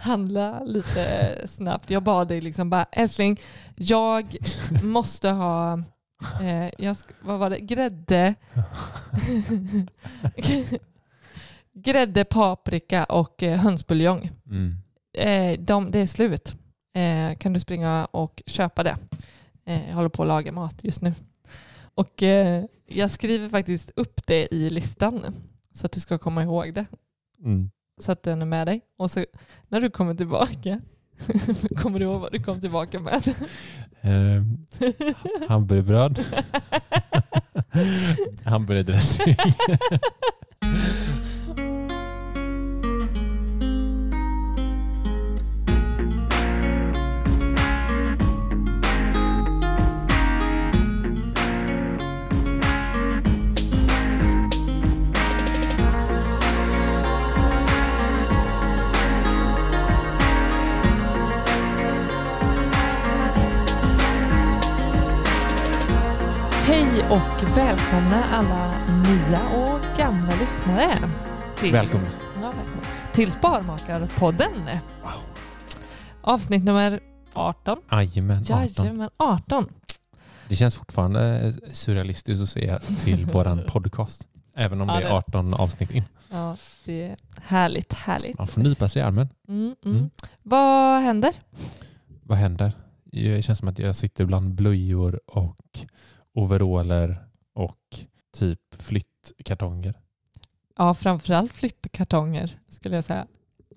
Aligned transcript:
handla 0.00 0.64
lite 0.64 1.34
snabbt. 1.48 1.90
Jag 1.90 2.02
bad 2.02 2.28
dig 2.28 2.40
liksom 2.40 2.70
bara, 2.70 2.84
älskling, 2.84 3.40
jag 3.76 4.36
måste 4.82 5.28
ha, 5.30 5.82
eh, 6.42 6.70
jag 6.78 6.96
vad 7.20 7.38
var 7.38 7.50
det, 7.50 7.60
grädde, 7.60 8.34
grädde, 11.72 12.24
paprika 12.24 13.04
och 13.04 13.42
eh, 13.42 13.58
hönsbuljong. 13.58 14.30
Mm. 14.46 14.74
Eh, 15.18 15.60
de, 15.60 15.90
det 15.90 15.98
är 15.98 16.06
slut. 16.06 16.54
Eh, 16.94 17.38
kan 17.38 17.52
du 17.52 17.60
springa 17.60 18.04
och 18.04 18.42
köpa 18.46 18.82
det? 18.82 18.96
Eh, 19.64 19.88
jag 19.88 19.94
håller 19.94 20.08
på 20.08 20.22
att 20.22 20.28
laga 20.28 20.52
mat 20.52 20.84
just 20.84 21.02
nu. 21.02 21.14
Och 21.94 22.22
eh, 22.22 22.64
jag 22.86 23.10
skriver 23.10 23.48
faktiskt 23.48 23.90
upp 23.96 24.26
det 24.26 24.54
i 24.54 24.70
listan 24.70 25.24
så 25.72 25.86
att 25.86 25.92
du 25.92 26.00
ska 26.00 26.18
komma 26.18 26.42
ihåg 26.42 26.74
det 26.74 26.86
Mm. 27.44 27.70
Så 28.00 28.12
att 28.12 28.22
den 28.22 28.42
är 28.42 28.46
med 28.46 28.66
dig. 28.66 28.80
Och 28.98 29.10
så 29.10 29.24
när 29.68 29.80
du 29.80 29.90
kommer 29.90 30.14
tillbaka, 30.14 30.80
kommer 31.76 31.98
du 31.98 32.04
ihåg 32.04 32.20
vad 32.20 32.32
du 32.32 32.42
kom 32.42 32.60
tillbaka 32.60 33.00
med? 33.00 33.28
Eh, 34.00 34.42
hamburgerbröd. 35.48 36.24
Hamburgardressing. 38.44 39.36
Hej 66.90 67.08
och 67.10 67.56
välkomna 67.56 68.24
alla 68.24 68.86
nya 69.02 69.48
och 69.48 69.98
gamla 69.98 70.32
lyssnare. 70.40 71.10
Till, 71.56 71.72
Välkomna. 71.72 72.08
Ja, 72.34 72.40
välkomna. 72.40 72.82
Till 73.12 73.32
Sparmakarpodden. 73.32 74.52
Wow. 75.02 75.12
Avsnitt 76.20 76.64
nummer 76.64 77.00
18. 77.34 77.78
Jajamän, 77.90 78.38
18. 78.50 78.56
Jajamän, 78.76 79.10
18. 79.16 79.68
Det 80.48 80.56
känns 80.56 80.74
fortfarande 80.76 81.52
surrealistiskt 81.72 82.42
att 82.42 82.48
se 82.48 82.78
till 83.04 83.26
våran 83.32 83.64
podcast. 83.68 84.28
Även 84.54 84.80
om 84.80 84.88
Ja, 84.88 84.94
det 84.94 85.00
är 85.00 85.08
det- 85.08 85.14
18 85.14 85.54
avsnitt 85.54 85.90
in. 85.90 86.04
Ja, 86.30 86.56
det 86.84 87.02
är 87.02 87.16
härligt, 87.42 87.92
härligt. 87.92 88.38
Man 88.38 88.46
får 88.46 88.60
nypa 88.60 88.88
sig 88.88 89.00
i 89.02 89.04
armen. 89.04 89.28
Mm, 89.48 89.74
mm. 89.84 89.96
Mm. 89.96 90.10
Vad 90.42 91.02
händer? 91.02 91.34
Vad 92.22 92.38
händer? 92.38 92.72
Det 93.04 93.42
känns 93.44 93.58
som 93.58 93.68
att 93.68 93.78
jag 93.78 93.96
sitter 93.96 94.24
bland 94.24 94.54
blöjor 94.54 95.20
och 95.26 95.56
overaller 96.40 97.24
och 97.54 97.98
typ 98.38 98.60
flyttkartonger. 98.78 99.94
Ja, 100.78 100.94
framförallt 100.94 101.52
flyttkartonger 101.52 102.58
skulle 102.68 102.94
jag 102.94 103.04
säga. 103.04 103.26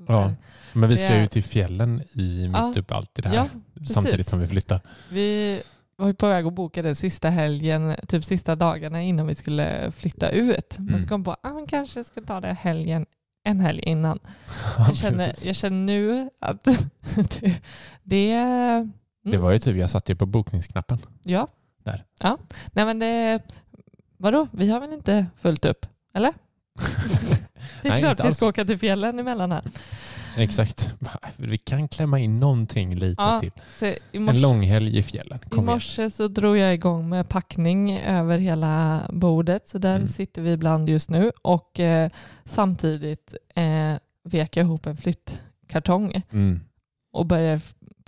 Ja. 0.07 0.33
Men 0.73 0.89
vi 0.89 0.97
ska 0.97 1.19
ju 1.21 1.27
till 1.27 1.43
fjällen 1.43 2.03
i 2.13 2.47
mitt 2.47 2.57
Ja. 2.57 2.73
upp 2.77 2.91
allt 2.91 3.19
i 3.19 3.21
det 3.21 3.29
här. 3.29 3.35
Ja, 3.35 3.47
samtidigt 3.93 4.29
som 4.29 4.39
vi 4.39 4.47
flyttar. 4.47 4.81
Vi 5.09 5.61
var 5.95 6.07
ju 6.07 6.13
på 6.13 6.27
väg 6.27 6.45
att 6.45 6.53
boka 6.53 6.81
den 6.81 6.95
sista 6.95 7.29
helgen, 7.29 7.95
typ 8.07 8.25
sista 8.25 8.55
dagarna 8.55 9.01
innan 9.01 9.27
vi 9.27 9.35
skulle 9.35 9.91
flytta 9.91 10.29
ut. 10.29 10.75
Men 10.79 10.87
Mm. 10.87 11.01
så 11.01 11.07
kom 11.07 11.23
på 11.23 11.31
att 11.31 11.39
ah, 11.43 11.49
man 11.53 11.67
kanske 11.67 12.03
ska 12.03 12.21
ta 12.21 12.39
det 12.41 12.53
helgen, 12.53 13.05
en 13.43 13.59
helg 13.59 13.81
innan. 13.81 14.19
Ja, 14.77 14.87
Jag 14.87 14.97
känner, 14.97 15.35
jag 15.43 15.55
känner 15.55 15.77
nu 15.85 16.29
att 16.39 16.63
det, 17.39 17.61
det 18.03 18.31
mm, 18.33 18.91
Det 19.23 19.37
var 19.37 19.51
ju 19.51 19.59
typ, 19.59 19.77
jag 19.77 19.89
satt 19.89 20.09
ju 20.09 20.15
på 20.15 20.25
bokningsknappen. 20.25 20.97
Ja. 21.23 21.47
Där. 21.83 22.03
Ja. 22.21 22.37
Nej 22.71 22.85
men 22.85 22.99
det, 22.99 23.39
vadå, 24.17 24.47
vi 24.51 24.69
har 24.69 24.79
väl 24.79 24.93
inte 24.93 25.25
fullt 25.41 25.65
upp, 25.65 25.85
eller? 26.13 26.33
Det 27.81 27.87
är 27.87 27.91
Nej, 27.91 28.01
klart 28.01 28.19
vi 28.19 28.23
alls. 28.27 28.37
ska 28.37 28.47
åka 28.47 28.65
till 28.65 28.77
fjällen 28.79 29.19
emellan 29.19 29.51
här. 29.51 29.63
Exakt. 30.37 30.93
Vi 31.35 31.57
kan 31.57 31.87
klämma 31.87 32.19
in 32.19 32.39
någonting 32.39 32.95
lite 32.95 33.21
Ja, 33.21 33.39
till. 33.39 33.51
I 34.11 34.17
En 34.17 34.23
morse, 34.23 34.39
långhelg 34.39 34.97
i 34.97 35.03
fjällen. 35.03 35.39
I 35.51 35.53
igen. 35.53 35.65
morse 35.65 36.09
så 36.09 36.27
drog 36.27 36.57
jag 36.57 36.73
igång 36.73 37.09
med 37.09 37.29
packning 37.29 37.97
över 37.97 38.37
hela 38.37 39.01
bordet, 39.13 39.67
så 39.67 39.77
där 39.77 39.95
Mm. 39.95 40.07
sitter 40.07 40.41
vi 40.41 40.51
ibland 40.51 40.89
just 40.89 41.09
nu. 41.09 41.31
Och 41.41 41.79
eh, 41.79 42.09
samtidigt 42.45 43.35
eh, 43.55 43.93
vek 44.23 44.57
jag 44.57 44.63
ihop 44.65 44.85
en 44.85 44.97
flyttkartong 44.97 46.21
Mm. 46.31 46.59
och 47.13 47.25
började 47.25 47.61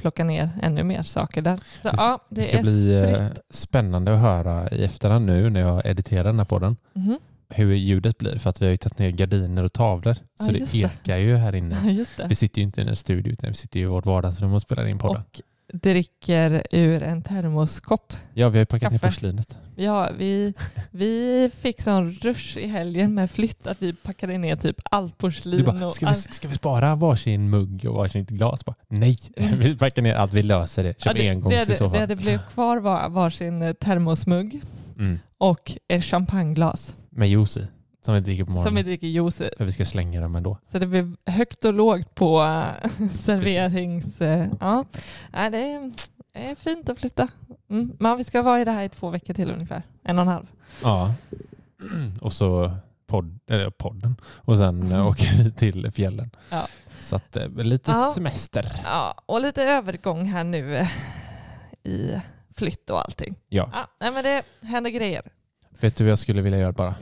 plocka 0.06 0.24
ner 0.24 0.50
ännu 0.62 0.84
mer 0.84 1.04
saker 1.04 1.42
där. 1.42 1.58
Så, 1.58 1.62
Det, 1.84 1.94
ja, 1.98 2.20
det 2.30 2.42
det 2.42 2.48
ska 2.48 2.62
bli 2.62 2.96
eh, 2.98 3.16
spritt. 3.16 3.40
spännande 3.50 4.14
att 4.14 4.20
höra 4.20 4.70
i 4.70 4.84
efterhand 4.86 5.26
nu 5.26 5.50
när 5.50 5.60
jag 5.62 5.86
editerar 5.86 6.24
den 6.24 6.40
här 6.40 6.46
podden 6.46 6.76
Mhm. 6.94 7.20
hur 7.50 7.74
ljudet 7.74 8.18
blir 8.18 8.38
för 8.40 8.50
att 8.50 8.62
vi 8.62 8.66
har 8.66 8.72
ju 8.72 8.78
tagit 8.78 9.00
ner 9.00 9.10
gardiner 9.12 9.64
och 9.64 9.74
tavlor 9.74 10.16
Ja, 10.40 10.46
så 10.46 10.52
det 10.52 10.58
just 10.60 10.72
det. 10.72 10.78
ekar 10.80 11.18
ju 11.18 11.36
här 11.36 11.56
inne. 11.56 12.06
Ja. 12.18 12.26
Vi 12.30 12.36
sitter 12.36 12.60
ju 12.60 12.66
inte 12.66 12.82
i 12.82 12.88
en 12.88 12.96
studio 12.96 13.34
utan 13.34 13.50
vi 13.50 13.56
sitter 13.56 13.80
i 13.80 13.86
vårt 13.86 14.06
vardagsrum 14.06 14.54
och 14.54 14.62
spelar 14.62 14.86
in 14.88 14.98
podden. 14.98 15.22
Och 15.22 15.42
dricker 15.74 16.64
ur 16.72 17.04
en 17.04 17.22
termoskopp. 17.22 18.14
Ja, 18.34 18.50
vi 18.50 18.58
har 18.58 18.62
ju 18.62 18.66
packat 18.66 18.92
ner 18.92 19.00
Kaffe. 19.00 19.08
porslinet. 19.16 19.58
Ja, 19.76 20.10
vi, 20.18 20.54
vi 20.92 21.52
fick 21.60 21.82
sån 21.82 22.12
rush 22.12 22.58
i 22.58 22.68
helgen 22.68 23.14
med 23.14 23.32
flytt 23.32 23.68
att 23.68 23.82
vi 23.82 23.94
packade 23.94 24.38
ner 24.38 24.56
typ 24.56 24.82
allt 24.84 25.18
porslin. 25.18 25.58
Du 25.58 25.64
bara, 25.64 25.88
och 25.88 25.96
ska 25.96 26.08
vi, 26.08 26.14
ska 26.14 26.48
vi 26.48 26.56
spara 26.56 26.96
varsin 26.96 27.50
mugg 27.50 27.86
och 27.86 27.96
varsitt 27.96 28.30
glas? 28.30 28.66
Bara, 28.66 28.76
nej, 28.88 29.18
vi 29.60 29.78
packar 29.78 30.02
ner 30.02 30.16
allt, 30.16 30.34
vi 30.34 30.44
löser 30.44 30.84
det. 30.84 31.02
Köp 31.02 31.16
det, 31.18 31.30
engångs 31.30 31.68
det, 31.68 31.74
i 31.74 31.76
så 31.76 31.84
det 31.84 31.90
fall. 31.90 32.00
hade 32.00 32.16
blivit 32.16 32.42
kvar 32.54 32.78
var 32.78 33.10
varsin 33.10 33.62
eh, 33.62 33.74
termosmugg 33.74 34.62
Mm. 35.00 35.20
och 35.38 35.72
ett 35.88 36.04
champagneglas 36.04 36.96
Med 37.10 37.30
juice 37.30 37.58
i, 37.58 37.68
som 38.06 38.14
vi 38.14 38.20
dricker 38.20 38.44
på 38.44 38.52
morgonen. 38.52 38.68
som 38.70 38.76
vi 38.76 38.84
dricker 38.84 39.08
juice 39.08 39.42
i. 39.42 39.50
För 39.58 39.66
vi 39.66 39.72
ska 39.72 39.86
slänga 39.86 40.22
dem 40.22 40.36
ändå. 40.36 40.58
Så 40.72 40.80
det 40.80 40.88
blev 40.88 41.16
högt 41.26 41.66
och 41.66 41.74
lågt 41.74 42.16
på 42.16 42.42
eh, 42.44 42.90
serverings... 43.14 44.22
eh, 44.22 44.48
Ja, 44.60 44.86
Nej, 45.34 45.52
det 45.52 45.92
är, 46.34 46.56
fint 46.56 46.90
att 46.90 47.00
flytta. 47.00 47.28
Mm. 47.70 47.92
Men 48.00 48.18
vi 48.18 48.24
ska 48.24 48.42
vara 48.42 48.62
i 48.62 48.66
det 48.66 48.72
här 48.72 48.84
i 48.84 48.90
två 48.90 49.10
veckor 49.10 49.34
till 49.34 49.52
ungefär. 49.52 49.84
En 50.04 50.18
och 50.20 50.22
en 50.22 50.28
halv. 50.28 50.46
Ja. 50.84 51.14
Och 52.22 52.34
så 52.34 52.72
podd, 53.08 53.40
eller 53.50 53.70
podden 53.70 54.16
och 54.24 54.58
sen 54.58 54.92
eh, 54.92 55.08
åker 55.12 55.44
vi 55.44 55.52
till 55.52 55.92
fjällen. 55.92 56.32
Ja. 56.50 56.68
Så 57.02 57.16
att 57.16 57.38
lite 57.56 57.92
Ja. 57.92 58.12
semester. 58.16 58.72
Ja, 58.84 59.16
och 59.26 59.42
lite 59.42 59.64
övergång 59.64 60.26
här 60.26 60.44
nu 60.44 60.88
i 61.84 62.12
flytt 62.56 62.90
och 62.90 63.00
allting. 63.02 63.36
Ja. 63.50 63.70
Ja, 64.00 64.12
men 64.12 64.24
det 64.24 64.44
händer 64.62 64.90
grejer. 64.90 65.22
Vet 65.80 65.96
du 65.96 66.04
vad 66.04 66.12
jag 66.12 66.20
skulle 66.20 66.42
vilja 66.42 66.60
göra 66.60 66.72
bara? 66.72 66.96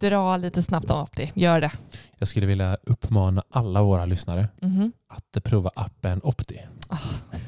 Dra 0.00 0.36
lite 0.36 0.62
snabbt 0.62 0.90
om 0.90 1.02
Opti. 1.02 1.32
Gör 1.34 1.60
det. 1.60 1.72
Jag 2.18 2.28
skulle 2.28 2.46
vilja 2.46 2.76
uppmana 2.82 3.42
alla 3.50 3.82
våra 3.82 4.04
lyssnare 4.06 4.48
Mhm. 4.62 4.92
att 5.08 5.44
prova 5.44 5.70
appen 5.74 6.20
Opti. 6.24 6.58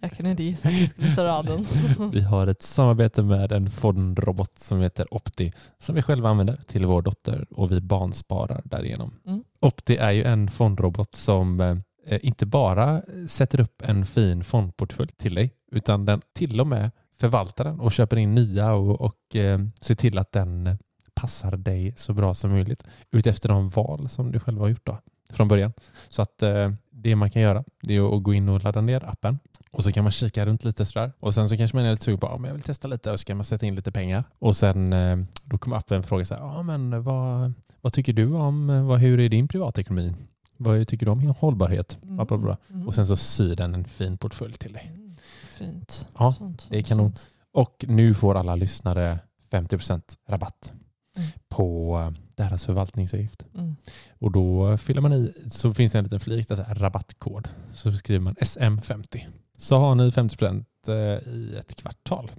Jag 0.00 0.12
kunde 0.12 0.30
inte 0.30 0.42
gissa 0.42 0.68
att 0.68 0.74
vi 0.74 0.88
skulle 0.88 1.14
ta 1.14 1.24
raden. 1.24 1.64
Vi 2.12 2.20
har 2.20 2.46
ett 2.46 2.62
samarbete 2.62 3.22
med 3.22 3.52
en 3.52 3.70
fondrobot 3.70 4.58
som 4.58 4.80
heter 4.80 5.14
Opti 5.14 5.52
som 5.78 5.94
vi 5.94 6.02
själva 6.02 6.28
använder 6.28 6.56
till 6.66 6.86
vår 6.86 7.02
dotter 7.02 7.46
och 7.50 7.72
vi 7.72 7.80
barnsparar 7.80 8.62
därigenom. 8.64 9.14
Mm. 9.26 9.44
Opti 9.60 9.96
är 9.96 10.10
ju 10.10 10.24
en 10.24 10.50
fondrobot 10.50 11.14
som 11.14 11.60
eh, 11.60 12.18
inte 12.22 12.46
bara 12.46 13.02
sätter 13.28 13.60
upp 13.60 13.82
en 13.84 14.06
fin 14.06 14.44
fondportfölj 14.44 15.10
till 15.18 15.34
dig 15.34 15.52
utan 15.72 16.04
den 16.04 16.20
till 16.34 16.60
och 16.60 16.66
med 16.66 16.90
förvaltar 17.20 17.64
den 17.64 17.80
och 17.80 17.92
köper 17.92 18.16
in 18.16 18.34
nya 18.34 18.72
och, 18.72 19.00
och 19.00 19.36
eh, 19.36 19.60
ser 19.80 19.94
till 19.94 20.18
att 20.18 20.32
den 20.32 20.78
passar 21.20 21.56
dig 21.56 21.92
så 21.96 22.14
bra 22.14 22.34
som 22.34 22.50
möjligt 22.50 22.84
utefter 23.10 23.48
de 23.48 23.68
val 23.68 24.08
som 24.08 24.32
du 24.32 24.40
själv 24.40 24.60
har 24.60 24.68
gjort 24.68 24.86
då, 24.86 24.98
från 25.30 25.48
början. 25.48 25.72
Så 26.08 26.22
att 26.22 26.42
eh, 26.42 26.72
det 26.90 27.16
man 27.16 27.30
kan 27.30 27.42
göra 27.42 27.64
det 27.82 27.96
är 27.96 28.16
att 28.16 28.22
gå 28.22 28.34
in 28.34 28.48
och 28.48 28.64
ladda 28.64 28.80
ner 28.80 29.04
appen 29.04 29.38
och 29.70 29.84
så 29.84 29.92
kan 29.92 30.04
man 30.04 30.12
kika 30.12 30.46
runt 30.46 30.64
lite 30.64 30.84
sådär. 30.84 31.12
Och 31.20 31.34
sen 31.34 31.48
så 31.48 31.56
kanske 31.56 31.76
man 31.76 31.86
är 31.86 31.90
lite 31.90 32.04
sugen 32.04 32.18
på 32.20 32.26
att 32.26 32.46
jag 32.46 32.52
vill 32.52 32.62
testa 32.62 32.88
lite 32.88 33.12
och 33.12 33.20
så 33.20 33.24
kan 33.24 33.36
man 33.36 33.44
sätta 33.44 33.66
in 33.66 33.74
lite 33.74 33.92
pengar. 33.92 34.24
Och 34.38 34.56
sen 34.56 34.92
eh, 34.92 35.18
då 35.44 35.58
kommer 35.58 35.76
appen 35.76 36.02
fråga 36.02 36.24
så 36.24 36.34
här, 36.34 36.40
ja 36.40 36.62
men 36.62 37.02
vad, 37.02 37.52
vad 37.80 37.92
tycker 37.92 38.12
du 38.12 38.32
om, 38.32 38.86
vad, 38.86 38.98
hur 39.00 39.20
är 39.20 39.28
din 39.28 39.48
privatekonomi? 39.48 40.14
Vad 40.56 40.88
tycker 40.88 41.06
du 41.06 41.12
om 41.12 41.34
hållbarhet? 41.38 41.98
Bla, 42.02 42.24
bla, 42.24 42.38
bla. 42.38 42.56
Mm. 42.70 42.88
Och 42.88 42.94
sen 42.94 43.06
så 43.06 43.16
syr 43.16 43.56
den 43.56 43.74
en 43.74 43.84
fin 43.84 44.18
portfölj 44.18 44.52
till 44.52 44.72
dig. 44.72 44.92
Mm. 44.94 45.16
Fint. 45.44 46.06
Ja, 46.18 46.32
Fint, 46.38 46.66
det 46.70 46.78
är 46.78 46.82
kanon. 46.82 47.06
fint. 47.10 47.26
Och 47.52 47.84
nu 47.88 48.14
får 48.14 48.34
alla 48.34 48.54
lyssnare 48.54 49.18
50% 49.50 50.02
rabatt 50.28 50.72
Mm. 51.18 51.30
på 51.48 51.98
eh, 51.98 52.22
deras 52.34 52.66
förvaltningsavgift. 52.66 53.46
Mm. 53.54 53.76
Och 54.18 54.32
då 54.32 54.76
fyller 54.76 55.00
man 55.00 55.12
i, 55.12 55.34
så 55.50 55.74
finns 55.74 55.92
det 55.92 55.98
en 55.98 56.04
liten 56.04 56.20
flik 56.20 56.48
där 56.48 56.56
så 56.56 56.62
här, 56.62 56.74
rabattkod. 56.74 57.48
Så 57.74 57.92
skriver 57.92 58.20
man 58.20 58.34
SM50. 58.34 59.26
Så 59.56 59.78
har 59.78 59.94
ni 59.94 60.10
50% 60.10 60.64
eh, 60.88 60.94
i 61.28 61.56
ett 61.58 61.76
kvartal. 61.76 62.30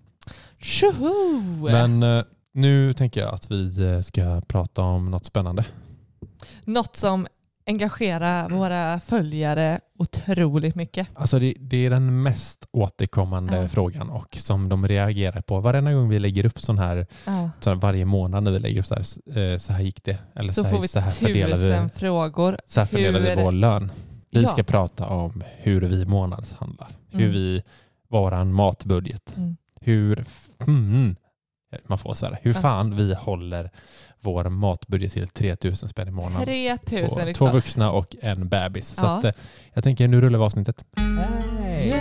Tjoho! 0.57 1.41
Men 1.63 2.03
eh, 2.03 2.23
nu 2.53 2.93
tänker 2.93 3.21
jag 3.21 3.33
att 3.33 3.51
vi 3.51 4.03
ska 4.03 4.41
prata 4.41 4.81
om 4.81 5.11
något 5.11 5.25
spännande. 5.25 5.65
Något 6.65 6.95
som 6.95 7.27
engagerar 7.69 8.49
våra 8.49 8.99
följare 8.99 9.79
otroligt 9.99 10.75
mycket. 10.75 11.07
Alltså 11.15 11.39
det, 11.39 11.53
det 11.59 11.85
är 11.85 11.89
den 11.89 12.23
mest 12.23 12.65
återkommande 12.71 13.61
Ja. 13.61 13.67
frågan 13.69 14.09
och 14.09 14.35
som 14.39 14.69
de 14.69 14.87
reagerar 14.87 15.41
på 15.41 15.59
varenda 15.59 15.93
gång 15.93 16.09
vi 16.09 16.19
lägger 16.19 16.45
upp 16.45 16.59
sån 16.59 16.77
här, 16.79 17.07
Ja. 17.25 17.49
sån 17.59 17.73
här 17.73 17.81
varje 17.81 18.05
månad 18.05 18.43
när 18.43 18.51
vi 18.51 18.59
lägger 18.59 18.79
upp 18.79 18.85
så 18.85 18.95
här, 18.95 19.03
eh, 19.53 19.57
så 19.57 19.73
här 19.73 19.81
gick 19.81 20.03
det. 20.03 20.17
Eller 20.35 20.53
så, 20.53 20.63
Så 20.63 20.67
här, 20.67 20.75
får 20.75 20.81
vi 20.81 20.87
så 20.87 20.99
här 20.99 21.09
fördelar 21.09 21.57
vi, 21.83 21.89
frågor. 21.89 22.57
så 22.67 22.79
här 22.79 22.87
fördelar 22.87 23.19
vi 23.19 23.29
hur- 23.29 23.43
vår 23.43 23.51
lön. 23.51 23.91
Vi 24.31 24.41
Ja. 24.41 24.47
ska 24.49 24.63
prata 24.63 25.05
om 25.07 25.43
hur 25.57 25.81
vi 25.81 26.05
månadshandlar. 26.05 26.87
Hur 27.11 27.19
Mm. 27.21 27.31
vi, 27.33 27.63
våran 28.09 28.53
matbudget. 28.53 29.33
Mm. 29.37 29.57
Hur, 29.81 30.25
mm, 30.67 31.15
man 31.87 31.97
får 31.97 32.13
så 32.13 32.25
här, 32.25 32.39
hur 32.41 32.53
fan 32.53 32.95
vi 32.95 33.13
håller 33.13 33.71
vår 34.21 34.49
matbudget 34.49 35.11
till 35.13 35.27
3000 35.27 35.89
spänn 35.89 36.07
i 36.07 36.11
månaden. 36.11 36.45
3000 36.85 37.27
På 37.27 37.33
två 37.33 37.49
vuxna 37.49 37.91
och 37.91 38.15
en 38.21 38.49
bebis. 38.49 38.87
Så 38.87 39.05
Ja. 39.05 39.17
att, 39.17 39.23
eh, 39.23 39.31
jag 39.73 39.83
tänker 39.83 40.07
nu 40.07 40.21
rullar 40.21 40.39
vi 40.39 40.45
avsnittet. 40.45 40.83
Yay! 40.97 41.93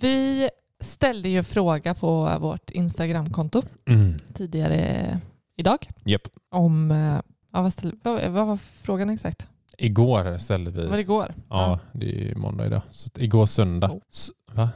Vi 0.00 0.50
ställde 0.80 1.28
ju 1.28 1.38
en 1.38 1.44
fråga 1.44 1.94
på 1.94 2.36
vårt 2.40 2.70
Instagramkonto 2.70 3.62
Mm. 3.88 4.14
tidigare 4.34 5.20
idag 5.56 5.88
Japp. 6.04 6.22
om, 6.50 6.90
eh, 6.90 7.20
ja, 7.52 7.62
vad, 7.62 7.72
ställ, 7.72 7.92
vad, 8.02 8.28
vad 8.30 8.46
var 8.46 8.56
frågan 8.56 9.10
exakt? 9.10 9.48
Igår 9.78 10.38
ställde 10.38 10.70
vi, 10.70 10.86
Var 10.86 10.96
det 10.96 11.00
igår? 11.02 11.34
ja 11.48 11.78
det 11.92 12.30
är 12.30 12.34
måndag 12.34 12.66
idag, 12.66 12.82
så 12.90 13.10
igår 13.16 13.46
söndag. 13.46 13.90
Oh. 13.90 13.98
S- 14.12 14.30
va? 14.52 14.68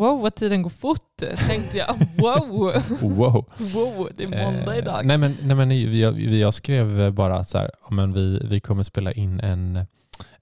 Wow, 0.00 0.20
vad 0.20 0.34
tiden 0.34 0.62
går 0.62 0.70
fort 0.70 1.16
tänkte 1.48 1.78
jag. 1.78 1.94
Wow, 2.18 2.72
Wow. 3.00 3.44
wow 3.58 4.08
det 4.16 4.24
är 4.24 4.28
måndag 4.52 4.72
Eh, 4.72 4.78
idag. 4.78 5.06
nej 5.06 5.18
men, 5.18 5.36
nej 5.42 5.56
men 5.56 5.68
vi, 5.68 6.40
jag 6.40 6.54
skrev 6.54 7.12
bara 7.12 7.36
att 7.36 7.48
så 7.48 7.58
här, 7.58 7.70
ja, 7.88 7.94
men 7.94 8.12
vi, 8.12 8.40
vi 8.44 8.60
kommer 8.60 8.82
spela 8.82 9.12
in 9.12 9.40
en, 9.40 9.86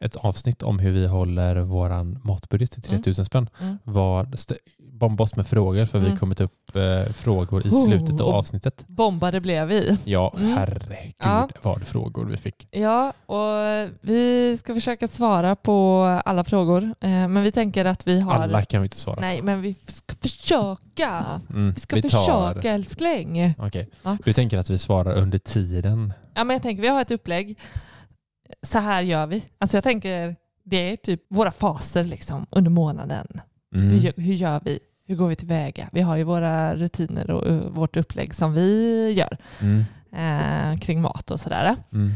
ett 0.00 0.16
avsnitt 0.16 0.62
om 0.62 0.78
hur 0.78 0.92
vi 0.92 1.06
håller 1.06 1.56
våran 1.56 2.20
matbudget 2.24 2.70
till 2.70 2.82
3000 2.82 3.24
spänn. 3.24 3.48
Mm. 3.60 3.78
Vad, 3.84 4.38
bomba 4.98 5.24
oss 5.24 5.36
med 5.36 5.46
frågor 5.46 5.86
för 5.86 5.98
vi 5.98 6.06
Mm. 6.06 6.18
kommer 6.18 6.34
ta 6.34 6.44
upp 6.44 6.76
eh, 6.76 7.12
frågor 7.12 7.66
i 7.66 7.70
Oh. 7.70 7.84
slutet 7.84 8.20
av 8.20 8.28
avsnittet. 8.34 8.84
Bombade 8.86 9.40
blev 9.40 9.68
vi. 9.68 9.98
Ja, 10.04 10.32
Mm. 10.36 10.56
herregud 10.56 11.14
Ja. 11.18 11.48
vad 11.62 11.82
frågor 11.86 12.24
vi 12.24 12.36
fick. 12.36 12.68
Ja, 12.70 13.12
och 13.26 13.88
vi 14.00 14.56
ska 14.58 14.74
försöka 14.74 15.08
svara 15.08 15.56
på 15.56 16.02
alla 16.24 16.44
frågor. 16.44 16.82
Eh, 17.00 17.28
Men 17.28 17.42
vi 17.42 17.52
tänker 17.52 17.84
att 17.84 18.06
vi 18.06 18.20
har... 18.20 18.32
Alla 18.34 18.64
kan 18.64 18.80
vi 18.82 18.86
inte 18.86 18.96
svara 18.96 19.20
Nej, 19.20 19.38
på. 19.38 19.44
men 19.44 19.62
vi 19.62 19.74
ska 19.86 20.14
försöka. 20.22 21.40
Mm, 21.50 21.72
Vi 21.74 21.80
ska 21.80 22.02
försöka 22.02 22.70
älskling. 22.72 23.54
Okej. 23.58 23.88
Ja. 24.02 24.16
Du 24.24 24.32
tänker 24.32 24.58
att 24.58 24.70
vi 24.70 24.78
svarar 24.78 25.14
under 25.14 25.38
tiden? 25.38 26.12
Ja, 26.34 26.44
men 26.44 26.54
jag 26.54 26.62
tänker 26.62 26.82
vi 26.82 26.88
har 26.88 27.02
ett 27.02 27.10
upplägg. 27.10 27.58
Så 28.62 28.78
här 28.78 29.02
gör 29.02 29.26
vi. 29.26 29.44
Alltså 29.58 29.76
jag 29.76 29.84
tänker 29.84 30.36
det 30.64 30.92
är 30.92 30.96
typ 30.96 31.22
våra 31.30 31.52
faser 31.52 32.04
liksom 32.04 32.46
under 32.50 32.70
månaden. 32.70 33.26
Mm. 33.74 33.88
Hur, 33.90 34.12
hur 34.16 34.34
gör 34.34 34.60
vi? 34.64 34.78
Hur 35.08 35.16
går 35.16 35.28
vi 35.28 35.36
tillväga? 35.36 35.88
Vi 35.92 36.00
har 36.00 36.16
ju 36.16 36.22
våra 36.22 36.76
rutiner 36.76 37.30
och 37.30 37.50
uh, 37.50 37.60
vårt 37.70 37.96
upplägg 37.96 38.34
som 38.34 38.52
vi 38.52 39.10
gör 39.12 39.38
Mm. 39.60 39.84
eh, 40.12 40.78
kring 40.80 41.00
mat 41.02 41.30
och 41.30 41.40
sådär. 41.40 41.76
Mm. 41.92 42.12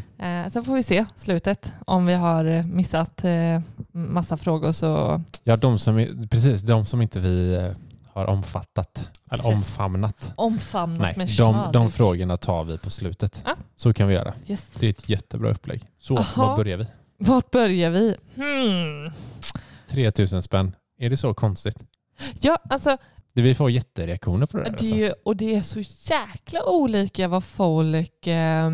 Eh, 0.46 0.50
sen 0.50 0.64
får 0.64 0.74
vi 0.74 0.82
se 0.82 1.04
slutet. 1.16 1.72
Om 1.86 2.06
vi 2.06 2.14
har 2.14 2.62
missat 2.62 3.24
eh, 3.24 3.60
massa 3.92 4.36
frågor 4.36 4.72
så 4.72 5.22
Ja, 5.44 5.56
de 5.56 5.78
som, 5.78 6.26
precis, 6.30 6.62
de 6.62 6.86
som 6.86 7.02
inte 7.02 7.20
vi 7.20 7.54
eh, 7.54 7.72
har 8.12 8.26
omfattat, 8.26 9.10
eller 9.30 9.44
Yes. 9.44 9.54
omfamnat. 9.54 10.32
omfamnat 10.36 11.00
Nej, 11.02 11.14
med 11.16 11.28
de, 11.38 11.72
de 11.72 11.90
frågorna 11.90 12.36
tar 12.36 12.64
vi 12.64 12.78
på 12.78 12.90
slutet. 12.90 13.42
Ja. 13.46 13.56
Så 13.76 13.92
kan 13.94 14.08
vi 14.08 14.14
göra. 14.14 14.34
Yes. 14.46 14.66
Det 14.80 14.86
är 14.86 14.90
ett 14.90 15.08
jättebra 15.08 15.50
upplägg. 15.50 15.82
Så, 16.00 16.18
Aha. 16.18 16.46
var 16.46 16.56
börjar 16.56 16.76
vi? 16.76 16.86
Vart 17.18 17.50
börjar 17.50 17.90
vi? 17.90 18.16
Hmm. 18.34 19.12
3000 19.88 20.42
spänn. 20.42 20.72
Är 20.98 21.10
det 21.10 21.16
så 21.16 21.34
konstigt? 21.34 21.84
Ja, 22.40 22.58
alltså 22.70 22.96
Det 23.32 23.42
vi 23.42 23.54
får 23.54 23.70
jättereaktioner 23.70 24.46
på 24.46 24.56
det 24.56 24.62
där. 24.64 24.70
det 24.70 24.76
Alltså. 24.78 24.94
ju, 24.94 25.12
och 25.24 25.36
det 25.36 25.54
är 25.54 25.62
så 25.62 25.80
jäkla 26.14 26.64
olika 26.64 27.28
vad 27.28 27.44
folk 27.44 28.26
eh, 28.26 28.70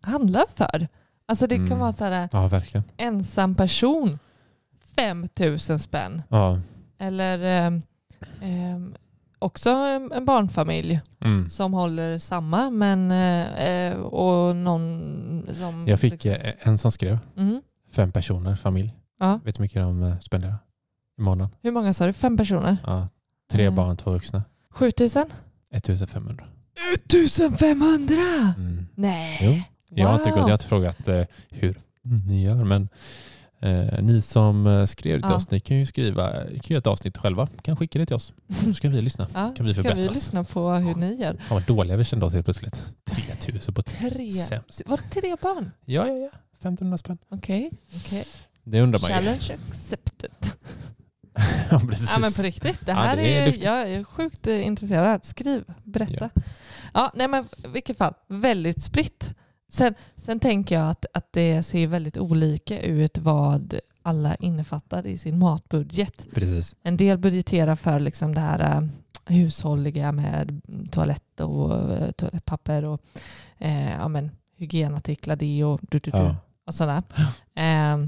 handlar 0.00 0.44
för. 0.56 0.88
Alltså 1.28 1.46
det 1.46 1.56
kan 1.56 1.66
Mm. 1.66 1.78
vara 1.78 1.92
så 1.92 2.04
här 2.04 2.28
Ja, 2.32 2.48
verkligen. 2.48 2.84
ensam 2.96 3.54
person 3.54 4.18
5000 4.96 5.78
spänn. 5.78 6.22
Ja. 6.28 6.60
Eller 6.98 7.38
eh, 7.38 7.66
eh, 8.50 8.78
också 9.38 9.70
en 10.14 10.24
barnfamilj 10.24 11.00
Mm. 11.20 11.48
som 11.50 11.72
håller 11.74 12.18
samma 12.18 12.70
men 12.70 13.10
eh, 13.10 13.96
och 13.98 14.56
någon 14.56 15.46
som... 15.52 15.88
Jag 15.88 16.00
fick 16.00 16.12
liksom- 16.24 16.30
eh, 16.32 16.52
en 16.68 16.78
som 16.78 16.92
skrev, 16.92 17.18
Mm. 17.36 17.62
fem 17.92 18.12
personer, 18.12 18.54
familj. 18.56 18.94
Ja. 19.20 19.40
Vet 19.44 19.54
du 19.54 19.58
hur 19.58 19.64
mycket 19.64 19.82
de 19.82 20.02
eh, 20.02 20.18
spenderar 20.18 20.54
i 21.18 21.22
månaden? 21.22 21.54
Hur 21.62 21.70
många 21.70 21.94
sa 21.94 22.06
du? 22.06 22.12
Fem 22.12 22.36
personer? 22.36 22.76
Ja. 22.86 23.08
Tre 23.50 23.64
Eh. 23.64 23.74
barn, 23.74 23.96
två 23.96 24.10
vuxna. 24.10 24.42
7000? 24.70 25.30
1500. 25.70 26.44
1500? 27.04 28.54
Mm. 28.56 28.86
Nej. 28.94 29.38
Jo. 29.42 29.62
Jag, 30.00 30.08
har 30.08 30.18
inte, 30.18 30.30
gått- 30.30 30.38
jag 30.38 30.44
har 30.44 30.52
inte 30.52 30.66
frågat 30.66 31.08
eh, 31.08 31.24
hur 31.50 31.80
ni 32.26 32.42
gör, 32.44 32.64
men 32.64 32.88
eh, 33.60 34.02
ni 34.02 34.20
som 34.20 34.66
eh, 34.66 34.84
skrev 34.86 35.20
till 35.20 35.30
Ja. 35.30 35.36
oss, 35.36 35.50
ni 35.50 35.60
kan 35.60 35.76
ju 35.76 35.86
skriva, 35.86 36.32
kan 36.32 36.60
göra 36.64 36.78
ett 36.78 36.86
avsnitt 36.86 37.16
själva. 37.18 37.48
kan 37.62 37.76
skicka 37.76 37.98
det 37.98 38.06
till 38.06 38.16
oss. 38.16 38.32
Så 38.64 38.74
ska 38.74 38.88
vi 38.88 39.02
lyssna. 39.02 39.26
Ja, 39.34 39.52
Kan 39.56 39.66
vi 39.66 39.72
ska 39.72 39.82
vi 39.82 39.88
förbättras? 39.88 40.14
lyssna 40.14 40.44
på 40.44 40.70
hur 40.70 40.94
ni 40.94 41.14
gör? 41.14 41.34
Fan 41.34 41.44
vad 41.50 41.62
dåliga 41.66 41.96
vi 41.96 42.04
kände 42.04 42.26
oss 42.26 42.32
helt 42.32 42.46
plötsligt. 42.46 42.86
3000 43.04 43.74
på 43.74 43.82
tre. 43.82 44.30
Sämst. 44.32 44.82
Var 44.86 44.96
det 44.96 45.20
tre 45.20 45.36
barn? 45.42 45.70
Ja, 45.84 46.06
ja, 46.08 46.14
ja. 46.14 46.28
1500 46.60 46.98
spänn. 46.98 47.18
Okej. 47.28 47.70
okej. 47.96 48.24
Det 48.64 48.80
undrar 48.80 49.00
man 49.00 49.10
ju. 49.10 49.14
Challenge 49.16 49.56
accepted. 49.70 50.30
Ja, 51.82 51.88
precis. 51.88 52.10
Ja 52.14 52.18
men 52.18 52.32
på 52.32 52.42
riktigt. 52.42 52.86
Det 52.86 52.92
Ja, 52.92 52.98
här 52.98 53.16
det 53.16 53.22
är 53.22 53.48
är, 53.48 53.64
jag 53.64 53.90
är 53.90 54.04
sjukt 54.04 54.46
eh, 54.46 54.66
intresserad. 54.66 55.24
Skriv, 55.24 55.64
berätta. 55.84 56.30
Ja, 56.94 57.12
nej 57.14 57.28
men 57.28 57.44
i 57.64 57.68
vilket 57.68 57.98
fall, 57.98 58.14
väldigt 58.28 58.82
spritt. 58.82 59.34
Sen, 59.68 59.94
sen 60.16 60.40
tänker 60.40 60.74
jag 60.74 60.90
att, 60.90 61.06
att 61.14 61.32
det 61.32 61.62
ser 61.62 61.86
väldigt 61.86 62.16
olika 62.18 62.80
ut 62.80 63.18
vad 63.18 63.74
alla 64.02 64.34
innefattar 64.34 65.06
i 65.06 65.18
sin 65.18 65.38
matbudget. 65.38 66.26
Precis. 66.34 66.74
En 66.82 66.96
del 66.96 67.18
budgeterar 67.18 67.76
för 67.76 68.00
liksom 68.00 68.34
det 68.34 68.40
här 68.40 68.88
hushålliga 69.24 70.12
med 70.12 70.60
toalett 70.90 71.40
och 71.40 71.92
eh, 71.92 72.10
toalettpapper 72.10 72.84
och 72.84 73.00
eh, 73.58 73.90
ja, 73.92 74.08
men, 74.08 74.30
hygienartiklar, 74.56 75.36
det 75.36 75.64
och, 75.64 75.80
du, 75.82 75.98
du, 75.98 76.10
du, 76.10 76.18
Ja. 76.18 76.36
och 76.66 76.74
sådär. 76.74 77.02
Eh, 77.54 78.06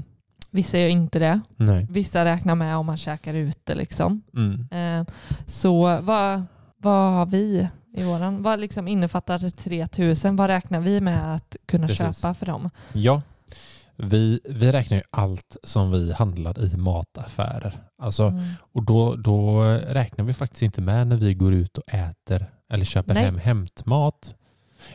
vissa 0.51 0.77
gör 0.79 0.87
inte 0.87 1.19
det. 1.19 1.39
Nej. 1.55 1.87
Vissa 1.89 2.25
räknar 2.25 2.55
med 2.55 2.77
om 2.77 2.85
man 2.85 2.97
käkar 2.97 3.33
ute. 3.33 3.75
Liksom. 3.75 4.21
Mm. 4.35 4.67
Eh, 4.71 5.13
så 5.47 6.01
vad, 6.01 6.43
vad 6.77 7.13
har 7.13 7.25
vi 7.25 7.67
i 7.93 8.03
våran? 8.03 8.43
Vad 8.43 8.59
liksom 8.59 8.87
innefattar 8.87 9.49
3000? 9.49 10.35
Vad 10.35 10.47
räknar 10.47 10.79
vi 10.81 11.01
med 11.01 11.35
att 11.35 11.55
kunna 11.65 11.87
Precis. 11.87 12.19
köpa 12.21 12.33
för 12.33 12.45
dem? 12.45 12.69
Ja, 12.93 13.21
vi, 13.95 14.39
vi 14.49 14.71
räknar 14.71 14.97
ju 14.97 15.03
allt 15.09 15.57
som 15.63 15.91
vi 15.91 16.13
handlar 16.13 16.59
i 16.59 16.75
mataffärer. 16.77 17.83
Alltså, 18.01 18.27
Mm. 18.27 18.45
Och 18.71 18.83
då, 18.83 19.15
då 19.15 19.61
räknar 19.87 20.25
vi 20.25 20.33
faktiskt 20.33 20.61
inte 20.61 20.81
med 20.81 21.07
när 21.07 21.15
vi 21.15 21.33
går 21.33 21.53
ut 21.53 21.77
och 21.77 21.93
äter 21.93 22.45
eller 22.69 22.85
köper 22.85 23.13
Nej. 23.13 23.23
hem 23.23 23.37
hämtmat. 23.37 24.35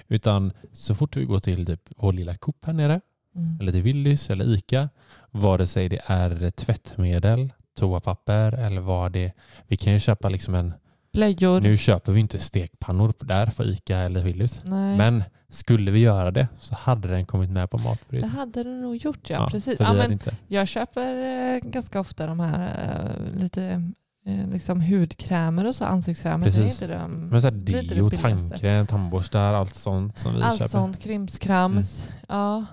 Utan 0.09 0.53
så 0.73 0.95
fort 0.95 1.17
vi 1.17 1.25
går 1.25 1.41
till 1.41 1.67
typ 1.67 1.81
vår 1.97 2.13
lilla 2.13 2.37
Coop 2.37 2.67
här 2.67 2.73
nere, 2.73 3.01
Mm. 3.37 3.59
eller 3.61 3.73
till 3.73 3.83
Willys 3.83 4.31
eller 4.31 4.45
Ica, 4.45 4.89
vare 5.31 5.67
sig 5.67 5.89
det 5.89 6.01
är 6.07 6.51
tvättmedel, 6.51 7.53
toapapper 7.79 8.53
eller 8.53 8.81
vad 8.81 9.13
det 9.13 9.25
är. 9.25 9.33
Vi 9.67 9.77
kan 9.77 9.93
ju 9.93 10.01
köpa 10.01 10.29
liksom 10.29 10.55
en, 10.55 10.75
Blöjor? 11.13 11.61
nu 11.61 11.77
köper 11.77 12.13
vi 12.13 12.21
inte 12.21 12.39
stekpannor 12.39 13.15
där 13.21 13.47
för 13.47 13.69
Ica 13.71 13.97
eller 13.99 14.23
Willys. 14.23 14.61
Nej. 14.65 14.97
Men 14.97 15.25
skulle 15.49 15.91
vi 15.91 15.99
göra 15.99 16.31
det 16.31 16.49
så 16.59 16.75
hade 16.75 17.09
den 17.09 17.27
kommit 17.27 17.51
med 17.51 17.71
på 17.71 17.77
det 17.77 17.83
matbudet. 17.85 18.31
hade 18.31 18.65
du 18.65 18.71
nog 18.71 18.97
gjort 18.97 19.31
ja. 19.31 19.49
Precis. 19.51 19.79
För 19.79 19.85
Ja, 19.85 19.93
men 19.93 20.13
inte. 20.13 20.37
jag 20.49 20.69
köper 20.69 21.15
eh, 21.55 21.71
ganska 21.71 22.01
ofta 22.01 22.27
de 22.27 22.41
här 22.41 22.63
eh, 22.63 23.41
lite 23.41 23.93
eh, 24.27 24.49
liksom 24.53 24.81
hudkrämer 24.81 25.67
och 25.67 25.75
så, 25.75 25.85
ansiktskrämer. 25.85 26.47
Det 26.47 26.51
är 26.51 26.63
Precis. 26.63 26.83
inte 26.83 26.95
de, 26.95 27.11
Men 27.29 27.41
så 27.43 27.47
här 27.47 27.53
det 27.57 27.81
det 27.81 27.95
deo, 27.95 28.11
tandkräm, 28.11 28.87
tandborstar, 28.87 29.53
allt 29.53 29.75
sånt 29.75 30.19
som 30.19 30.35
vi 30.35 30.43
allt 30.43 30.59
köper. 30.59 30.69
sånt, 30.69 31.01
krimskrams. 31.03 32.09
Ja. 32.29 32.65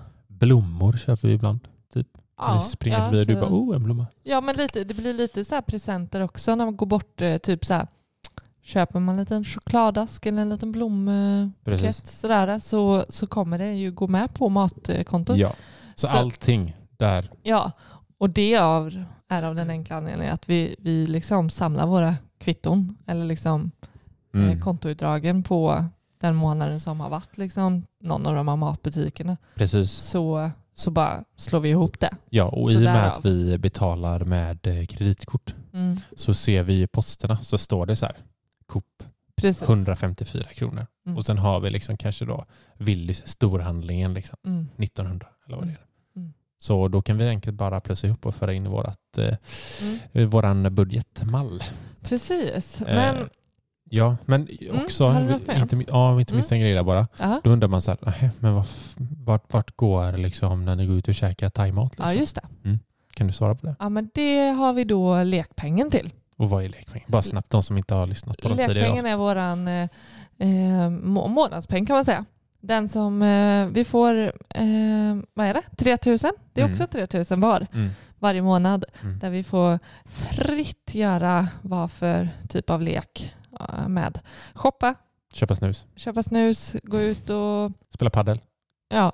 Blommor 0.46 0.92
köper 0.92 1.28
vi 1.28 1.34
ibland. 1.34 1.60
Ja, 2.38 2.54
vi 2.54 2.60
springer 2.60 2.98
ja, 2.98 3.04
förbi 3.04 3.22
och 3.22 3.26
du 3.26 3.34
bara 3.34 3.50
oh 3.50 3.76
en 3.76 3.82
blomma. 3.84 4.06
Ja, 4.22 4.40
men 4.40 4.56
lite, 4.56 4.84
det 4.84 4.94
blir 4.94 5.14
lite 5.14 5.44
så 5.44 5.54
här 5.54 5.62
presenter 5.62 6.20
också 6.20 6.54
när 6.54 6.64
man 6.64 6.76
går 6.76 6.86
bort. 6.86 7.20
eh, 7.22 7.36
Typ 7.38 7.64
så 7.64 7.74
här, 7.74 7.86
köper 8.62 9.00
man 9.00 9.14
en 9.14 9.20
liten 9.20 9.44
chokladask 9.44 10.26
eller 10.26 10.42
en 10.42 10.48
liten 10.48 10.72
blombukett 10.72 12.06
sådär, 12.06 12.58
så, 12.58 13.04
så 13.08 13.26
kommer 13.26 13.58
det 13.58 13.72
ju 13.74 13.90
gå 13.92 14.06
med 14.06 14.34
på 14.34 14.48
matkontot. 14.48 15.36
Ja. 15.36 15.52
Så, 15.94 16.06
Så- 16.06 16.16
allting 16.16 16.76
där. 16.96 17.30
Ja, 17.42 17.72
och 18.18 18.30
det 18.30 18.56
av, 18.56 19.04
är 19.28 19.42
av 19.42 19.54
den 19.54 19.70
enkla 19.70 19.96
anledningen 19.96 20.34
att 20.34 20.48
vi, 20.48 20.76
vi 20.78 21.06
liksom 21.06 21.50
samlar 21.50 21.86
våra 21.86 22.14
kvitton 22.38 22.96
eller 23.06 23.24
liksom 23.26 23.70
Mm. 24.34 24.48
eh, 24.50 24.58
kontoutdragen 24.60 25.42
på 25.42 25.84
den 26.22 26.36
månaden 26.36 26.80
som 26.80 27.00
har 27.00 27.08
varit 27.08 27.38
liksom 27.38 27.86
någon 28.00 28.26
av 28.26 28.34
de 28.34 28.48
här 28.48 28.56
matbutikerna. 28.56 29.36
Precis. 29.54 29.90
Så, 29.90 30.50
så 30.74 30.90
bara 30.90 31.24
slår 31.36 31.60
vi 31.60 31.68
ihop 31.68 32.00
det. 32.00 32.10
Ja, 32.30 32.44
och 32.48 32.70
i 32.72 32.76
och 32.76 32.80
med 32.80 33.06
att 33.08 33.24
vi 33.24 33.58
betalar 33.58 34.20
med 34.24 34.66
eh, 34.66 34.86
kreditkort 34.86 35.54
Mm, 35.74 35.96
så 36.16 36.34
ser 36.34 36.62
vi 36.62 36.82
i 36.82 36.86
posterna 36.86 37.38
så 37.42 37.58
står 37.58 37.86
det 37.86 37.96
så 37.96 38.06
här 38.06 38.16
Coop 38.66 39.02
precis. 39.36 39.62
154 39.62 40.44
kronor. 40.44 40.86
Mm. 41.06 41.18
Och 41.18 41.26
sen 41.26 41.38
har 41.38 41.60
vi 41.60 41.70
liksom 41.70 41.96
kanske 41.96 42.24
då 42.24 42.44
Willys 42.78 43.26
storhandlingen 43.26 44.14
liksom 44.14 44.36
Mm. 44.46 44.68
1900 44.78 45.26
eller 45.46 45.56
vad 45.56 45.66
det 45.66 45.72
är. 45.72 45.84
Mm. 46.16 46.32
Så 46.58 46.88
då 46.88 47.02
kan 47.02 47.18
vi 47.18 47.28
enkelt 47.28 47.56
bara 47.56 47.80
plussa 47.80 48.06
ihop 48.06 48.26
och 48.26 48.34
föra 48.34 48.52
in 48.52 48.70
vårat, 48.70 49.18
eh, 49.18 49.24
Mm. 49.82 49.98
eh, 50.12 50.26
våran 50.26 50.74
budgetmall. 50.74 51.62
Precis. 52.00 52.80
Eh, 52.80 52.94
Men, 52.96 53.28
Ja, 53.94 54.16
men 54.24 54.48
också, 54.84 55.08
du 55.12 55.18
något 55.20 55.46
mer? 55.46 55.62
inte, 55.62 55.76
ja, 55.88 56.20
inte 56.20 56.32
Mm. 56.32 56.36
missar 56.36 56.56
en 56.56 56.62
grej 56.62 56.74
där 56.74 56.82
bara. 56.82 57.06
aha. 57.20 57.40
Då 57.44 57.50
undrar 57.50 57.68
man 57.68 57.82
så 57.82 57.90
här, 57.90 57.98
"Nähä, 58.02 58.30
men 58.38 58.54
vad, 58.54 58.62
f- 58.64 58.94
vart, 59.24 59.52
vart 59.52 59.76
går 59.76 60.12
liksom 60.16 60.64
när 60.64 60.76
ni 60.76 60.86
går 60.86 60.96
ut 60.96 61.08
och 61.08 61.14
käkar 61.14 61.50
thaimat? 61.50 61.92
Liksom? 61.92 62.06
Ja, 62.06 62.12
just 62.14 62.34
det. 62.62 62.78
Kan 63.14 63.26
du 63.26 63.32
svara 63.32 63.54
på 63.54 63.66
det? 63.66 63.74
Ja, 63.78 63.88
men 63.88 64.10
det 64.14 64.48
har 64.48 64.72
vi 64.72 64.84
då 64.84 65.22
lekpengen 65.22 65.90
till. 65.90 66.10
Och 66.36 66.50
vad 66.50 66.64
är 66.64 66.68
lekpengen? 66.68 67.06
Bara 67.08 67.22
snabbt, 67.22 67.50
de 67.50 67.62
som 67.62 67.76
inte 67.76 67.94
har 67.94 68.06
lyssnat 68.06 68.36
på 68.42 68.48
de 68.48 68.54
tidigare 68.54 68.74
Lekpengen 68.74 69.06
är 69.06 69.16
våran 69.16 69.68
eh, 69.68 69.88
eh, 70.38 70.90
må- 70.90 71.28
månadspeng 71.28 71.86
kan 71.86 71.96
man 71.96 72.04
säga. 72.04 72.24
Den 72.60 72.88
som 72.88 73.22
eh, 73.22 73.66
vi 73.66 73.84
får, 73.84 74.14
eh, 74.48 74.64
vad 75.34 75.46
är 75.46 75.54
det? 75.54 75.62
3000? 75.76 76.30
Det 76.52 76.60
är 76.60 76.64
Mm. 76.64 76.72
också 76.72 76.86
3000 76.86 77.40
var 77.40 77.66
Mm. 77.74 77.90
varje 78.18 78.42
månad. 78.42 78.84
Mm. 79.02 79.18
Där 79.18 79.30
vi 79.30 79.42
får 79.44 79.78
fritt 80.30 80.90
göra 80.94 81.48
vad 81.62 81.90
för 81.90 82.28
typ 82.48 82.70
av 82.70 82.82
lek 82.82 83.34
med. 83.88 84.18
Shoppa, 84.54 84.94
Köpa 85.34 85.54
snus, 85.54 85.86
köpa 85.96 86.22
snus, 86.22 86.76
gå 86.82 87.00
ut 87.00 87.30
och 87.30 87.72
spela 87.94 88.10
paddel, 88.10 88.40
ja. 88.88 89.12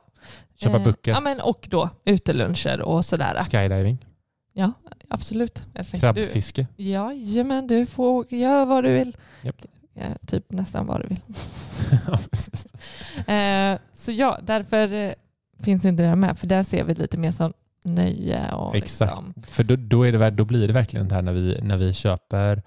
köpa 0.57 0.76
eh, 0.76 0.85
böcker, 0.85 1.11
Ja, 1.11 1.21
men 1.21 1.40
och 1.40 1.68
då 1.71 1.90
uteluncher 2.04 2.80
och 2.80 3.04
sådär. 3.04 3.42
skydiving, 3.50 4.07
Ja, 4.52 4.73
absolut. 5.09 5.62
krabbfiske. 6.00 6.66
Du, 6.76 6.83
jajamän, 6.83 7.66
du 7.66 7.87
får 7.87 8.35
göra 8.35 8.64
vad 8.64 8.85
du 8.85 8.92
vill. 8.92 9.16
Japp. 9.42 9.57
Ja, 9.95 10.04
typ 10.26 10.52
nästan 10.52 10.87
vad 10.87 11.00
du 11.00 11.07
vill. 11.07 11.21
Eh, 13.26 13.78
så 13.95 14.12
ja, 14.12 14.38
därför 14.42 14.92
eh, 14.92 15.12
finns 15.61 15.85
inte 15.85 16.02
det 16.02 16.16
med. 16.16 16.38
För 16.38 16.47
där 16.47 16.62
ser 16.62 16.85
vi 16.85 16.95
lite 16.95 17.18
mer 17.18 17.33
som 17.33 17.52
nöje. 17.85 18.52
Och 18.52 18.76
Exakt. 18.76 19.11
Liksom, 19.11 19.35
För 19.47 19.64
då, 19.64 19.76
då, 19.76 20.02
är 20.07 20.12
det, 20.12 20.30
då 20.30 20.45
blir 20.45 20.66
det 20.66 20.73
verkligen 20.73 21.09
det 21.09 21.14
här 21.14 21.23
när 21.23 21.33
vi, 21.33 21.59
när 21.62 21.76
vi 21.76 21.92
köper 21.92 22.62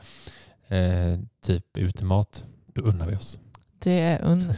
eh, 0.72 1.20
typ 1.46 1.78
utemat, 1.78 2.44
då 2.74 2.82
unnar 2.82 3.06
vi 3.08 3.16
oss. 3.16 3.40
det 3.80 4.00
är 4.00 4.22
unna 4.22 4.56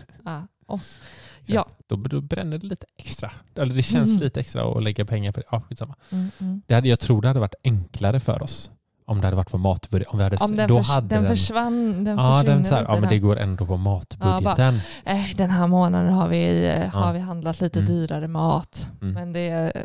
oss. 0.66 0.98
Ja. 1.46 1.66
Då, 1.88 1.96
då 1.96 2.22
bränner 2.22 2.58
det 2.58 2.66
lite 2.68 2.86
extra. 2.98 3.32
Eller 3.56 3.76
det 3.76 3.84
känns 3.84 4.10
Mm. 4.10 4.20
lite 4.24 4.40
extra 4.40 4.64
att 4.78 4.84
lägga 4.84 5.06
pengar 5.06 5.32
på 5.32 5.40
det. 5.40 5.46
Ja, 5.52 5.62
skitsamma. 5.62 5.96
Mm, 6.12 6.30
mm. 6.40 6.62
Det 6.68 6.74
hade, 6.76 6.88
jag 6.90 7.00
tror 7.00 7.22
det 7.22 7.28
hade 7.28 7.40
varit 7.40 7.56
enklare 7.64 8.20
för 8.20 8.42
oss 8.44 8.72
om 9.06 9.22
det 9.22 9.28
hade 9.28 9.38
varit 9.38 9.52
på 9.52 9.58
matbudget. 9.58 10.08
Om 10.08 10.18
vi 10.18 10.24
hade, 10.24 10.38
Om 10.38 10.56
den, 10.56 10.68
då 10.70 10.78
förs- 10.78 10.88
hade 10.88 11.08
den 11.16 11.28
försvann, 11.28 12.04
den 12.04 12.18
ja, 12.18 12.44
den, 12.44 12.66
så 12.66 12.76
här, 12.76 12.82
ja, 12.84 12.92
men 12.94 13.02
den 13.02 13.10
det 13.10 13.20
går 13.20 13.38
ändå 13.40 13.66
på 13.66 13.78
matbudgeten. 13.78 14.76
Eh, 15.06 15.36
den 15.36 15.50
här 15.50 15.68
månaden 15.68 16.14
har 16.14 16.28
vi, 16.28 16.66
eh, 16.68 16.90
har 16.90 17.08
Ja. 17.08 17.12
vi 17.12 17.20
handlat 17.20 17.62
lite 17.62 17.80
Mm. 17.80 17.92
dyrare 17.92 18.28
mat. 18.28 18.90
Mm. 19.02 19.14
Men 19.14 19.34
det, 19.34 19.40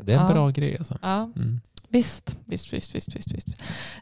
det 0.04 0.12
är 0.12 0.18
en 0.18 0.26
ja, 0.26 0.32
bra 0.32 0.50
grej 0.50 0.76
alltså. 0.78 0.98
Ja, 1.02 1.30
Mm. 1.36 1.60
Visst, 1.90 2.38
visst, 2.44 2.72
visst, 2.72 2.94
visst, 2.94 3.14
visst. 3.16 3.34
visst. 3.34 3.48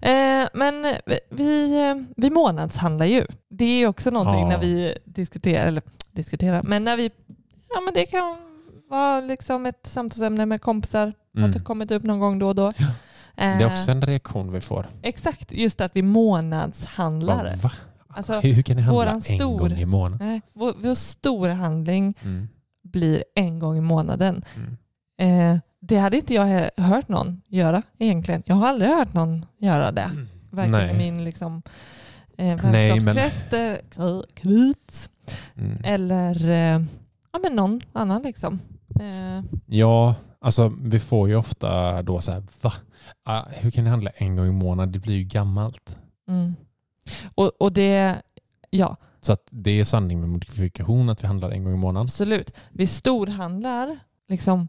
Eh, 0.02 0.48
men 0.54 0.86
vi, 1.30 1.80
eh, 1.88 1.96
vi 2.16 2.30
månadshandlar 2.30 3.06
ju. 3.06 3.26
Det 3.50 3.64
är 3.64 3.86
också 3.86 4.10
någonting 4.10 4.40
Ja. 4.42 4.48
när 4.48 4.58
vi 4.58 4.98
diskuterar, 5.04 5.66
eller 5.66 5.82
diskuterar, 6.12 6.62
men 6.62 6.84
när 6.84 6.96
vi, 6.96 7.10
ja 7.74 7.80
men 7.84 7.94
det 7.94 8.06
kan 8.06 8.36
vara 8.90 9.20
liksom 9.20 9.66
ett 9.66 9.80
samtalsämne 9.86 10.46
med 10.46 10.60
kompisar, 10.62 11.12
Mm. 11.36 11.52
har 11.52 11.60
kommit 11.60 11.90
upp 11.90 12.02
någon 12.02 12.20
gång 12.20 12.38
då 12.38 12.48
och 12.48 12.54
då. 12.54 12.72
Ja. 12.76 12.86
Det 13.36 13.42
är 13.42 13.60
Eh, 13.60 13.66
också 13.72 13.90
en 13.90 14.02
reaktion 14.02 14.52
vi 14.52 14.60
får. 14.60 14.86
Exakt, 15.02 15.52
just 15.52 15.80
att 15.80 15.90
vi 15.94 16.02
månadshandlar. 16.02 17.56
Va? 17.62 17.72
Alltså, 18.08 18.32
Hur 18.40 18.62
kan 18.62 18.76
ni 18.76 18.82
handla 18.82 19.10
en 19.10 19.20
stor- 19.20 19.58
gång 19.58 19.72
i 19.72 19.84
månaden? 19.86 20.28
Nej, 20.28 20.40
vår, 20.52 20.74
vår 20.78 20.94
stora 20.94 21.54
handling 21.54 22.14
Mm. 22.22 22.48
blir 22.84 23.24
en 23.34 23.58
gång 23.58 23.76
i 23.76 23.80
månaden. 23.80 24.44
Mm. 24.56 25.52
Eh, 25.54 25.58
det 25.88 25.96
hade 25.98 26.16
inte 26.16 26.34
jag 26.34 26.70
hört 26.76 27.08
någon 27.08 27.42
göra 27.48 27.82
egentligen. 27.98 28.42
Jag 28.46 28.56
har 28.56 28.68
aldrig 28.68 28.90
hört 28.90 29.14
någon 29.14 29.46
göra 29.58 29.92
det. 29.92 30.10
Varken 30.50 30.72
Nej. 30.72 30.94
i 30.94 30.98
min 30.98 31.24
liksom, 31.24 31.62
eh, 32.38 32.56
Nej, 32.62 33.00
men- 33.00 33.14
vänskapskrets, 33.14 33.44
kri- 33.90 34.22
krits, 34.34 35.10
Mm. 35.56 35.78
eller 35.84 36.48
eh, 36.50 36.82
ja, 37.32 37.38
men 37.42 37.52
någon 37.56 37.80
annan. 37.92 38.22
Liksom. 38.22 38.60
Eh, 39.00 39.44
Ja, 39.66 40.14
alltså 40.40 40.72
vi 40.82 40.98
får 41.00 41.28
ju 41.28 41.36
ofta 41.36 42.02
då 42.02 42.20
så 42.20 42.32
här, 42.32 42.42
va? 42.60 42.72
Ah, 43.24 43.42
hur 43.50 43.70
kan 43.70 43.84
ni 43.84 43.90
handla 43.90 44.10
en 44.14 44.36
gång 44.36 44.46
i 44.46 44.52
månaden? 44.52 44.92
Det 44.92 44.98
blir 44.98 45.14
ju 45.16 45.24
gammalt. 45.24 45.96
mm. 46.28 46.54
och, 47.34 47.52
och 47.62 47.72
det, 47.72 48.22
ja 48.70 48.96
Så 49.20 49.32
att 49.32 49.46
det 49.50 49.80
är 49.80 49.84
sanning 49.84 50.20
med 50.20 50.28
modifikation 50.28 51.08
att 51.10 51.22
vi 51.22 51.26
handlar 51.26 51.50
en 51.50 51.64
gång 51.64 51.72
i 51.72 51.76
månaden. 51.76 52.04
absolut. 52.06 52.50
Vi 52.72 52.86
storhandlar 52.86 53.98
liksom, 54.28 54.68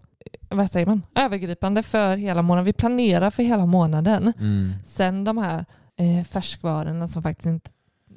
vad 0.49 0.71
säger 0.71 0.85
man, 0.85 1.01
övergripande 1.15 1.83
för 1.83 2.15
hela 2.17 2.41
månaden. 2.41 2.65
Vi 2.65 2.73
planerar 2.73 3.29
för 3.29 3.43
hela 3.43 3.65
månaden. 3.65 4.33
Mm. 4.39 4.71
Sen 4.85 5.23
de 5.23 5.37
här 5.37 5.65
eh, 5.99 6.23
färskvarorna 6.25 7.07
som 7.07 7.23
faktiskt 7.23 7.45
inte, 7.45 7.69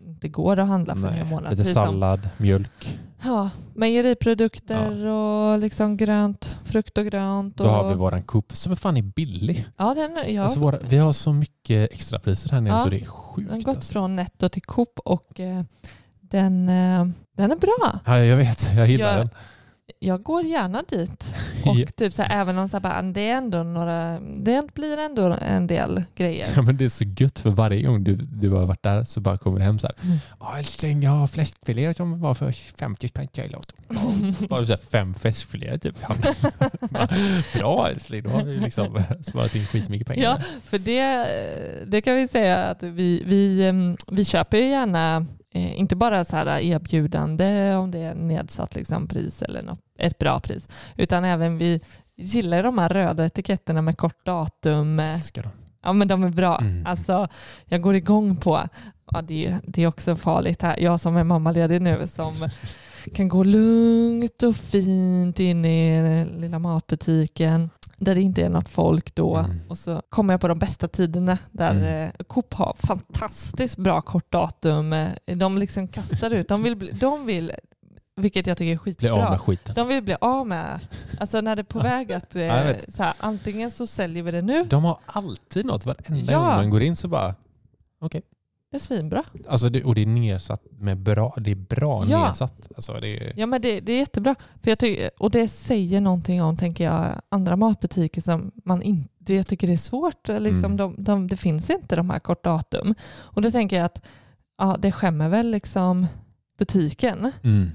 inte 0.07 0.29
går 0.29 0.59
att 0.59 0.69
handla 0.69 0.95
för 0.97 1.09
en 1.09 1.15
Nej, 1.15 1.25
månad. 1.25 1.51
lite 1.51 1.57
Precis 1.57 1.75
som- 1.75 1.85
sallad, 1.85 2.29
mjölk. 2.37 2.99
Ja, 3.25 3.51
mejeriprodukter 3.75 5.05
och 5.07 5.59
liksom 5.59 5.97
grönt, 5.97 6.57
frukt 6.65 6.99
och 6.99 7.05
grönt. 7.05 7.57
Då 7.57 7.65
Och, 7.65 7.71
har 7.71 7.89
vi 7.89 7.95
våran 7.95 8.23
Coop 8.23 8.53
som 8.53 8.77
fan 8.77 8.97
är 8.97 9.03
billig. 9.03 9.67
Ja, 9.77 9.95
den, 9.95 10.35
ja, 10.35 10.43
Alltså 10.43 10.61
våra, 10.61 10.79
vi 10.89 10.97
har 10.99 11.13
så 11.13 11.33
mycket 11.33 11.93
extrapriser 11.93 12.51
här 12.51 12.61
nere 12.61 12.73
Ja, 12.75 12.79
så 12.85 12.89
det 12.89 13.01
är 13.01 13.05
sjukt. 13.07 13.49
den 13.49 13.57
har 13.59 13.65
gått 13.65 13.77
alltså. 13.77 13.93
från 13.93 14.17
netto 14.17 14.49
till 14.49 14.63
Coop 14.63 14.99
och 15.05 15.41
eh, 15.41 15.63
den, 16.21 16.69
eh, 16.69 17.07
den 17.37 17.51
är 17.53 17.57
bra. 17.57 18.01
Ja, 18.07 18.19
jag 18.19 18.37
vet, 18.37 18.73
jag 18.77 18.89
gillar 18.89 19.07
Jag- 19.09 19.19
den. 19.19 19.31
Jag 19.99 20.23
går 20.23 20.43
gärna 20.43 20.83
dit. 20.83 21.11
Och 21.67 21.77
Ja. 21.77 21.87
typ 21.97 22.13
så 22.13 22.23
här, 22.23 22.41
även 22.41 22.59
om 22.59 22.69
så 22.69 22.77
här, 22.77 22.81
bara, 22.81 23.03
det 23.03 23.21
är 23.29 23.35
ändå 23.37 23.63
några, 23.63 24.21
det 24.21 24.75
blir 24.75 24.99
ändå 24.99 25.37
en 25.41 25.67
del 25.67 26.03
grejer. 26.17 26.49
Ja, 26.57 26.63
men 26.63 26.77
det 26.77 26.85
är 26.85 26.89
så 26.89 27.05
gött 27.19 27.39
för 27.39 27.51
varje 27.51 27.83
gång 27.83 28.05
du, 28.05 28.17
du 28.17 28.51
har 28.51 28.67
varit 28.67 28.83
där 28.83 29.05
så 29.05 29.21
bara 29.21 29.39
kommer 29.39 29.59
det 29.59 29.65
hem 29.65 29.79
så 29.79 29.87
här. 29.87 29.97
Mm. 30.05 30.19
Ja 30.41 30.59
älskling, 30.59 31.03
jag 31.03 31.11
har 31.11 31.27
fläskfilé 31.27 31.95
som 31.95 32.21
var 32.21 32.35
för 32.35 32.53
50 32.53 33.09
spänn 33.09 33.29
kilo. 33.33 33.61
Ja, 34.41 34.47
Bara 34.49 34.67
så 34.67 34.73
här 34.73 34.81
fem 34.91 35.15
fläskfiléer 35.15 35.79
typ. 35.79 35.97
Bra 37.55 37.89
älskling, 37.91 38.23
då 38.23 38.31
har 38.31 38.45
vi 38.45 38.57
liksom 38.57 39.03
sparat 39.23 39.55
in 39.55 39.67
skitmycket 39.67 40.07
pengar. 40.07 40.23
Ja, 40.25 40.39
för 40.65 40.79
det, 40.79 41.27
det 41.87 42.01
kan 42.01 42.15
vi 42.17 42.29
säga 42.29 42.57
att 42.65 42.83
vi, 42.83 43.23
vi, 43.27 43.67
em, 43.69 43.97
vi 44.07 44.25
köper 44.25 44.57
ju 44.59 44.69
gärna 44.69 45.27
eh, 45.55 45.81
inte 45.81 45.97
bara 45.97 46.25
så 46.25 46.37
här 46.37 46.61
erbjudande 46.61 47.75
om 47.75 47.91
det 47.91 47.99
är 47.99 48.15
nedsatt 48.15 48.75
liksom 48.75 49.07
pris 49.09 49.43
eller 49.43 49.63
något, 49.63 49.81
ett 49.99 50.19
bra 50.19 50.41
pris, 50.41 50.69
utan 50.97 51.25
även 51.25 51.59
vi 51.59 51.81
gillar 52.17 52.63
de 52.63 52.79
här 52.79 52.89
röda 52.89 53.27
etiketterna 53.27 53.83
med 53.83 53.99
kort 53.99 54.27
datum. 54.27 54.99
eh, 54.99 55.15
Älskar 55.15 55.43
dem. 55.43 55.53
Ja 55.83 55.93
men 55.93 56.09
de 56.09 56.25
är 56.25 56.31
bra. 56.31 56.59
Mm. 56.59 56.87
Alltså, 56.87 57.29
jag 57.65 57.83
går 57.83 57.95
igång 57.95 58.37
på, 58.37 58.61
ja, 59.11 59.23
det, 59.23 59.47
är, 59.47 59.61
det 59.65 59.83
är 59.83 59.87
också 59.87 60.17
farligt 60.17 60.63
här, 60.63 60.79
jag 60.81 61.01
som 61.01 61.17
är 61.17 61.25
mammaledig 61.25 61.83
nu 61.83 62.07
som 62.07 62.49
kan 63.15 63.29
gå 63.29 63.45
lugnt 63.45 64.43
och 64.43 64.57
fint 64.57 65.41
in 65.41 65.65
i 65.65 66.25
lilla 66.39 66.59
matbutiken 66.59 67.71
där 68.01 68.15
det 68.15 68.21
inte 68.23 68.43
är 68.43 68.49
något 68.49 68.69
folk 68.69 69.15
då 69.15 69.37
Mm. 69.37 69.61
och 69.69 69.79
så 69.79 70.03
kommer 70.09 70.35
jag 70.35 70.41
på 70.41 70.49
de 70.49 70.59
bästa 70.59 70.89
tiderna 70.89 71.39
där 71.53 71.71
Mm. 71.71 71.85
eh, 72.19 72.25
Coop 72.27 72.55
har 72.55 72.77
fantastiskt 72.87 73.77
bra 73.77 74.01
kort 74.01 74.33
datum. 74.33 74.93
Eh, 74.93 75.09
De 75.37 75.59
liksom 75.59 75.89
kastar 75.89 76.31
ut, 76.31 76.49
de 76.49 76.63
vill, 76.63 76.77
bli, 76.77 76.91
de 76.91 77.27
vill 77.27 77.53
vilket 78.17 78.47
jag 78.47 78.57
tycker 78.57 78.73
är 78.73 78.77
Bli 78.77 78.93
skitbra. 78.93 79.13
av 79.25 79.31
med 79.31 79.41
skiten. 79.41 79.75
De 79.75 79.89
vill 79.89 80.03
bli 80.03 80.17
av 80.21 80.47
med, 80.47 80.81
alltså 81.21 81.41
när 81.41 81.57
det 81.57 81.63
är 81.63 81.65
på 81.65 81.79
väg 81.79 82.13
att 82.13 82.37
eh, 82.37 82.43
jag 82.43 82.65
vet. 82.65 82.93
så 82.95 83.03
här, 83.03 83.15
antingen 83.19 83.71
så 83.71 83.87
säljer 83.87 84.23
vi 84.23 84.31
det 84.31 84.43
nu, 84.43 84.65
De 84.65 84.85
har 84.85 84.99
alltid 85.07 85.67
något. 85.67 85.87
Varenda 85.87 86.33
Ja. 86.33 86.39
gång 86.39 86.47
man 86.49 86.71
går 86.71 86.83
in 86.83 86.97
så 86.97 87.09
bara... 87.09 87.35
det 88.71 88.77
är 88.77 88.79
svinbra. 88.81 89.25
Alltså 89.49 89.69
det, 89.69 89.85
och 89.85 89.95
det 89.95 90.03
är 90.03 90.07
nedsatt 90.07 90.63
med 90.71 90.99
bra. 90.99 91.35
Det 91.41 91.51
är 91.51 91.55
bra 91.55 92.05
Ja. 92.09 92.27
nedsatt. 92.27 92.69
Alltså 92.77 92.93
det 92.93 93.17
är, 93.17 93.33
Ja 93.37 93.47
men 93.47 93.63
det, 93.63 93.81
det 93.81 93.93
är 93.93 93.99
jättebra. 93.99 94.35
För 94.63 94.71
jag 94.71 94.79
tycker, 94.79 95.11
och 95.19 95.31
det 95.31 95.49
säger 95.49 96.01
någonting 96.01 96.43
om, 96.43 96.57
tänker 96.57 96.85
jag, 96.85 97.21
andra 97.29 97.57
matbutiker 97.57 98.21
som 98.21 98.51
man 98.65 98.83
inte, 98.83 99.35
jag 99.35 99.47
tycker 99.47 99.67
det 99.67 99.73
är 99.73 99.77
svårt. 99.77 100.29
Liksom, 100.29 100.65
Mm. 100.65 100.77
de, 100.77 100.95
de, 100.99 101.27
det 101.29 101.37
finns 101.37 101.71
inte 101.71 101.97
de 101.97 102.11
här 102.11 102.19
kort 102.19 102.45
datum. 102.45 102.95
Och 103.13 103.43
då 103.43 103.51
tänker 103.51 103.77
jag 103.77 103.85
att 103.85 104.03
ja, 104.59 104.77
det 104.79 104.93
skämmer 104.93 105.29
väl 105.29 105.51
liksom 105.51 106.07
butiken. 106.59 107.33
mm. 107.43 107.71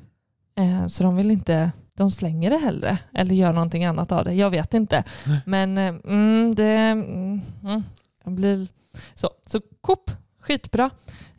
Eh, 0.57 0.87
så 0.87 1.03
de 1.03 1.15
vill 1.15 1.31
inte, 1.31 1.71
de 1.97 2.11
slänger 2.11 2.49
det 2.49 2.57
hellre 2.57 2.97
eller 3.13 3.35
gör 3.35 3.53
någonting 3.53 3.85
annat 3.85 4.11
av 4.11 4.25
det. 4.25 4.33
Jag 4.33 4.49
vet 4.49 4.73
inte. 4.73 5.03
Nej. 5.27 5.39
Men 5.45 5.77
eh, 5.77 5.95
mm, 6.05 6.55
det 6.55 6.65
mm, 6.67 7.41
mm, 7.63 7.83
blir 8.25 8.67
så. 9.13 9.29
Så 9.45 9.61
Coop, 9.81 10.11
skitbra. 10.45 10.89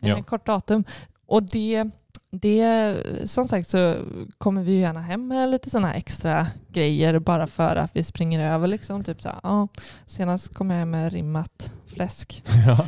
Eh, 0.01 0.09
Ja. 0.09 0.23
Kort 0.23 0.47
datum. 0.47 0.85
Och 1.27 1.43
det, 1.43 1.85
det, 2.31 2.95
som 3.31 3.49
sagt 3.49 3.69
så 3.69 3.95
kommer 4.39 4.63
vi 4.63 4.79
gärna 4.79 5.01
hem 5.01 5.29
med 5.29 5.49
lite 5.51 5.71
sådana 5.71 5.95
extra 5.95 6.47
grejer 6.69 7.19
bara 7.19 7.47
för 7.47 7.77
att 7.77 7.97
vi 7.97 8.03
springer 8.05 8.53
över. 8.55 8.67
Liksom, 8.67 9.05
typ 9.05 9.23
så 9.23 9.31
ja, 9.43 9.69
senast 10.07 10.55
kom 10.55 10.71
jag 10.71 10.79
hem 10.79 10.91
med 10.91 11.13
rimmat 11.13 11.73
fläsk. 11.87 12.43
ja. 12.67 12.87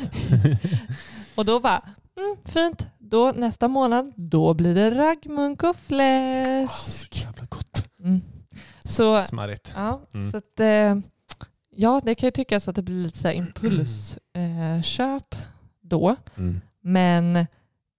Och 1.35 1.45
då 1.45 1.61
bara, 1.61 1.83
mm, 2.17 2.37
fint. 2.45 2.87
Då, 2.99 3.33
nästa 3.37 3.69
månad, 3.69 4.13
då 4.17 4.55
blir 4.55 4.75
det 4.75 4.91
raggmunk 4.91 5.63
och 5.63 5.77
fläsk. 5.77 7.15
så 7.15 7.21
jävla 7.25 7.45
gott. 7.49 7.85
Mm. 8.05 8.21
Så, 8.85 9.23
Smarrigt. 9.23 9.73
ja, 9.77 10.01
Mm. 10.15 10.31
så 10.31 10.37
att, 10.37 10.61
eh, 10.61 10.97
ja, 11.77 12.01
det 12.05 12.15
kan 12.15 12.27
ju 12.27 12.31
tyckas 12.31 12.69
att 12.69 12.77
det 12.77 12.83
blir 12.83 13.03
lite 13.03 13.19
så 13.19 13.31
impulsköp 13.31 14.25
eh, 15.35 15.41
då. 15.89 16.17
Mm. 16.37 16.61
Men 16.81 17.47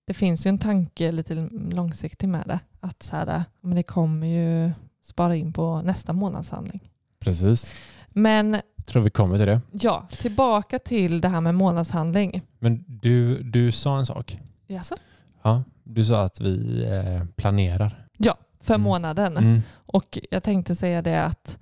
det 0.06 0.14
finns 0.14 0.46
ju 0.46 0.50
en 0.50 0.58
tanke 0.60 1.12
lite 1.12 1.50
långsiktig 1.72 2.30
med 2.30 2.44
det. 2.48 2.60
Att 2.80 3.04
så 3.04 3.16
här, 3.16 3.44
men 3.62 3.76
det 3.76 3.84
kommer 3.84 4.28
ju 4.28 4.72
spara 5.04 5.36
in 5.36 5.54
på 5.54 5.82
nästa 5.82 6.14
månadshandling. 6.14 6.90
Precis. 7.20 7.74
Men 8.10 8.62
Tror 8.86 9.04
vi 9.04 9.10
kommer 9.10 9.38
till 9.38 9.48
det. 9.48 9.62
ja, 9.72 10.08
tillbaka 10.12 10.80
till 10.80 11.22
det 11.22 11.28
här 11.28 11.42
med 11.42 11.56
månadshandling. 11.56 12.42
Men 12.60 12.84
du, 12.88 13.44
du 13.44 13.72
sa 13.72 14.00
en 14.00 14.06
sak. 14.06 14.38
Jaså? 14.68 14.96
Ja, 15.42 15.64
du 15.84 16.06
sa 16.06 16.22
att 16.24 16.42
vi 16.42 16.86
eh, 16.86 17.26
planerar. 17.36 18.08
Ja, 18.18 18.38
för 18.62 18.74
Mm. 18.76 18.84
månaden. 18.84 19.38
Mm. 19.38 19.62
Och 19.74 20.20
jag 20.32 20.44
tänkte 20.44 20.76
säga 20.76 21.02
det 21.02 21.24
att 21.24 21.58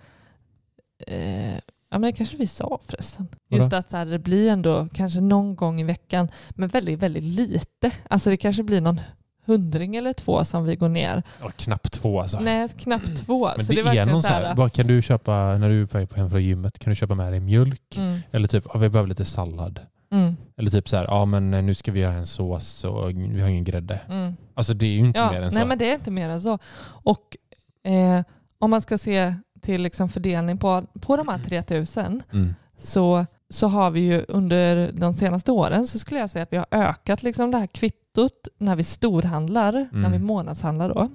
eh, 1.08 1.58
Ja, 1.90 1.98
men 2.00 2.02
det 2.02 2.12
kanske 2.12 2.38
vi 2.38 2.48
sa 2.48 2.80
förresten. 2.88 3.28
Vadå? 3.50 3.64
Just 3.64 3.74
att 3.74 3.90
så 3.90 3.98
här, 3.98 4.06
det 4.06 4.20
blir 4.20 4.50
ändå 4.52 4.88
kanske 4.94 5.22
någon 5.22 5.56
gång 5.56 5.82
i 5.82 5.84
veckan, 5.84 6.28
men 6.50 6.70
väldigt, 6.70 7.00
väldigt 7.00 7.24
lite. 7.24 7.92
Alltså 8.10 8.30
det 8.30 8.38
kanske 8.38 8.64
blir 8.64 8.82
någon 8.82 9.02
hundring 9.46 9.96
eller 9.96 10.14
två 10.14 10.44
som 10.46 10.64
vi 10.66 10.76
går 10.76 10.90
ner. 10.90 11.24
Ja, 11.42 11.52
knappt 11.58 11.92
två 11.92 12.22
alltså. 12.22 12.40
Nej, 12.40 12.70
knappt 12.78 13.18
två. 13.26 13.52
Men 13.58 13.66
så 13.66 13.74
det, 13.74 13.80
är, 13.80 13.84
verkligen 13.84 14.08
någon 14.08 14.24
så 14.24 14.30
här, 14.30 14.56
vad 14.56 14.74
kan 14.74 14.88
du 14.88 15.02
köpa 15.02 15.58
när 15.58 15.70
du 15.70 15.82
är 15.82 15.86
på 15.86 15.98
väg 15.98 16.14
hem 16.16 16.30
från 16.30 16.44
gymmet? 16.44 16.80
Kan 16.80 16.90
du 16.92 16.96
köpa 16.96 17.16
med 17.16 17.32
dig 17.34 17.40
mjölk? 17.40 17.98
mm, 17.98 18.20
Eller 18.32 18.48
typ, 18.48 18.66
ja, 18.74 18.80
vi 18.80 18.90
behöver 18.90 19.10
lite 19.10 19.26
sallad. 19.26 19.80
mm, 20.12 20.36
Eller 20.58 20.70
typ 20.70 20.90
så 20.90 20.98
här, 20.98 21.04
ja 21.06 21.26
men 21.26 21.52
nu 21.52 21.74
ska 21.74 21.92
vi 21.92 22.00
göra 22.00 22.14
en 22.14 22.26
sås 22.28 22.84
och 22.84 23.10
vi 23.10 23.42
har 23.42 23.50
ingen 23.50 23.64
grädde. 23.64 24.00
mm. 24.10 24.36
Alltså 24.54 24.74
det 24.74 24.86
är 24.86 24.92
ju 24.92 25.00
inte 25.06 25.20
Ja, 25.20 25.30
mer 25.32 25.38
än 25.42 25.42
nej 25.42 25.52
så. 25.62 25.66
men 25.66 25.78
det 25.78 25.90
är 25.90 25.96
inte 25.96 26.12
mer 26.12 26.30
än 26.30 26.42
så. 26.42 26.60
Och 26.86 27.38
eh, 27.84 28.22
om 28.60 28.70
man 28.70 28.82
ska 28.82 28.98
se 28.98 29.34
till 29.68 29.82
liksom 29.82 30.10
fördelning 30.10 30.58
på, 30.58 30.84
på 31.02 31.16
de 31.18 31.28
här 31.28 31.38
3000 31.38 32.24
Mm. 32.34 32.56
så, 32.78 33.26
så 33.50 33.68
har 33.68 33.92
vi 33.92 34.00
ju 34.00 34.26
under 34.28 34.92
de 34.94 35.14
senaste 35.14 35.52
åren 35.52 35.88
så 35.88 36.00
skulle 36.00 36.20
jag 36.20 36.30
säga 36.30 36.44
att 36.44 36.54
vi 36.54 36.58
har 36.58 36.66
ökat 36.72 37.24
liksom 37.24 37.52
det 37.52 37.58
här 37.58 37.68
kvittot 37.68 38.48
när 38.58 38.76
vi 38.76 38.84
storhandlar, 38.84 39.72
när 39.92 40.00
Mm. 40.00 40.12
vi 40.12 40.20
månadshandlar 40.20 40.90
då. 40.90 41.10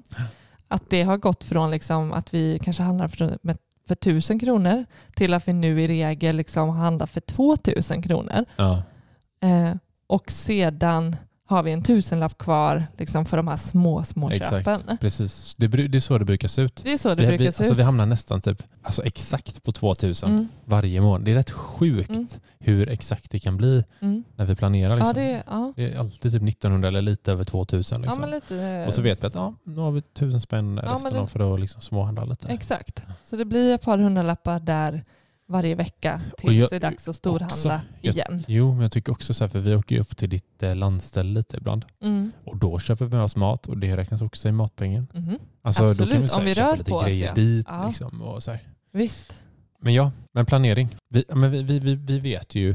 Att 0.69 0.91
det 0.91 1.03
har 1.03 1.17
gått 1.17 1.45
från 1.45 1.71
liksom 1.71 2.13
att 2.13 2.35
vi 2.35 2.59
kanske 2.63 2.83
handlar 2.83 3.09
för, 3.09 3.39
med, 3.43 3.59
för 3.89 3.95
1000 3.95 4.39
kronor 4.39 4.85
till 5.15 5.35
att 5.35 5.49
vi 5.49 5.53
nu 5.53 5.83
i 5.83 5.89
regel 5.89 6.37
liksom 6.37 6.69
handlar 6.71 7.07
för 7.07 7.21
2000 7.21 8.03
kronor. 8.03 8.45
Ja. 8.57 8.83
Eh, 9.41 9.75
och 10.07 10.31
sedan 10.31 11.17
har 11.47 11.63
vi 11.63 11.73
en 11.73 11.83
tusenlapp 11.83 12.39
kvar 12.39 12.87
liksom 12.99 13.25
för 13.25 13.37
de 13.37 13.49
här 13.49 13.57
små, 13.57 14.05
små 14.05 14.31
Exakt. 14.31 14.51
köpen. 14.67 14.99
Precis. 15.01 15.55
Det, 15.59 15.67
det 15.69 15.99
är 15.99 16.01
så 16.01 16.19
det 16.19 16.25
brukar 16.25 16.49
se 16.49 16.63
ut. 16.63 16.81
Det 16.85 16.93
är 16.93 16.99
så 16.99 17.09
det 17.09 17.15
vi, 17.15 17.27
brukar 17.27 17.45
vi, 17.45 17.53
se 17.53 17.59
alltså, 17.63 17.73
ut. 17.73 17.79
vi 17.79 17.83
hamnar 17.83 18.07
nästan 18.07 18.41
typ 18.41 18.63
alltså, 18.83 19.03
exakt 19.05 19.63
på 19.63 19.73
2000 19.73 20.31
Mm, 20.31 20.49
varje 20.65 21.01
månad. 21.01 21.25
Det 21.25 21.31
är 21.31 21.35
rätt 21.35 21.51
sjukt 21.51 22.11
Mm. 22.11 22.27
hur 22.59 22.89
exakt 22.89 23.31
det 23.31 23.39
kan 23.39 23.57
bli 23.57 23.85
mm. 24.01 24.25
när 24.37 24.45
vi 24.45 24.55
planerar. 24.57 24.97
Liksom. 24.97 25.09
Ja, 25.09 25.13
det, 25.23 25.43
ja. 25.47 25.73
Det 25.77 25.93
är 25.93 25.99
alltid 25.99 26.33
typ 26.33 26.43
1900 26.49 26.89
eller 26.89 27.03
lite 27.03 27.33
över 27.33 27.45
2000. 27.45 28.03
ja, 28.03 28.07
Liksom. 28.07 28.21
men 28.21 28.31
lite... 28.31 28.85
och 28.87 28.95
så 28.95 29.03
vet 29.03 29.23
vi 29.23 29.27
att 29.27 29.35
ja, 29.35 29.55
nu 29.65 29.81
har 29.81 29.91
vi 29.91 30.03
tusen 30.03 30.41
spänn 30.41 30.79
resten 30.79 31.13
det- 31.13 31.21
av 31.21 31.27
för 31.27 31.55
att 31.55 31.61
liksom 31.61 31.81
småhandla 31.83 32.25
lite. 32.25 32.49
Exakt. 32.49 33.03
Så 33.25 33.37
det 33.37 33.45
blir 33.45 33.75
ett 33.75 33.83
par 33.83 33.99
hundralappar 33.99 34.61
där 34.61 35.05
varje 35.49 35.75
vecka 35.75 36.21
tills 36.39 36.55
jag- 36.57 36.71
det 36.71 36.77
är 36.77 36.81
dags 36.81 37.09
att 37.09 37.17
storhandla 37.17 37.47
också, 37.47 37.81
jag- 38.01 38.15
igen. 38.15 38.45
Jo, 38.49 38.73
men 38.73 38.83
jag 38.83 38.93
tycker 38.93 39.13
också 39.13 39.35
så 39.35 39.45
här, 39.45 39.49
för 39.49 39.61
vi 39.61 39.75
åker 39.75 39.95
ju 39.95 40.01
upp 40.01 40.17
till 40.17 40.29
ditt 40.31 40.63
eh, 40.63 40.77
landställe 40.77 41.31
lite 41.35 41.57
ibland. 41.57 41.85
Mm. 42.03 42.33
Och 42.45 42.57
då 42.57 42.79
köper 42.79 43.05
vi 43.05 43.17
med 43.17 43.25
oss 43.25 43.37
mat 43.37 43.67
och 43.67 43.79
det 43.79 43.97
räknas 43.97 44.23
också 44.23 44.49
i 44.49 44.53
matpengen. 44.53 45.07
Mhm. 45.15 45.39
Alltså, 45.63 45.83
då 45.85 45.91
Absolut, 45.91 46.13
kan 46.13 46.23
vi, 46.23 46.29
så 46.29 46.35
här, 46.35 46.41
om 46.41 46.47
vi 46.47 46.55
rör 46.55 46.77
lite 46.77 46.91
på 46.91 46.97
oss, 46.97 47.05
grejer 47.07 47.27
ja. 47.27 47.35
dit. 47.35 47.67
Ja. 47.69 47.87
Liksom, 47.87 48.23
och 48.23 48.43
så 48.43 48.51
här. 48.51 48.61
Visst. 48.93 49.39
Men 49.81 49.95
ja, 49.95 50.13
men 50.35 50.47
planering. 50.47 50.97
Vi, 51.11 51.25
ja, 51.29 51.35
men 51.35 51.51
vi, 51.51 51.63
vi, 51.63 51.79
vi, 51.79 51.95
vi 51.95 52.19
vet 52.19 52.55
ju 52.55 52.75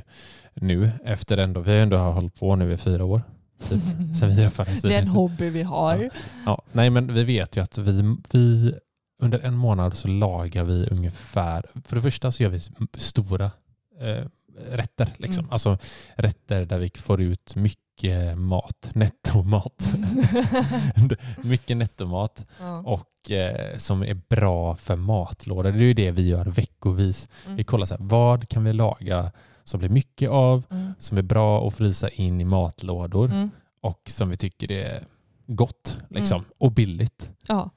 nu 0.54 0.92
efter 1.06 1.38
ändå, 1.38 1.62
vi 1.62 1.72
har 1.72 1.78
ändå 1.78 1.98
hållit 1.98 2.40
på 2.40 2.56
nu 2.56 2.74
i 2.74 2.78
fyra 2.78 3.06
år. 3.06 3.22
Typ, 3.70 3.82
sen 4.20 4.30
vi. 4.30 4.36
Det 4.82 4.96
är 4.96 5.02
en 5.02 5.08
hobby 5.08 5.50
vi 5.50 5.64
har. 5.64 6.10
Ja, 6.46 6.62
nej 6.72 6.90
men 6.90 7.14
vi 7.14 7.24
vet 7.24 7.58
ju 7.58 7.64
att 7.64 7.78
vi, 7.78 8.16
vi 8.32 8.74
under 9.20 9.40
en 9.40 9.58
månad 9.58 9.98
så 9.98 10.08
lagar 10.08 10.64
vi 10.64 10.88
ungefär, 10.92 11.66
för 11.86 11.96
det 11.96 12.02
första 12.02 12.32
så 12.32 12.44
gör 12.44 12.50
vi 12.50 12.60
stora 12.98 13.52
eh, 14.00 14.26
rätter. 14.72 15.10
Liksom. 15.18 15.42
Mm. 15.44 15.54
Alltså 15.54 15.78
rätter 16.16 16.66
där 16.66 16.80
vi 16.80 16.92
får 16.96 17.22
ut 17.22 17.56
mycket 17.56 18.38
mat, 18.38 18.90
nettomat. 18.94 19.94
mycket 21.44 21.78
nettomat 21.78 22.46
Ja. 22.60 22.80
och 22.80 23.32
eh, 23.32 23.78
som 23.78 24.04
är 24.04 24.22
bra 24.30 24.76
för 24.76 24.96
matlådor. 24.96 25.72
Det 25.72 25.78
är 25.78 25.82
ju 25.82 25.94
det 25.94 26.12
vi 26.12 26.28
gör 26.30 26.46
veckovis. 26.46 27.30
Mm. 27.46 27.58
Vi 27.58 27.64
kollar 27.64 27.86
så 27.86 27.94
här, 27.98 28.04
vad 28.04 28.50
kan 28.50 28.64
vi 28.64 28.74
laga 28.74 29.32
som 29.64 29.80
blir 29.80 29.90
mycket 29.90 30.30
av, 30.30 30.64
Mm. 30.70 30.94
som 31.00 31.18
är 31.18 31.22
bra 31.22 31.68
att 31.68 31.74
frysa 31.74 32.10
in 32.10 32.42
i 32.42 32.46
matlådor 32.46 33.26
Mm. 33.32 33.50
och 33.82 34.02
som 34.10 34.30
vi 34.30 34.38
tycker 34.38 34.72
är 34.72 35.04
gott 35.48 35.98
liksom, 36.10 36.46
och 36.58 36.72
billigt. 36.72 37.30
Ja. 37.48 37.70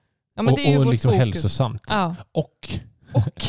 Ja, 0.49 0.79
och 0.79 0.87
och 0.87 0.93
liksom 0.93 1.09
fokus. 1.11 1.19
hälsosamt. 1.19 1.83
Ja. 1.89 2.17
Och, 2.33 2.69
Och. 3.13 3.45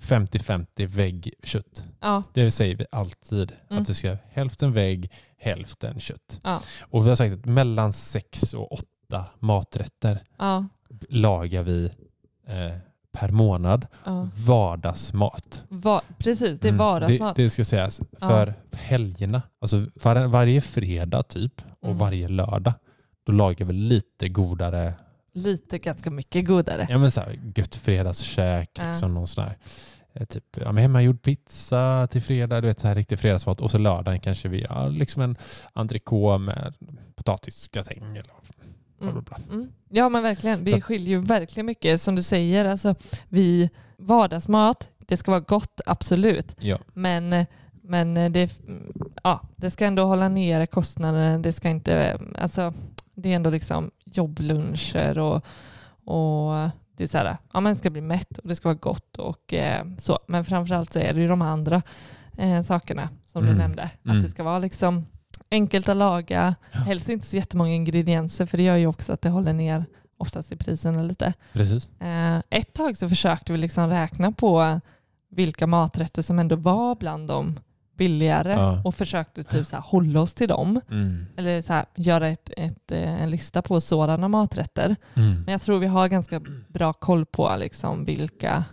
50-50 0.00 0.86
väggkött. 0.86 1.84
Ja. 2.00 2.22
Det 2.32 2.50
säger 2.50 2.76
vi 2.76 2.84
alltid. 2.92 3.52
Mm. 3.70 3.82
Att 3.82 3.88
vi 3.90 3.94
ska 3.94 4.16
hälften 4.32 4.72
vägg, 4.72 5.10
hälften 5.38 6.00
kött. 6.00 6.40
Ja. 6.42 6.60
Och 6.80 7.04
vi 7.04 7.08
har 7.08 7.16
sagt 7.16 7.34
att 7.34 7.44
mellan 7.44 7.92
sex 7.92 8.54
och 8.54 8.72
åtta 8.72 9.24
maträtter 9.38 10.22
lagar 11.08 11.62
vi 11.62 11.84
eh, 12.48 12.76
per 13.12 13.28
månad 13.28 13.86
Ja. 14.04 14.28
vardagsmat. 14.46 15.62
Va, 15.68 16.02
precis, 16.18 16.60
det 16.60 16.68
är 16.68 16.72
Mm. 16.72 16.78
vardagsmat. 16.78 17.36
Det, 17.36 17.42
det 17.42 17.50
ska 17.50 17.64
sägas. 17.64 18.00
Ja. 18.20 18.28
För 18.28 18.54
helgerna, 18.72 19.42
alltså 19.60 19.86
var, 20.02 20.26
varje 20.26 20.60
fredag 20.60 21.22
typ 21.22 21.62
och 21.80 21.88
Mm. 21.88 21.98
varje 21.98 22.28
lördag, 22.28 22.72
då 23.26 23.32
lagar 23.32 23.66
vi 23.66 23.72
lite 23.72 24.28
godare, 24.28 24.94
Lite 25.34 25.78
ganska 25.78 26.10
mycket 26.10 26.46
godare. 26.46 26.86
ja 26.90 26.98
men 26.98 27.10
så 27.10 27.20
här, 27.20 27.38
gött 27.56 27.74
fredagskäk, 27.76 28.70
Ja. 28.74 28.88
liksom 28.88 29.14
någon 29.14 29.28
sån 29.28 29.44
här, 29.44 29.56
eh, 30.12 30.24
typ 30.26 30.44
ja, 30.60 30.72
men 30.72 30.82
hemmagjord 30.82 31.22
pizza 31.22 32.06
till 32.10 32.22
fredag, 32.22 32.60
du 32.60 32.66
vet 32.68 32.80
så 32.80 32.88
här 32.88 32.94
riktig 32.94 33.18
fredagsmat 33.18 33.60
och 33.60 33.70
så 33.70 33.78
lördagen 33.78 34.20
kanske 34.20 34.48
vi 34.48 34.66
har 34.70 34.90
liksom 34.90 35.22
en 35.22 35.36
entrecote 35.72 36.38
med 36.38 36.74
potatisgratäng 37.16 38.02
eller 38.16 38.32
bla 39.00 39.12
bla 39.12 39.20
bla. 39.22 39.38
Mm. 39.52 39.72
Ja 39.88 40.08
men 40.08 40.22
verkligen, 40.22 40.64
det 40.64 40.70
Så- 40.70 40.80
skiljer 40.80 41.08
ju 41.10 41.18
verkligen 41.18 41.66
mycket. 41.66 42.00
Som 42.00 42.14
du 42.14 42.22
säger, 42.22 42.64
alltså, 42.64 42.94
vi, 43.28 43.70
vardagsmat, 43.98 44.90
det 44.98 45.16
ska 45.16 45.30
vara 45.30 45.40
gott, 45.40 45.80
absolut. 45.86 46.56
Ja. 46.58 46.78
Men, 46.92 47.46
men 47.82 48.14
det, 48.32 48.60
ja, 49.22 49.40
det 49.56 49.70
ska 49.70 49.84
ändå 49.86 50.04
hålla 50.04 50.28
nere 50.28 50.66
kostnaderna. 50.66 51.38
Det 51.38 51.52
ska 51.52 51.68
inte, 51.68 52.18
alltså, 52.38 52.74
det 53.14 53.32
är 53.32 53.36
ändå 53.36 53.50
liksom 53.50 53.90
jobbluncher 54.04 55.18
och, 55.18 55.44
och 56.04 56.70
det 56.96 57.04
är 57.04 57.08
så 57.08 57.18
här, 57.18 57.36
ja, 57.52 57.60
man 57.60 57.74
ska 57.74 57.90
bli 57.90 58.00
mätt 58.00 58.38
och 58.38 58.48
det 58.48 58.56
ska 58.56 58.68
vara 58.68 58.78
gott 58.78 59.16
och 59.16 59.54
eh, 59.54 59.84
så. 59.98 60.18
Men 60.28 60.44
framförallt 60.44 60.92
så 60.92 60.98
är 60.98 61.14
det 61.14 61.20
ju 61.20 61.28
de 61.28 61.42
andra 61.42 61.82
eh, 62.38 62.62
sakerna 62.62 63.08
som 63.26 63.42
Mm. 63.42 63.54
du 63.54 63.58
nämnde. 63.62 63.82
Att 63.82 64.04
Mm. 64.10 64.22
det 64.22 64.28
ska 64.28 64.42
vara 64.42 64.58
liksom 64.58 65.06
enkelt 65.50 65.88
att 65.88 65.96
laga, 65.96 66.54
helst 66.70 67.08
inte 67.08 67.26
så 67.26 67.36
jättemånga 67.36 67.70
ingredienser 67.72 68.46
för 68.46 68.56
det 68.56 68.62
gör 68.62 68.76
ju 68.76 68.86
också 68.86 69.12
att 69.12 69.22
det 69.22 69.28
håller 69.28 69.52
ner 69.52 69.84
oftast 70.16 70.52
i 70.52 70.56
priserna 70.56 71.02
lite. 71.02 71.32
Precis. 71.52 71.88
Eh, 72.00 72.38
ett 72.50 72.72
tag 72.72 72.96
så 72.98 73.08
försökte 73.08 73.52
vi 73.52 73.58
liksom 73.58 73.90
räkna 73.90 74.32
på 74.32 74.80
vilka 75.30 75.66
maträtter 75.66 76.22
som 76.22 76.38
ändå 76.38 76.56
var 76.56 76.94
bland 76.94 77.28
de 77.28 77.60
billigare 77.96 78.52
Ja. 78.52 78.82
och 78.84 78.94
försökte 78.94 79.44
typ 79.44 79.66
så 79.66 79.76
här 79.76 79.82
hålla 79.82 80.20
oss 80.20 80.34
till 80.34 80.48
dem. 80.48 80.80
Mm. 80.90 81.26
Eller 81.36 81.62
så 81.62 81.72
här, 81.72 81.84
göra 81.94 82.28
ett, 82.28 82.50
ett, 82.56 82.92
eh, 82.92 83.22
en 83.22 83.30
lista 83.30 83.62
på 83.62 83.80
sådana 83.80 84.28
maträtter. 84.28 84.96
Mm. 85.14 85.34
Men 85.44 85.52
jag 85.52 85.62
tror 85.62 85.78
vi 85.78 85.86
har 85.86 86.08
ganska 86.08 86.40
bra 86.68 86.92
koll 86.92 87.26
på 87.26 87.56
liksom 87.58 88.04
vilka 88.04 88.64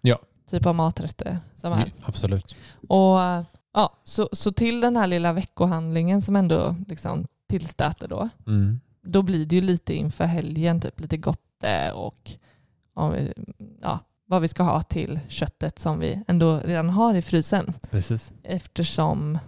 Ja. 0.00 0.18
typ 0.50 0.66
av 0.66 0.74
maträtter 0.74 1.38
som 1.54 1.72
är. 1.72 1.78
Ja, 1.78 1.84
absolut. 2.04 2.56
Och, 2.88 3.18
ja, 3.74 3.96
så, 4.04 4.28
så 4.32 4.52
till 4.52 4.80
den 4.80 4.96
här 4.96 5.06
lilla 5.06 5.32
veckohandlingen 5.32 6.22
som 6.22 6.36
ändå 6.36 6.76
liksom 6.88 7.26
tillstöter 7.48 8.08
då, 8.08 8.28
Mm. 8.46 8.80
då 9.02 9.22
blir 9.22 9.46
det 9.46 9.54
ju 9.54 9.60
lite 9.62 9.94
inför 9.94 10.24
helgen, 10.24 10.80
typ 10.80 11.00
lite 11.00 11.16
gotte 11.16 11.92
och 11.92 12.30
ja, 13.82 13.98
vad 14.30 14.42
vi 14.42 14.48
ska 14.48 14.62
ha 14.62 14.82
till 14.82 15.20
köttet 15.28 15.78
som 15.78 15.98
vi 15.98 16.22
ändå 16.28 16.58
redan 16.64 16.90
har 16.90 17.14
i 17.14 17.22
frysen. 17.22 17.74
Precis. 17.90 18.32
Eftersom 18.42 19.38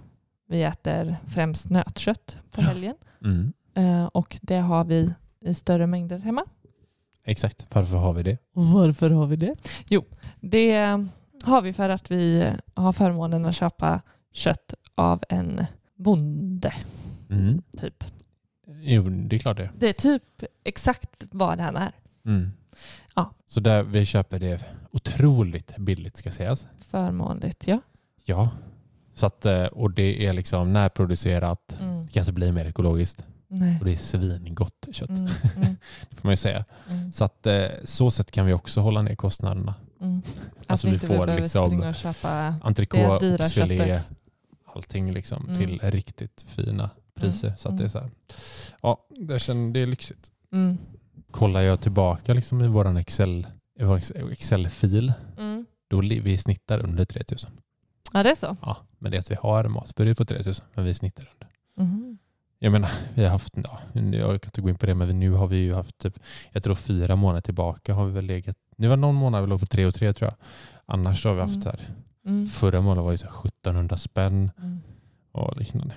vi 0.48 0.62
äter 0.62 1.16
främst 1.28 1.70
nötkött 1.70 2.36
på 2.50 2.60
Ja. 2.60 2.66
helgen. 2.66 2.94
Mm. 3.24 3.52
Eh, 3.74 4.04
och 4.06 4.38
det 4.42 4.56
har 4.58 4.84
vi 4.84 5.12
i 5.40 5.54
större 5.54 5.86
mängder 5.86 6.18
hemma. 6.18 6.44
Exakt. 7.24 7.66
Varför 7.72 7.96
har 7.96 8.12
vi 8.12 8.22
det? 8.22 8.38
Varför 8.52 9.10
har 9.10 9.26
vi 9.26 9.36
det? 9.36 9.54
Jo, 9.88 10.04
det 10.40 10.74
har 11.42 11.62
vi 11.62 11.72
för 11.72 11.88
att 11.88 12.10
vi 12.10 12.52
har 12.74 12.92
förmånen 12.92 13.44
att 13.44 13.54
köpa 13.56 14.00
kött 14.32 14.74
av 14.94 15.22
en 15.28 15.64
bonde. 15.96 16.74
Mm. 17.30 17.62
Typ. 17.78 18.04
Jo, 18.80 19.02
det 19.08 19.36
är 19.36 19.40
klart 19.40 19.56
det. 19.56 19.70
Det 19.78 19.88
är 19.88 19.92
typ 19.92 20.44
exakt 20.64 21.24
vad 21.30 21.58
det 21.58 21.62
här 21.62 21.72
är. 21.74 21.92
Mm. 22.30 22.50
Ja. 23.20 23.34
Så 23.46 23.60
där 23.60 23.82
vi 23.82 24.04
köper 24.06 24.38
det 24.38 24.60
otroligt 24.90 25.76
billigt 25.78 26.16
ska 26.16 26.30
sägas. 26.30 26.66
Förmånligt, 26.80 27.66
ja. 27.66 27.80
Ja. 28.24 28.48
Så 29.14 29.26
att, 29.26 29.46
eh, 29.46 29.64
och 29.64 29.90
det 29.90 30.26
är 30.26 30.32
liksom 30.32 30.72
närproducerat. 30.72 31.76
Mm. 31.80 32.06
Det 32.06 32.12
kan 32.12 32.20
inte 32.20 32.32
bli 32.32 32.52
mer 32.52 32.64
ekologiskt. 32.64 33.24
Nej. 33.48 33.76
Och 33.78 33.84
det 33.84 33.92
är 33.92 33.96
svingott 33.96 34.88
kött. 34.92 35.08
Mm, 35.10 35.20
mm, 35.56 35.76
Det 36.10 36.16
får 36.16 36.28
man 36.28 36.32
ju 36.32 36.36
säga. 36.36 36.64
mm, 36.90 37.12
Så 37.12 37.24
att 37.24 37.46
eh, 37.46 37.64
så 37.84 38.10
sätt 38.10 38.30
kan 38.30 38.46
vi 38.46 38.52
också 38.52 38.80
hålla 38.80 39.02
ner 39.02 39.14
kostnaderna. 39.14 39.74
mm. 40.00 40.22
Alltså 40.66 40.86
att 40.86 40.90
vi 40.90 40.94
inte 40.94 41.06
får 41.06 41.26
liksom. 41.26 41.94
Entrecote, 42.62 43.34
oxfilé, 43.34 44.00
allting 44.74 45.12
liksom 45.12 45.44
Mm. 45.44 45.56
till 45.56 45.80
riktigt 45.90 46.44
fina 46.48 46.90
priser. 47.14 47.54
Så 47.58 47.68
att 47.68 47.78
det 47.78 47.84
är 47.84 47.86
mm. 47.86 47.90
så 47.90 47.98
här. 47.98 48.10
Ja, 48.82 49.06
det 49.72 49.80
är 49.82 49.86
lyxigt. 49.86 50.30
Kollar 51.30 51.60
jag 51.60 51.80
tillbaka 51.80 52.34
liksom 52.34 52.62
i 52.64 52.68
vår 52.68 52.98
Excel, 52.98 53.46
Excel-fil, 54.32 55.12
Mm. 55.38 55.66
då 55.88 56.00
li- 56.00 56.20
vi 56.20 56.38
snittar 56.38 56.78
under 56.78 57.04
3000. 57.04 57.50
Ja, 58.12 58.22
det 58.22 58.30
är 58.30 58.34
så. 58.34 58.56
Ja, 58.62 58.76
men 58.98 59.10
det 59.10 59.16
är 59.16 59.20
att 59.20 59.30
vi 59.30 59.34
har 59.34 59.64
matbudget 59.68 60.18
på 60.18 60.24
3000, 60.24 60.66
men 60.74 60.84
vi 60.84 60.94
snittar 60.94 61.30
under. 61.34 61.48
Mm. 61.92 62.18
Jag 62.58 62.72
menar, 62.72 62.90
vi 63.14 63.24
har 63.24 63.30
haft, 63.30 63.52
ja, 63.64 63.80
jag 63.94 64.42
kan 64.42 64.48
inte 64.48 64.60
gå 64.60 64.68
in 64.68 64.78
på 64.78 64.86
det, 64.86 64.94
men 64.94 65.18
nu 65.20 65.30
har 65.30 65.46
vi 65.46 65.56
ju 65.56 65.74
haft 65.74 65.98
typ, 65.98 66.18
jag 66.52 66.62
tror 66.62 66.74
fyra 66.74 67.16
månader 67.16 67.40
tillbaka 67.40 67.94
har 67.94 68.06
vi 68.06 68.12
väl 68.12 68.24
legat, 68.24 68.56
nu 68.76 68.88
var 68.88 68.96
någon 68.96 69.14
månad 69.14 69.42
vi 69.42 69.46
låg 69.48 69.60
på 69.60 69.66
3 69.66 69.86
och 69.86 69.94
3 69.94 70.12
tror 70.12 70.30
jag. 70.30 70.36
Annars 70.86 71.24
har 71.24 71.34
vi 71.34 71.40
haft 71.40 71.52
Mm. 71.54 71.62
så 71.62 71.70
här, 71.70 71.80
Mm. 72.26 72.46
förra 72.46 72.80
månaden 72.80 73.04
var 73.04 73.12
ju 73.12 73.18
så 73.18 73.26
här 73.26 73.32
1700 73.32 73.96
spänn 73.96 74.50
Mm. 74.58 74.80
och 75.32 75.56
liknande. 75.56 75.94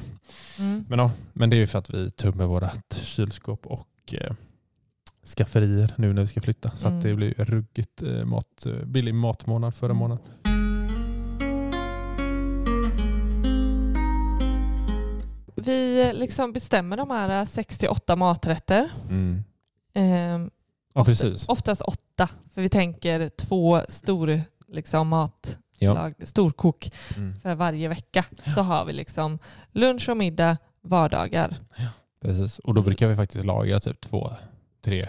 Mm. 0.59 0.85
Men, 0.89 0.99
ja, 0.99 1.11
men 1.33 1.49
det 1.49 1.55
är 1.55 1.57
ju 1.57 1.67
för 1.67 1.79
att 1.79 1.89
vi 1.89 2.11
tömmer 2.11 2.45
vårt 2.45 2.93
kylskåp 2.93 3.65
och 3.65 4.13
eh, 4.13 4.33
skafferier 5.25 5.93
nu 5.97 6.13
när 6.13 6.21
vi 6.21 6.27
ska 6.27 6.41
flytta. 6.41 6.69
Så 6.69 6.87
Mm. 6.87 6.97
att 6.97 7.03
det 7.03 7.15
blir 7.15 7.33
ruggigt 7.37 8.01
eh, 8.01 8.25
mat, 8.25 8.65
eh, 8.65 8.85
billig 8.85 9.13
matmånad 9.15 9.75
förra 9.75 9.91
Mm. 9.91 9.97
månaden. 9.97 10.23
Vi 15.55 16.11
liksom 16.13 16.53
bestämmer 16.53 16.97
de 16.97 17.09
här 17.09 17.45
68 17.45 18.15
maträtter. 18.15 18.89
Mm. 19.09 19.43
Ehm, 19.93 20.49
Ja, 20.95 21.01
ofta- 21.01 21.11
precis. 21.11 21.49
Oftast 21.49 21.81
åtta, 21.81 22.29
för 22.53 22.61
vi 22.61 22.69
tänker 22.69 23.29
två 23.29 23.81
stor 23.89 24.41
liksom, 24.67 25.07
mat, 25.07 25.57
Ja. 25.79 25.93
lag, 25.93 26.13
storkok 26.23 26.91
Mm. 27.17 27.35
för 27.39 27.55
varje 27.55 27.87
vecka. 27.87 28.25
Så 28.55 28.61
har 28.61 28.85
vi 28.85 28.93
liksom 28.93 29.39
lunch 29.71 30.09
och 30.09 30.17
middag 30.17 30.57
vardagar. 30.81 31.55
Precis. 32.21 32.59
Och 32.59 32.73
då 32.73 32.81
brukar 32.81 33.07
vi 33.07 33.15
faktiskt 33.15 33.45
laga 33.45 33.79
typ 33.79 34.01
två, 34.01 34.31
tre 34.83 35.07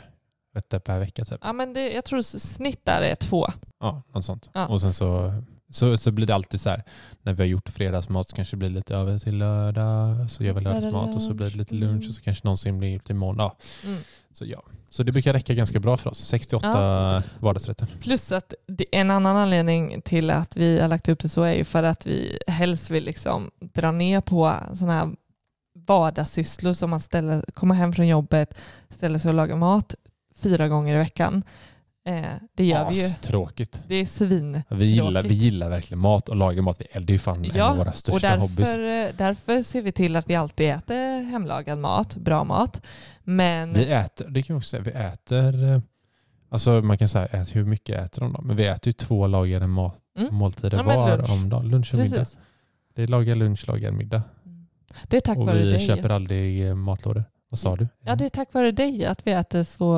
rätter 0.54 0.78
per 0.78 0.98
vecka. 0.98 1.24
Typ. 1.24 1.38
Ja, 1.42 1.52
men 1.52 1.72
det, 1.72 1.92
jag 1.92 2.04
tror 2.04 2.22
snitt 2.22 2.84
där 2.84 3.02
är 3.02 3.14
två. 3.14 3.46
Ja, 3.80 4.02
något 4.14 4.24
sånt. 4.24 4.50
Ja. 4.52 4.66
Och 4.66 4.80
sen 4.80 4.94
så, 4.94 5.42
så, 5.70 5.98
så 5.98 6.10
blir 6.10 6.26
det 6.26 6.34
alltid 6.34 6.60
så 6.60 6.70
här, 6.70 6.82
när 7.22 7.32
vi 7.32 7.42
har 7.42 7.48
gjort 7.48 7.68
fredagsmat 7.68 8.28
så 8.28 8.36
kanske 8.36 8.56
det 8.56 8.58
blir 8.58 8.70
lite 8.70 8.94
över 8.96 9.18
till 9.18 9.38
lördag, 9.38 10.30
så 10.30 10.44
gör 10.44 10.52
vi 10.52 10.60
Lördag 10.60 10.82
lördagsmat 10.82 11.14
och 11.14 11.22
så 11.22 11.34
blir 11.34 11.50
det 11.50 11.56
lite 11.56 11.74
lunch. 11.74 11.92
lunch 11.92 12.08
och 12.08 12.14
så 12.14 12.22
kanske 12.22 12.46
någonsin 12.46 12.78
blir 12.78 12.98
till 12.98 13.14
måndag. 13.14 13.52
Mm. 13.84 14.00
Så 14.30 14.44
ja, 14.44 14.62
så 14.90 15.02
det 15.02 15.12
brukar 15.12 15.32
räcka 15.32 15.54
ganska 15.54 15.80
bra 15.80 15.96
för 15.96 16.10
oss. 16.10 16.18
68 16.18 17.22
vardagsrätter. 17.38 17.88
Plus 18.02 18.32
att 18.32 18.54
en 18.92 19.10
annan 19.10 19.36
anledning 19.36 20.02
till 20.02 20.30
att 20.30 20.56
vi 20.56 20.80
har 20.80 20.88
lagt 20.88 21.08
upp 21.08 21.18
det 21.18 21.28
så 21.28 21.42
är 21.42 21.54
ju 21.54 21.64
för 21.64 21.82
att 21.82 22.06
vi 22.06 22.38
helst 22.46 22.90
vill 22.90 23.04
liksom 23.04 23.50
dra 23.74 23.92
ner 23.92 24.20
på 24.20 24.54
sådana 24.74 24.92
här 24.92 25.10
vardagssysslor 25.86 26.72
som 26.72 26.90
man 26.90 27.00
ställer, 27.00 27.44
kommer 27.54 27.74
hem 27.74 27.92
från 27.92 28.08
jobbet, 28.08 28.54
ställer 28.90 29.18
sig 29.18 29.28
och 29.28 29.34
lagar 29.34 29.56
mat 29.56 29.94
fyra 30.36 30.68
gånger 30.68 30.94
i 30.94 30.98
veckan. 30.98 31.42
Eh, 32.06 32.24
det 32.54 32.64
gör 32.64 32.90
vi 32.90 33.02
ju. 33.02 33.08
Tråkigt. 33.22 33.82
Det 33.88 33.94
är 33.94 34.06
svin. 34.06 34.62
Vi 34.70 34.84
gillar, 34.86 35.10
Tråkigt. 35.22 35.30
vi 35.30 35.34
gillar 35.34 35.68
verkligen 35.70 35.98
mat 36.00 36.28
och 36.28 36.36
laga 36.36 36.62
mat. 36.62 36.78
Det 36.78 36.96
är 36.96 37.10
ju 37.12 37.18
fan 37.18 37.44
en 37.44 37.50
av 37.50 37.56
Ja, 37.56 37.74
våra 37.74 37.88
Och 37.90 37.96
största 37.96 38.36
hobbys. 38.36 38.56
därför, 38.56 39.12
därför 39.18 39.62
ser 39.62 39.82
vi 39.82 39.92
till 39.92 40.16
att 40.16 40.30
vi 40.30 40.34
alltid 40.34 40.70
äter 40.70 41.22
hemlagad 41.22 41.78
mat, 41.78 42.16
bra 42.16 42.44
mat. 42.44 42.80
Men 43.22 43.72
Vi 43.72 43.84
äter, 43.92 44.28
det 44.28 44.42
kan 44.42 44.54
jag 44.54 44.58
också 44.58 44.68
säga, 44.68 44.82
vi 44.82 44.90
äter, 44.90 45.72
eh, 45.72 45.80
alltså 46.50 46.70
man 46.70 46.98
kan 46.98 47.08
säga 47.08 47.26
ät, 47.26 47.56
hur 47.56 47.64
mycket 47.64 48.00
äter 48.00 48.20
de 48.22 48.32
då? 48.32 48.40
Men 48.42 48.56
vi 48.56 48.66
äter 48.66 48.88
ju 48.88 48.92
två 48.92 49.26
lagade 49.26 49.66
mat, 49.66 49.96
Mm. 50.18 50.34
måltider 50.34 50.76
Ja, 50.78 50.82
var 50.82 51.30
om 51.32 51.48
dagen. 51.48 51.68
Lunch 51.68 51.94
och 51.94 51.98
middag. 52.00 52.16
precis. 52.18 52.38
Det 52.94 53.02
är 53.02 53.06
laga 53.06 53.34
lunch, 53.34 53.68
laga 53.68 53.92
middag. 53.92 54.22
Det 55.02 55.16
är 55.16 55.20
tack 55.20 55.38
och 55.38 55.46
vare 55.46 55.58
vi 55.58 55.70
dig. 55.70 55.80
köper 55.86 56.08
aldrig 56.10 56.68
eh, 56.68 56.74
matlådor. 56.74 57.24
Vad 57.48 57.58
sa 57.58 57.76
du? 57.76 57.88
Ja, 58.04 58.16
det 58.16 58.24
är 58.24 58.28
tack 58.28 58.52
vare 58.54 58.72
dig 58.72 59.04
att 59.04 59.26
vi 59.26 59.32
äter, 59.32 59.64
så, 59.64 59.96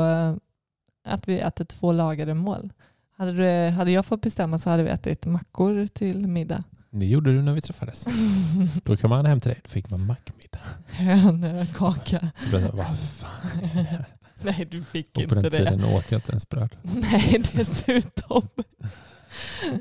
att 1.04 1.28
vi 1.28 1.38
äter 1.40 1.64
två 1.64 1.92
lagade 1.92 2.34
mål. 2.34 2.72
Hade, 3.16 3.32
du, 3.32 3.70
hade 3.70 3.90
jag 3.90 4.06
fått 4.06 4.20
bestämma 4.20 4.58
så 4.58 4.70
hade 4.70 4.82
vi 4.82 4.88
ätit 4.90 5.26
mackor 5.26 5.86
till 5.86 6.26
middag. 6.28 6.64
Det 6.90 7.06
gjorde 7.06 7.32
du 7.32 7.42
när 7.42 7.52
vi 7.52 7.60
träffades. 7.60 8.06
Då 8.84 8.96
kom 8.96 9.10
man 9.10 9.26
hem 9.26 9.40
till 9.40 9.50
dig, 9.50 9.60
då 9.64 9.68
fick 9.68 9.90
man 9.90 10.06
mackmiddag. 10.06 10.60
Hönökaka. 10.90 12.30
Då 12.44 12.48
blev 12.50 12.62
jag 12.62 12.70
så 12.70 12.76
här, 12.76 12.88
vad 12.88 12.98
fan. 12.98 14.04
Nej, 14.42 14.68
du 14.70 14.82
fick 14.82 15.08
Och 15.08 15.14
på 15.14 15.20
inte 15.22 15.34
den 15.34 15.42
det. 15.42 15.50
tiden 15.50 15.84
åt 15.84 16.10
jag 16.10 16.18
inte 16.18 16.32
ens 16.32 16.48
bröd. 16.48 16.76
Nej, 16.82 17.42
dessutom. 17.52 18.48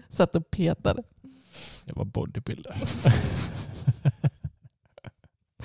Satt 0.10 0.36
och 0.36 0.52
petade 0.52 1.04
Jag 1.86 1.96
var 1.96 2.06
bodybuilder. 2.06 2.76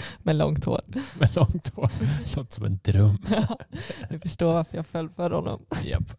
med 0.22 0.36
långt 0.36 0.64
hår. 0.64 0.80
Med 1.20 1.36
långt 1.36 1.68
hår. 1.74 1.90
Låter 2.36 2.54
som 2.54 2.64
en 2.64 2.78
dröm. 2.84 3.18
Du 4.10 4.18
förstår 4.18 4.52
varför 4.52 4.76
jag 4.76 4.86
föll 4.86 5.08
för 5.08 5.30
honom. 5.30 5.62
Japp. 5.84 6.16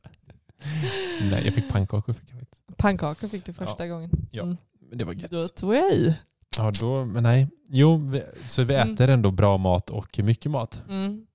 Nej, 1.22 1.41
jag 1.46 1.54
fick 1.54 1.70
pannkakor. 1.70 2.13
Fick 2.13 2.32
jag 2.32 2.39
faktiskt. 2.39 2.63
Pannkakor 2.78 3.28
fick 3.28 3.46
du 3.46 3.54
första 3.54 3.88
gången. 3.88 4.10
Ja. 4.32 4.44
Mm. 4.44 4.58
Men 4.89 4.98
det 4.98 5.04
var 5.06 5.13
gött. 5.13 5.32
Då 5.32 5.48
tog 5.48 5.76
jag 5.76 5.94
i. 5.94 6.15
Ja, 6.58 6.72
då, 6.80 7.06
men 7.06 7.24
nej. 7.24 7.48
Jo, 7.70 7.98
vi, 7.98 8.24
så 8.48 8.63
vi 8.63 8.76
Mm. 8.76 8.94
äter 8.94 9.08
ändå 9.10 9.32
bra 9.32 9.58
mat 9.58 9.89
och 9.89 10.20
mycket 10.24 10.52
mat. 10.52 10.84
Mm. 10.89 11.26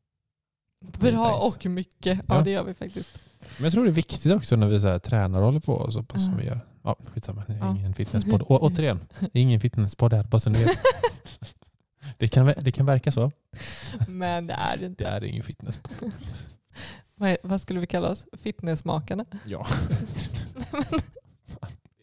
Bra 1.01 1.41
och 1.57 1.67
mycket. 1.67 2.19
Ja, 2.29 2.37
Ja. 2.37 2.43
det 2.43 2.51
gör 2.51 2.65
vi 2.65 2.75
faktiskt. 2.75 3.09
Men 3.57 3.65
jag 3.65 3.73
tror 3.73 3.85
det 3.85 3.91
är 3.91 3.93
viktigt 3.93 4.33
också 4.33 4.57
när 4.57 4.67
vi 4.69 4.81
så 4.81 4.89
här 4.89 4.99
tränar 4.99 5.39
och 5.39 5.45
håller 5.45 5.61
på 5.61 5.73
och 5.75 5.93
så 5.93 6.03
pass 6.03 6.25
som 6.25 6.33
Ja. 6.33 6.39
vi 6.41 6.47
gör. 6.47 6.61
Ja, 6.83 6.97
skitsamma. 7.15 7.43
Det 7.47 7.53
är 7.53 7.59
Ja. 7.59 7.71
ingen 7.77 7.95
fitnesspodd. 7.95 8.43
Å, 8.43 8.59
återigen, 8.63 9.01
det 9.33 9.39
är 9.39 9.43
ingen 9.43 9.61
fitnesspodd 9.61 10.13
här, 10.13 10.25
bara 10.25 10.41
så 10.41 10.51
ni 10.51 10.65
vet. 10.65 10.79
Det 12.19 12.29
kan, 12.29 12.53
det 12.61 12.73
kan 12.73 12.87
verka 12.87 13.13
så. 13.13 13.31
Men 14.09 14.47
det 14.47 14.55
är 14.55 14.77
det 14.77 14.81
Det 14.81 14.87
inte. 14.87 15.05
är 15.07 15.25
ingen 15.25 15.43
fitnesspodd. 15.45 16.11
Vad, 17.19 17.37
vad 17.43 17.61
skulle 17.61 17.81
vi 17.81 17.87
kalla 17.87 18.09
oss? 18.09 18.27
Fitnessmakarna? 18.43 19.25
Ja. 19.45 19.67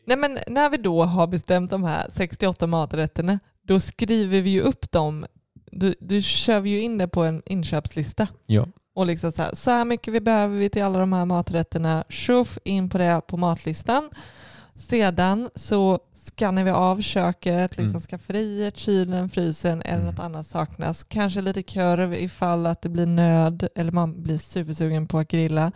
Nej 0.06 0.18
men 0.18 0.40
när 0.48 0.70
vi 0.70 0.78
då 0.78 1.04
har 1.04 1.28
bestämt 1.28 1.72
de 1.72 1.84
här 1.84 2.08
68 2.12 2.68
maträtterna, 2.68 3.40
då 3.62 3.80
skriver 3.80 4.42
vi 4.42 4.50
ju 4.50 4.62
upp 4.62 4.92
dem. 4.92 5.26
Du, 5.72 5.96
du 6.00 6.22
kör 6.22 6.60
vi 6.60 6.70
ju 6.70 6.82
in 6.82 6.98
det 6.98 7.08
på 7.08 7.24
en 7.24 7.42
inköpslista. 7.46 8.28
Ja. 8.46 8.66
Och 8.96 9.06
liksom 9.06 9.32
så 9.32 9.42
här, 9.42 9.56
så 9.56 9.72
här 9.72 9.86
mycket 9.86 10.14
vi 10.14 10.22
behöver 10.22 10.58
vi 10.58 10.70
till 10.70 10.84
alla 10.84 11.00
de 11.00 11.14
här 11.14 11.26
maträtterna. 11.26 12.04
Tjoff 12.10 12.58
in 12.64 12.90
på 12.90 12.98
det 12.98 13.22
på 13.28 13.38
matlistan. 13.38 14.10
Sedan 14.76 15.50
så 15.56 16.00
skannar 16.26 16.64
vi 16.64 16.72
av 16.72 17.02
köket, 17.02 17.78
liksom 17.78 17.98
Mm. 17.98 18.02
skafferiet, 18.02 18.78
kylen, 18.78 19.30
frysen, 19.30 19.80
det 19.80 19.86
Mm. 19.86 20.06
något 20.06 20.20
annat 20.20 20.48
saknas. 20.48 21.04
Kanske 21.04 21.42
lite 21.42 21.64
korv 21.64 22.14
ifall 22.14 22.66
att 22.66 22.82
det 22.82 22.90
blir 22.90 23.06
nöd 23.06 23.68
eller 23.76 23.92
man 23.92 24.24
blir 24.24 24.38
supersugen 24.38 25.08
på 25.08 25.20
att 25.20 25.28
grilla. 25.28 25.72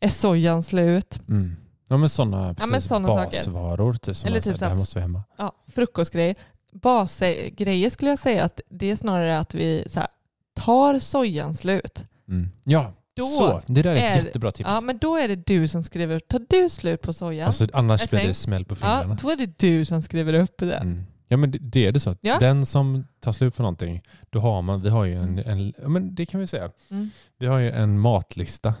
Är 0.00 0.08
sojan 0.08 0.62
slut? 0.62 1.20
Mm. 1.28 1.56
Ja 1.88 1.96
men 1.96 2.08
sådana 2.08 2.42
men 2.46 2.54
precis, 2.54 2.88
såna 2.88 3.08
saker. 3.08 3.38
basvaror. 3.38 3.94
Typ, 3.94 4.16
som 4.16 4.26
Eller 4.26 4.38
typ 4.38 4.44
säger, 4.44 4.56
så 4.56 4.64
det 4.64 4.68
här 4.70 4.76
måste 4.76 4.98
vi 4.98 5.02
hemma. 5.02 5.22
Ja, 5.38 5.52
frukostgrejer. 5.74 6.34
Basgrejer 6.72 7.90
skulle 7.90 8.10
jag 8.10 8.18
säga 8.18 8.44
att 8.44 8.60
det 8.70 8.90
är 8.90 8.96
snarare 8.96 9.38
att 9.38 9.54
vi 9.54 9.84
så 9.86 10.00
här, 10.00 10.08
tar 10.54 10.98
sojan 10.98 11.54
slut. 11.54 12.04
Mm. 12.28 12.50
Ja, 12.64 12.92
Då 13.16 13.22
så. 13.24 13.60
Det 13.66 13.82
där 13.82 13.90
är 13.90 13.96
ett 13.96 14.18
är- 14.20 14.26
jättebra 14.26 14.50
tips. 14.50 14.68
Ja, 14.72 14.80
men 14.80 14.98
då 14.98 15.16
är 15.16 15.28
det 15.28 15.36
du 15.46 15.68
som 15.68 15.82
skriver, 15.82 16.20
tar 16.20 16.40
du 16.48 16.68
slut 16.68 17.02
på 17.02 17.12
sojan? 17.12 17.46
alltså, 17.46 17.66
annars 17.72 18.00
Jag 18.00 18.08
blir 18.10 18.28
det 18.28 18.34
smäll 18.34 18.64
på 18.64 18.72
ja, 18.72 18.76
fingrarna. 18.76 19.18
då 19.22 19.30
är 19.30 19.36
det 19.36 19.58
du 19.58 19.84
som 19.84 20.02
skriver 20.02 20.34
upp 20.34 20.58
det. 20.58 20.74
Mm. 20.76 21.04
Ja 21.28 21.36
men 21.36 21.50
det, 21.50 21.58
det 21.58 21.86
är 21.86 21.92
det 21.92 22.00
så. 22.00 22.14
Ja. 22.20 22.38
Den 22.38 22.66
som 22.66 23.06
tar 23.20 23.32
slut 23.32 23.56
på 23.56 23.62
någonting, 23.62 24.02
då 24.30 24.38
har 24.40 24.62
man, 24.62 24.82
vi 24.82 24.88
har 24.88 25.04
ju 25.04 25.14
en, 25.14 25.38
en 25.38 25.72
ja, 25.82 25.88
men 25.88 26.14
det 26.14 26.26
kan 26.26 26.40
vi 26.40 26.46
säga. 26.46 26.70
Mm. 26.90 27.10
Vi 27.38 27.46
har 27.46 27.58
ju 27.58 27.70
en 27.70 27.98
matlista, 28.00 28.74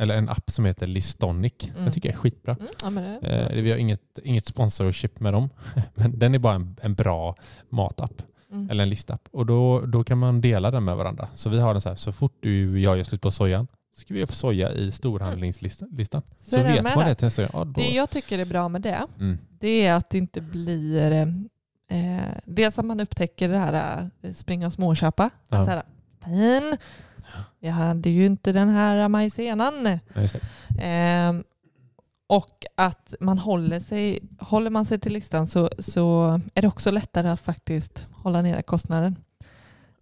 eller 0.00 0.16
en 0.16 0.28
app 0.28 0.50
som 0.50 0.64
heter 0.64 0.86
Listonic. 0.86 1.52
Mm. 1.70 1.84
Jag 1.84 1.94
tycker 1.94 2.08
det 2.08 2.14
är 2.14 2.18
skitbra. 2.18 2.56
Mm, 2.82 2.96
ja, 2.96 3.18
det, 3.20 3.28
Eh, 3.28 3.62
vi 3.62 3.70
har 3.70 3.78
inget, 3.78 4.18
inget 4.24 4.46
sponsorship 4.46 5.20
med 5.20 5.32
dem, 5.32 5.48
men 5.94 6.18
den 6.18 6.34
är 6.34 6.38
bara 6.38 6.54
en, 6.54 6.76
en 6.82 6.94
bra 6.94 7.34
matapp. 7.68 8.22
mm. 8.52 8.70
eller 8.70 8.82
en 8.82 8.90
listapp. 8.90 9.28
Och 9.32 9.46
då, 9.46 9.80
då 9.80 10.04
kan 10.04 10.18
man 10.18 10.40
dela 10.40 10.70
den 10.70 10.84
med 10.84 10.96
varandra. 10.96 11.28
Så 11.34 11.50
vi 11.50 11.60
har 11.60 11.74
den 11.74 11.80
så 11.80 11.88
här, 11.88 11.96
så 11.96 12.12
fort 12.12 12.36
du, 12.40 12.80
jag 12.80 12.96
gör 12.96 13.04
slut 13.04 13.20
på 13.22 13.30
sojan, 13.30 13.66
skriver 13.92 14.18
vi 14.18 14.24
upp 14.24 14.34
soja 14.34 14.72
i 14.72 14.92
storhandlingslistan. 14.92 15.88
listan. 15.92 16.22
Så, 16.40 16.56
det 16.56 16.62
vet 16.62 16.94
man 16.94 17.06
det. 17.06 17.14
till 17.14 17.26
nästa. 17.26 17.42
Ja, 17.42 17.48
då, 17.52 17.64
det 17.64 17.88
jag 17.88 18.10
tycker 18.10 18.38
är 18.38 18.44
bra 18.44 18.68
med 18.68 18.82
det, 18.82 19.06
mm. 19.18 19.38
det 19.58 19.86
är 19.86 19.94
att 19.94 20.10
det 20.10 20.18
inte 20.18 20.40
blir... 20.40 21.12
Eh, 21.90 22.20
dels 22.44 22.78
att 22.78 22.84
man 22.84 23.00
upptäcker 23.00 23.48
det 23.48 23.58
här 23.58 24.10
eh, 24.22 24.32
springa 24.32 24.66
och 24.66 24.72
småköpa. 24.72 25.30
Ja. 25.48 25.58
Att 25.58 25.64
så 25.64 25.70
här, 25.70 25.82
fin, 26.24 26.76
jag 27.58 27.72
hade 27.72 28.10
ju 28.10 28.26
inte 28.26 28.52
den 28.52 28.68
här 28.68 29.08
majsenan. 29.08 29.98
Ja. 30.14 30.40
Ehm, 30.80 31.44
och 32.26 32.64
att 32.74 33.14
man 33.20 33.38
håller 33.38 33.80
sig, 33.80 34.20
håller 34.38 34.70
man 34.70 34.84
sig 34.84 34.98
till 34.98 35.12
listan 35.12 35.46
så, 35.46 35.70
så 35.78 36.40
är 36.54 36.62
det 36.62 36.68
också 36.68 36.90
lättare 36.90 37.28
att 37.28 37.40
faktiskt 37.40 38.06
hålla 38.12 38.42
nere 38.42 38.62
kostnaden. 38.62 39.16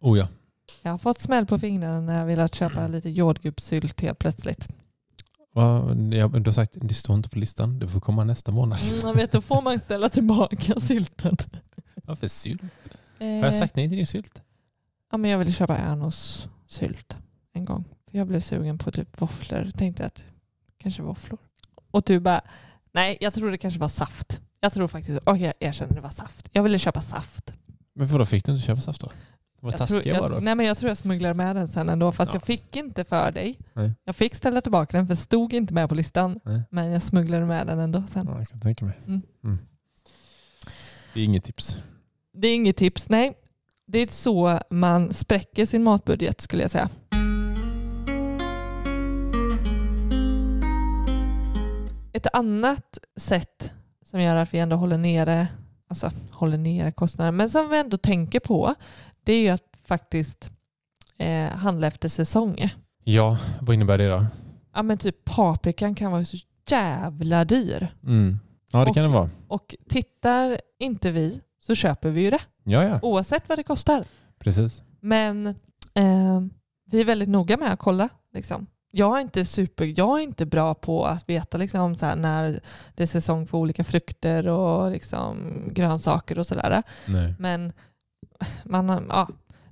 Oh 0.01 0.19
ja. 0.19 0.29
Jag 0.89 0.93
har 0.93 0.99
fått 0.99 1.21
smäll 1.21 1.47
på 1.47 1.59
fingrarna 1.59 2.01
när 2.01 2.19
jag 2.19 2.27
velat 2.27 2.55
köpa 2.55 2.87
lite 2.87 3.11
jordgubbssylt 3.11 4.01
helt 4.01 4.19
plötsligt. 4.19 4.69
Ja, 5.55 5.81
du 5.95 6.21
har 6.23 6.53
sagt 6.53 6.73
det 6.81 6.95
står 6.95 7.17
inte 7.17 7.29
på 7.29 7.39
listan, 7.39 7.79
det 7.79 7.89
får 7.89 8.01
komma 8.01 8.25
nästa 8.25 8.53
månad. 8.53 8.79
Mm, 8.93 9.01
jag 9.07 9.15
vet, 9.15 9.33
då 9.33 9.41
får 9.41 9.63
man 9.63 9.81
ställa 9.81 10.09
tillbaka 10.09 10.81
sylten. 10.81 11.37
Varför 12.05 12.29
sylt? 12.29 12.63
Eh, 13.19 13.27
Har 13.27 13.35
jag 13.45 13.55
sagt 13.55 13.77
nej 13.77 13.89
till 13.89 13.97
din 13.97 14.07
sylt? 14.07 14.43
Ja, 15.11 15.19
men 15.19 15.31
jag 15.31 15.39
ville 15.39 15.53
köpa 15.53 15.77
Ernås 15.77 16.49
sylt 16.67 17.17
en 17.53 17.65
gång. 17.65 17.85
Jag 18.11 18.27
blev 18.27 18.41
sugen 18.41 18.79
på 18.79 18.91
typ 18.91 19.21
våfflor. 19.21 19.71
Tänkte 19.75 20.07
att 20.07 20.25
kanske 20.79 21.03
våfflor. 21.03 21.39
Och 21.91 22.03
du 22.07 22.21
bara, 22.21 22.41
nej 22.93 23.19
jag 23.21 23.35
tror 23.35 23.51
det 23.51 23.59
kanske 23.59 23.81
var 23.81 23.89
saft. 23.89 24.41
Jag 24.61 24.73
tror 24.73 24.89
faktiskt, 24.89 25.21
okej 25.25 25.43
jag 25.43 25.55
erkänner 25.69 25.95
det 25.95 26.01
var 26.01 26.11
saft. 26.11 26.49
Jag 26.53 26.63
ville 26.63 26.79
köpa 26.79 27.03
saft. 27.03 27.53
Men 27.95 28.07
vadå, 28.07 28.25
fick 28.25 28.45
du 28.45 28.53
inte 28.53 28.67
köpa 28.67 28.81
saft 28.81 29.01
då? 29.01 29.11
Vad 29.61 29.73
Jag 29.73 29.89
tror, 29.89 29.97
taskiga 29.97 30.15
jag, 30.15 30.21
var 30.21 30.29
då? 30.29 30.39
nej 30.41 30.55
men 30.55 30.67
jag 30.67 30.79
tror 30.79 30.89
jag 30.91 30.97
smugglade 30.97 31.35
med 31.35 31.57
den 31.57 31.69
sen 31.69 31.89
ändå 31.89 32.13
fast 32.13 32.33
Ja. 32.33 32.35
jag 32.35 32.43
fick 32.43 32.77
inte 32.77 33.05
för 33.05 33.31
dig. 33.33 33.59
Nej. 33.73 33.93
Jag 34.05 34.17
fick 34.17 34.35
ställa 34.35 34.61
tillbaka 34.61 34.97
den 34.97 35.07
för 35.07 35.15
stod 35.15 35.55
inte 35.55 35.75
med 35.75 35.89
på 35.89 35.95
listan. 35.95 36.41
Nej. 36.45 36.63
Men 36.71 36.91
jag 36.91 37.03
smugglade 37.03 37.45
med 37.45 37.67
den 37.67 37.79
ändå 37.79 38.03
sen. 38.11 38.27
Ja, 38.33 38.39
jag 38.39 38.49
kan 38.49 38.61
tänka 38.61 38.85
mig. 38.85 38.95
Mm. 39.07 39.23
Mm. 39.45 39.59
Det 41.15 41.21
är 41.21 41.25
inget 41.25 41.45
tips. 41.45 41.77
Det 42.33 42.49
är 42.49 42.55
inget 42.55 42.77
tips, 42.77 43.09
nej. 43.09 43.35
Det 43.87 43.99
är 43.99 44.07
så 44.07 44.61
man 44.71 45.15
spräcker 45.15 45.67
sin 45.67 45.83
matbudget 45.83 46.41
skulle 46.41 46.63
jag 46.63 46.71
säga. 46.71 46.89
Ett 52.13 52.27
annat 52.33 52.99
sätt 53.17 53.71
som 54.05 54.21
gör 54.21 54.37
att 54.37 54.55
vi 54.55 54.59
ändå 54.59 54.77
håller 54.77 54.99
nere, 54.99 55.49
alltså 55.89 56.11
håller 56.31 56.59
nere 56.59 56.93
kostnader, 56.93 57.31
men 57.33 57.51
som 57.51 57.71
vi 57.71 57.79
ändå 57.79 57.97
tänker 57.97 58.41
på, 58.41 58.75
det 59.29 59.33
är 59.33 59.41
ju 59.41 59.49
att 59.49 59.63
faktiskt 59.85 60.51
eh, 61.19 61.49
handla 61.51 61.87
efter 61.87 62.09
säsong. 62.09 62.65
Ja, 63.05 63.39
vad 63.61 63.75
innebär 63.75 63.99
det 63.99 64.09
då? 64.09 64.27
Ja 64.75 64.83
men 64.83 64.99
typ 64.99 65.25
paprikan 65.25 65.95
kan 65.95 66.13
vara 66.13 66.25
så 66.25 66.37
jävla 66.71 67.45
dyr. 67.45 67.89
Mm. 68.05 68.39
Ja, 68.73 68.79
det 68.85 68.89
Och- 68.91 68.95
kan 68.95 69.05
det 69.05 69.11
vara. 69.11 69.31
Och 69.49 69.77
tittar 69.89 70.61
inte 70.79 71.11
vi 71.11 71.41
så 71.61 71.75
köper 71.75 72.11
vi 72.11 72.21
ju 72.21 72.31
det, 72.31 72.41
Ja, 72.65 72.85
ja. 72.85 72.99
oavsett 73.03 73.49
vad 73.49 73.59
det 73.59 73.63
kostar. 73.63 74.05
Precis. 74.39 74.83
Men 75.01 75.47
eh, 75.95 76.41
vi 76.91 77.01
är 77.01 77.05
väldigt 77.05 77.29
noga 77.29 77.57
med 77.57 77.73
att 77.73 77.79
kolla. 77.79 78.09
Liksom. 78.35 78.67
Jag, 78.91 79.17
är 79.17 79.21
inte 79.21 79.45
super, 79.45 79.95
jag 79.97 80.19
är 80.19 80.23
inte 80.23 80.47
bra 80.47 80.75
på 80.75 81.05
att 81.07 81.29
veta 81.29 81.59
liksom, 81.59 81.97
så 81.97 82.07
här, 82.07 82.17
när 82.17 82.61
det 82.95 83.03
är 83.03 83.07
säsong 83.07 83.47
för 83.47 83.59
olika 83.59 83.85
frukter 83.85 84.49
och 84.49 84.91
liksom, 84.91 85.53
grönsaker 85.73 86.39
och 86.39 86.47
sådär. 86.47 86.83
Men, 87.39 87.73
man, 88.65 89.07
ja. 89.09 89.29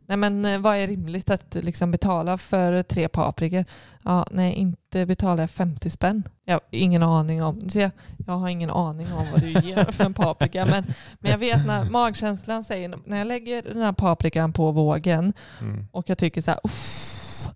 nej, 0.06 0.16
men 0.16 0.44
eh, 0.44 0.58
vad 0.60 0.76
är 0.76 0.86
rimligt 0.86 1.30
att 1.30 1.54
liksom, 1.54 1.90
betala 1.90 2.38
för 2.38 2.82
tre 2.82 3.08
paprikor? 3.08 3.64
Ja, 4.04 4.26
nej, 4.30 4.52
inte 4.54 5.06
betala 5.06 5.42
jag 5.42 5.50
50 5.50 5.90
spänn. 5.90 6.22
Jag 6.44 6.54
har 6.54 6.60
ingen 6.70 7.02
aning 7.02 7.42
om, 7.42 7.68
så 7.70 7.78
jag, 7.78 7.90
jag 8.26 8.32
har 8.34 8.48
ingen 8.48 8.70
aning 8.70 9.12
om 9.12 9.24
vad 9.32 9.40
du 9.40 9.50
ger 9.50 9.92
för 9.92 10.04
en 10.04 10.14
paprika. 10.14 10.66
Men, 10.66 10.84
men 11.18 11.30
jag 11.30 11.38
vet 11.38 11.66
när 11.66 11.84
magkänslan 11.90 12.64
säger, 12.64 12.98
när 13.04 13.18
jag 13.18 13.26
lägger 13.26 13.62
den 13.62 13.82
här 13.82 13.92
paprikan 13.92 14.52
på 14.52 14.70
vågen 14.72 15.32
Mm. 15.60 15.86
och 15.92 16.10
jag 16.10 16.18
tycker 16.18 16.40
så 16.42 16.50
här, 16.50 16.60
"Uff, 16.64 17.48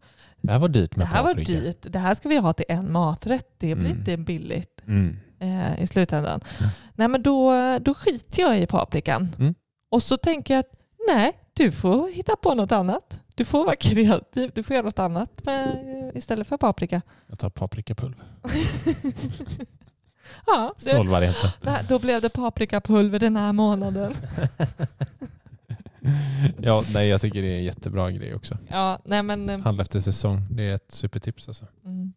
Det 0.43 0.53
här 0.53 0.59
var 0.59 0.69
dyrt 0.69 0.91
det 0.91 0.97
med 0.99 1.07
här 1.09 1.23
var 1.23 1.35
dyrt, 1.35 1.87
det 1.93 1.99
här 1.99 2.15
ska 2.15 2.29
vi 2.29 2.37
ha 2.37 2.53
till 2.53 2.65
en 2.69 2.93
maträtt, 2.93 3.49
det 3.59 3.75
blir 3.75 3.87
Mm. 3.87 3.99
inte 3.99 4.17
billigt 4.17 4.81
Mm. 4.87 5.17
eh, 5.41 5.83
i 5.83 5.87
slutändan. 5.87 6.41
Mm. 6.59 6.71
Nej 6.95 7.09
men 7.09 7.23
då, 7.23 7.53
då 7.79 7.95
skiter 7.95 8.43
jag 8.43 8.59
i 8.61 8.67
paprikan. 8.67 9.29
Mm. 9.39 9.55
Och 9.91 10.03
så 10.03 10.17
tänker 10.17 10.55
jag 10.55 10.61
att 10.61 10.80
nej, 11.09 11.33
du 11.53 11.73
får 11.73 12.11
hitta 12.11 12.37
på 12.37 12.55
något 12.55 12.73
annat. 12.73 13.21
Du 13.35 13.45
får 13.45 13.65
vara 13.65 13.77
kreativ, 13.77 14.51
du 14.55 14.63
får 14.63 14.75
göra 14.77 14.85
något 14.85 14.99
annat 14.99 15.45
med, 15.45 16.13
istället 16.15 16.49
för 16.49 16.57
paprika. 16.57 17.03
Jag 17.27 17.39
tar 17.39 17.51
paprikapulver. 17.51 18.25
ja, 20.47 20.75
Snålvarianten. 20.79 21.51
då 21.89 21.99
blev 21.99 22.21
det 22.23 22.29
paprikapulver 22.29 23.19
den 23.19 23.37
här 23.37 23.53
månaden. 23.53 24.15
ja, 26.59 26.83
nej, 26.95 27.09
jag 27.09 27.21
tycker 27.21 27.43
det 27.43 27.49
är 27.49 27.57
en 27.57 27.65
jättebra 27.65 28.11
grej 28.11 28.35
också. 28.35 28.59
Ja, 28.69 28.99
nej 29.05 29.23
men... 29.23 29.49
eh, 29.49 29.61
Handla 29.61 29.83
efter 29.83 30.01
säsong, 30.01 30.47
det 30.51 30.63
är 30.63 30.75
ett 30.75 30.93
supertips 30.93 31.49
alltså. 31.49 31.67
Mm. 31.85 32.13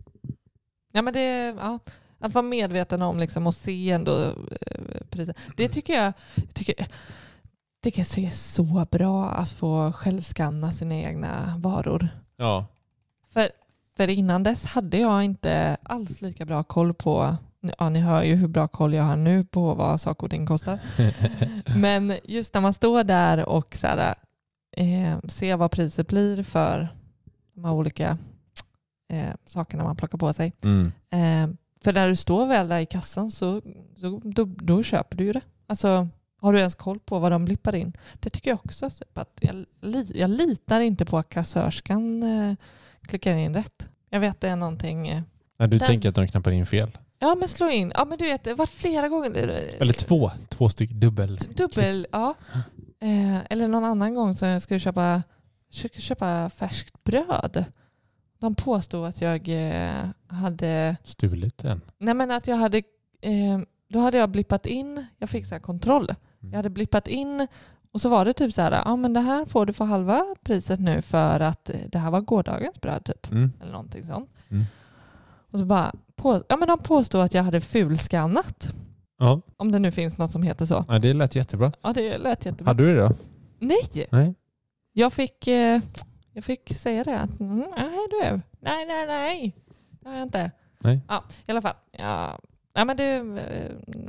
Ja, 0.92 1.02
men 1.02 1.14
det, 1.14 1.56
ja, 1.60 1.80
att 2.20 2.34
vara 2.34 2.46
medveten 2.46 3.02
om 3.02 3.20
liksom, 3.20 3.48
och 3.48 3.56
se 3.56 3.92
ändå 3.92 4.22
eh, 4.62 5.06
priser. 5.10 5.36
Det 5.58 5.68
tycker 5.68 5.94
jag, 5.94 6.14
jag 6.66 6.88
tycker, 7.84 8.16
det 8.16 8.26
är 8.26 8.32
så 8.32 8.86
bra 8.92 9.26
att 9.30 9.50
få 9.50 9.92
självskanna 9.92 10.72
sina 10.72 10.96
egna 10.96 11.54
varor. 11.58 12.08
Ja. 12.38 12.66
För, 13.30 13.50
för 13.98 14.10
innan 14.10 14.44
dess 14.44 14.66
hade 14.66 14.98
jag 14.98 15.24
inte 15.24 15.78
alls 15.84 16.22
lika 16.22 16.46
bra 16.46 16.64
koll 16.64 16.94
på, 16.94 17.38
ja 17.78 17.90
ni 17.90 18.00
hör 18.00 18.24
ju 18.24 18.36
hur 18.36 18.48
bra 18.48 18.68
koll 18.68 18.94
jag 18.94 19.04
har 19.04 19.16
nu 19.16 19.44
på 19.46 19.74
vad 19.74 20.02
saker 20.02 20.24
och 20.24 20.32
ting 20.32 20.46
kostar. 20.46 20.80
Men 21.80 22.18
just 22.24 22.54
när 22.54 22.62
man 22.62 22.74
står 22.74 23.04
där 23.04 23.50
och 23.50 23.76
så 23.76 23.88
här, 23.88 24.16
eh, 24.72 25.20
ser 25.28 25.58
vad 25.58 25.72
priset 25.72 26.08
blir 26.08 26.44
för 26.44 26.96
de 27.54 27.66
här 27.66 27.74
olika 27.74 28.18
eh, 29.10 29.34
sakerna 29.46 29.84
man 29.84 29.96
plockar 29.96 30.18
på 30.18 30.34
sig. 30.34 30.54
Mm. 30.64 30.92
Eh, 31.10 31.56
För 31.84 31.94
när 31.94 32.10
du 32.10 32.16
står 32.16 32.48
väl 32.48 32.68
där 32.68 32.80
i 32.80 32.86
kassan 32.86 33.32
så, 33.32 33.62
så 33.98 34.22
då, 34.24 34.46
då 34.46 34.84
köper 34.84 35.18
du 35.18 35.24
ju 35.24 35.34
det. 35.34 35.42
Alltså, 35.68 36.08
har 36.44 36.54
du 36.54 36.60
ens 36.60 36.76
koll 36.76 37.00
på 37.00 37.20
vad 37.20 37.32
de 37.32 37.46
blippar 37.46 37.76
in? 37.76 37.94
Det 38.20 38.30
tycker 38.30 38.52
jag 38.52 38.60
också. 38.66 38.90
Typ 38.90 39.18
att 39.18 39.40
jag, 39.42 39.66
jag 40.14 40.30
litar 40.30 40.80
inte 40.82 41.06
på 41.06 41.18
att 41.18 41.30
kassörskan 41.30 42.24
eh, 42.24 42.56
klickar 43.02 43.36
in 43.36 43.54
rätt. 43.54 43.90
Jag 44.10 44.20
vet 44.20 44.42
det 44.42 44.50
är 44.50 44.56
någonting... 44.56 45.08
Eh, 45.08 45.22
Nej, 45.58 45.70
du 45.70 45.78
Den- 45.78 45.88
tänker 45.88 46.10
att 46.10 46.16
de 46.16 46.28
knappar 46.28 46.52
in 46.52 46.66
fel. 46.66 46.98
ja 47.20 47.36
men 47.36 47.48
slå 47.50 47.70
in. 47.70 47.92
Ja 47.96 48.06
men 48.06 48.18
du 48.18 48.26
vet, 48.26 48.44
det 48.44 48.54
varit 48.54 48.70
flera 48.70 49.10
gånger. 49.10 49.32
Eller 49.80 49.94
två, 49.94 50.32
två 50.50 50.70
stycken 50.70 51.00
dubbel. 51.00 51.38
Dubbel, 51.56 52.08
ja. 52.12 52.36
Eh, 53.00 53.38
eller 53.50 53.68
någon 53.68 53.84
annan 53.84 54.14
gång 54.16 54.36
så 54.36 54.46
jag 54.46 54.62
skulle 54.62 54.80
köpa, 54.80 55.24
köpa, 55.70 56.00
köpa 56.00 56.50
färskt 56.50 57.04
bröd. 57.04 57.66
De 58.40 58.56
påstod 58.56 59.06
att 59.06 59.22
jag 59.22 59.50
eh, 59.50 60.06
hade, 60.28 60.96
Stulit 61.04 61.64
en. 61.64 61.82
nej 61.98 62.14
men 62.14 62.32
att 62.32 62.48
jag 62.48 62.56
hade, 62.56 62.78
eh, 63.22 63.60
då 63.90 64.00
hade 64.00 64.18
jag 64.18 64.30
blippat 64.30 64.66
in, 64.66 65.06
jag 65.18 65.30
fick 65.30 65.46
så 65.46 65.56
här 65.56 65.60
kontroll. 65.62 66.16
Jag 66.52 66.56
hade 66.58 66.70
blippat 66.70 67.08
in 67.08 67.48
och 67.92 68.02
så 68.02 68.10
var 68.10 68.26
det 68.26 68.34
typ 68.34 68.54
så 68.54 68.62
här, 68.62 68.72
ja 68.86 68.96
men 68.96 69.14
det 69.14 69.20
här 69.20 69.46
får 69.46 69.66
du 69.66 69.74
för 69.74 69.86
halva 69.86 70.26
priset 70.44 70.80
nu 70.80 71.02
för 71.02 71.40
att 71.40 71.70
det 71.88 72.00
här 72.00 72.12
var 72.12 72.22
gårdagens 72.22 72.82
bröd 72.82 73.06
typ. 73.06 73.32
Mm. 73.32 73.54
Eller 73.62 73.72
någonting 73.72 74.04
sånt. 74.04 74.30
Mm. 74.50 74.64
Och 75.52 75.60
så 75.60 75.66
bara, 75.66 75.94
på, 76.16 76.44
ja 76.50 76.58
men 76.58 76.68
de 76.68 76.80
påstod 76.80 77.22
att 77.22 77.34
jag 77.34 77.44
hade 77.44 77.62
fulskannat. 77.62 78.74
Ja, 79.20 79.42
Om 79.58 79.72
det 79.72 79.80
nu 79.80 79.92
finns 79.92 80.18
något 80.18 80.32
som 80.32 80.44
heter 80.44 80.66
så. 80.66 80.86
ja, 80.88 81.00
det 81.00 81.14
lät 81.14 81.36
jättebra. 81.36 81.72
Ja 81.82 81.94
det 81.94 82.18
lät 82.18 82.46
jättebra. 82.46 82.70
Hade 82.70 82.84
du 82.84 82.96
det 82.96 83.02
då? 83.02 83.12
Nej! 83.60 84.08
Nej. 84.12 84.36
Jag 84.94 85.14
fick, 85.14 85.48
eh, 85.48 85.82
jag 86.34 86.44
fick 86.44 86.78
säga 86.78 87.04
det 87.04 87.20
att 87.20 87.40
mm, 87.40 87.66
nej 87.78 88.08
du, 88.10 88.42
nej 88.60 88.86
nej 88.86 89.08
nej. 89.08 89.56
Det 90.02 90.10
har 90.10 90.16
jag 90.16 90.24
inte. 90.24 90.52
Nej. 90.80 91.00
Ja, 91.08 91.24
i 91.46 91.52
alla 91.52 91.62
fall. 91.62 91.76
Ja, 91.92 92.40
ja, 92.74 92.86
men 92.86 92.98
det, 92.98 93.24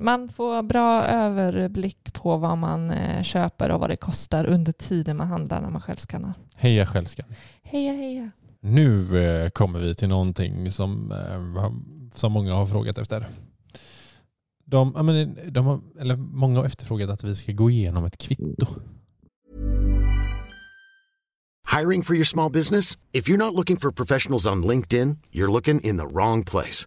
man 0.00 0.28
får 0.28 0.62
bra 0.62 1.04
överblick 1.04 2.12
på 2.12 2.36
vad 2.36 2.58
man 2.58 2.90
eh, 2.90 3.22
köper 3.22 3.70
och 3.70 3.80
vad 3.80 3.90
det 3.90 3.96
kostar 3.96 4.44
under 4.46 4.72
tiden 4.72 5.16
man 5.16 5.26
handlar 5.26 5.60
när 5.60 5.70
man 5.70 5.80
självskannar. 5.80 6.34
Heja 6.54 6.86
själskan. 6.86 7.26
Heja 7.62 7.92
heja. 7.92 8.30
Nu 8.60 9.18
eh, 9.24 9.50
kommer 9.50 9.78
vi 9.78 9.94
till 9.94 10.08
någonting 10.08 10.72
som, 10.72 11.12
eh, 11.12 11.70
som 12.14 12.32
många 12.32 12.54
har 12.54 12.66
frågat 12.66 12.98
efter. 12.98 13.26
De, 14.66 14.92
ja, 14.96 15.02
men 15.02 15.38
de 15.52 15.66
har, 15.66 15.80
eller 16.00 16.16
många 16.16 16.58
har 16.58 16.66
efterfrågat 16.66 17.10
att 17.10 17.24
vi 17.24 17.36
ska 17.36 17.52
gå 17.52 17.70
igenom 17.70 18.04
ett 18.04 18.18
kvitto. 18.18 18.66
Hiring 21.78 22.02
for 22.02 22.14
your 22.14 22.24
small 22.24 22.52
business? 22.52 22.98
If 23.12 23.28
you're 23.28 23.38
not 23.38 23.54
looking 23.54 23.76
for 23.76 23.90
professionals 23.90 24.46
on 24.46 24.62
LinkedIn, 24.62 25.18
you're 25.32 25.52
looking 25.52 25.80
in 25.80 25.98
the 25.98 26.06
wrong 26.06 26.44
place. 26.44 26.86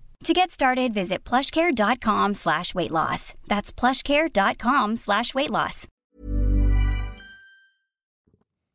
To 0.23 0.33
get 0.33 0.51
started, 0.51 0.93
visit 0.93 1.23
plushcare.com 1.29 2.35
slash 2.35 2.75
weight 2.75 2.91
loss. 2.91 3.33
That's 3.47 3.73
plushcare.com 3.79 4.97
slash 4.97 5.33
weight 5.35 5.49
loss. 5.49 5.87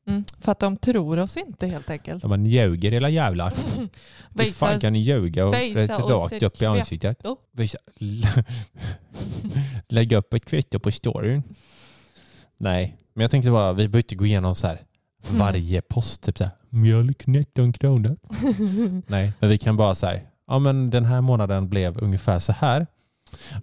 Mm, 0.09 0.25
för 0.41 0.53
att 0.53 0.61
de 0.61 0.77
tror 0.77 1.19
oss 1.19 1.37
inte 1.37 1.67
helt 1.67 1.91
enkelt. 1.91 2.23
Ja, 2.23 2.29
man 2.29 2.47
ljuger 2.47 2.91
hela 2.91 3.09
jävlar. 3.09 3.55
Hur 4.35 4.45
fan 4.53 4.81
kan 4.81 4.93
ni 4.93 4.99
ljuga 4.99 5.47
och 5.47 5.53
rätt 5.55 5.91
rakt 5.91 6.43
upp 6.43 6.63
i 6.63 6.67
ansiktet? 6.67 7.23
Visa, 7.53 7.79
lägga 9.89 10.19
upp 10.19 10.35
ett 10.35 10.47
kvitto 10.47 10.79
på 10.79 10.91
storyn. 10.91 11.43
Nej, 12.57 12.97
men 13.15 13.23
jag 13.23 13.31
tänkte 13.31 13.51
bara, 13.51 13.73
vi 13.73 13.77
behöver 13.77 13.99
inte 13.99 14.15
gå 14.15 14.27
igenom 14.27 14.55
så 14.55 14.67
här 14.67 14.79
Mm. 15.29 15.39
varje 15.39 15.83
post. 15.83 16.23
Typ 16.23 16.39
så 16.39 16.45
här, 16.45 16.53
mjölk 16.71 17.27
19 17.27 17.73
kronor. 17.73 18.17
Nej, 19.07 19.33
men 19.41 19.51
vi 19.51 19.59
kan 19.59 19.77
bara 19.77 19.95
säga, 19.95 20.21
ja 20.47 20.59
men 20.59 20.91
den 20.91 21.05
här 21.05 21.21
månaden 21.21 21.69
blev 21.69 21.99
ungefär 22.03 22.39
så 22.39 22.53
här. 22.53 22.87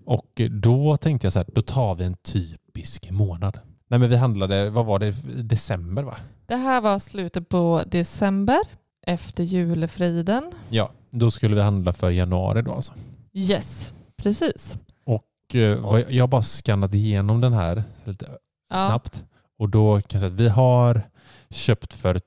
Och 0.06 0.42
då 0.52 0.98
tänkte 0.98 1.26
jag 1.26 1.34
så 1.34 1.40
här, 1.40 1.48
då 1.56 1.62
tar 1.62 1.96
vi 1.96 2.06
en 2.06 2.16
typisk 2.16 3.12
månad. 3.12 3.60
Nej 3.88 4.00
men 4.00 4.10
vi 4.10 4.16
handlade, 4.16 4.70
vad 4.70 4.86
var 4.86 5.00
det, 5.00 5.08
i 5.08 5.42
december 5.42 6.04
va? 6.04 6.18
Det 6.46 6.56
här 6.56 6.82
var 6.82 7.00
slutet 7.00 7.50
på 7.50 7.84
december 7.88 8.60
efter 9.08 9.44
julefriden. 9.44 10.52
Ja, 10.70 10.92
då 11.10 11.32
skulle 11.32 11.56
vi 11.56 11.62
handla 11.62 11.94
för 11.94 12.10
januari 12.10 12.62
då 12.62 12.74
alltså. 12.74 12.94
Yes, 13.34 13.94
precis. 14.18 14.78
Och 15.06 15.56
eh, 15.56 16.06
jag 16.10 16.24
har 16.24 16.28
bara 16.28 16.42
skannat 16.42 16.94
igenom 16.94 17.42
den 17.42 17.54
här 17.54 17.84
lite 18.04 18.26
Ja. 18.70 18.76
snabbt. 18.76 19.24
Och 19.58 19.70
då 19.70 20.02
kan 20.02 20.04
jag 20.10 20.20
säga 20.22 20.34
att 20.34 20.40
vi 20.40 20.50
har 20.50 21.10
köpt 21.50 21.94
för 21.94 22.20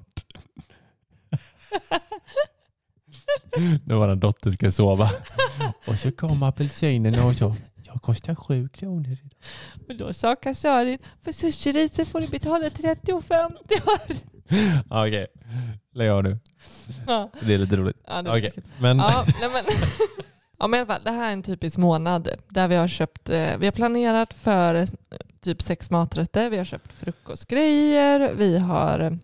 När 3.85 3.95
vår 3.95 4.15
dotter 4.15 4.51
ska 4.51 4.71
sova. 4.71 5.09
Och 5.87 5.95
så 5.95 6.11
kommer 6.11 6.47
apelsinen 6.47 7.13
och 7.25 7.35
så. 7.35 7.55
Jag 7.83 8.01
kostar 8.01 8.35
sju 8.35 8.69
kronor 8.69 9.11
idag. 9.11 9.31
Och 9.89 9.95
då 9.95 10.13
sa 10.13 10.35
kassören, 10.35 10.97
för 11.21 11.31
sushiriset 11.31 12.07
får 12.07 12.21
du 12.21 12.27
betala 12.27 12.69
30,50 12.69 13.31
öre. 13.89 14.17
Ja, 14.89 15.07
Okej, 15.07 15.27
lägg 15.93 16.09
av 16.09 16.23
nu. 16.23 16.39
Ja, 17.07 17.29
Det 17.41 17.53
är 17.53 17.57
lite 17.57 17.75
roligt. 17.77 17.97
ja, 18.07 18.23
kul. 18.23 18.63
men 18.79 18.97
Ja, 18.97 19.25
men, 19.53 19.65
ja, 20.59 20.67
men 20.67 20.77
i 20.77 20.81
alla 20.81 20.85
fall, 20.85 21.01
det 21.03 21.11
här 21.11 21.29
är 21.29 21.33
en 21.33 21.43
typisk 21.43 21.77
månad 21.77 22.29
där 22.49 22.67
vi 22.67 22.75
har 22.75 22.87
köpt, 22.87 23.29
eh, 23.29 23.57
vi 23.57 23.65
har 23.65 23.71
planerat 23.71 24.33
för 24.33 24.75
eh, 24.75 24.87
typ 25.41 25.61
sex 25.61 25.89
maträtter, 25.89 26.49
vi 26.49 26.57
har 26.57 26.65
köpt 26.65 26.93
frukostgrejer, 26.93 28.33
vi 28.33 28.57
har 28.57 29.19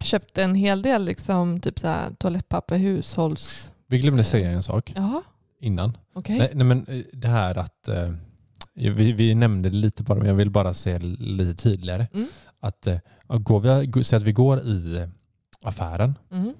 eh, 0.00 0.04
köpt 0.04 0.38
en 0.38 0.54
hel 0.54 0.82
del 0.82 1.04
liksom, 1.04 1.60
typ 1.60 1.78
så 1.78 1.86
här, 1.86 2.10
toalettpapper, 2.18 2.76
hushålls... 2.78 3.70
vi 3.86 3.98
glömde 3.98 4.24
säga 4.24 4.50
en 4.50 4.62
sak 4.62 4.92
Jaha, 4.96 5.22
innan. 5.60 5.96
okej. 6.14 6.38
Nej, 6.38 6.50
nej 6.54 6.66
men 6.66 6.86
eh, 6.86 7.04
det 7.12 7.28
här 7.28 7.54
att 7.58 7.88
eh, 7.88 8.10
vi, 8.74 9.12
vi 9.12 9.34
nämnde 9.34 9.70
det 9.70 9.76
lite 9.76 10.02
bara, 10.02 10.18
men 10.18 10.28
jag 10.28 10.34
vill 10.34 10.50
bara 10.50 10.74
säga 10.74 10.98
lite 11.18 11.62
tydligare. 11.62 12.06
Mm. 12.14 12.26
Att 12.60 12.86
eh, 12.86 12.98
går 13.28 13.60
vi, 13.60 14.04
säg 14.04 14.16
att 14.16 14.22
vi 14.22 14.32
går 14.32 14.60
i 14.60 14.96
eh, 14.96 15.08
affären 15.62 16.18
Mm. 16.30 16.54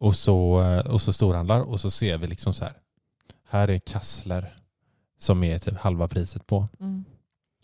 och 0.00 0.16
så, 0.16 0.62
eh, 0.62 0.86
och 0.92 1.02
så 1.02 1.12
storhandlar 1.12 1.60
och 1.60 1.80
så 1.80 1.90
ser 1.90 2.18
vi 2.18 2.26
liksom 2.26 2.54
så 2.54 2.64
här. 2.64 2.72
Här 3.48 3.68
är 3.70 3.78
kassler 3.78 4.54
som 5.18 5.44
är 5.44 5.58
typ 5.58 5.78
halva 5.78 6.08
priset 6.08 6.46
på. 6.46 6.68
Mm. 6.80 7.04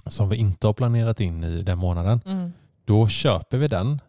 Som 0.07 0.29
vi 0.29 0.37
inte 0.37 0.67
har 0.67 0.75
planerat 0.75 1.21
in 1.21 1.45
i 1.45 1.63
den 1.63 1.79
månaden. 1.79 2.21
Mm. 2.27 2.53
Då 2.85 3.09
köper 3.09 3.59
vi 3.59 3.69
den 3.69 4.01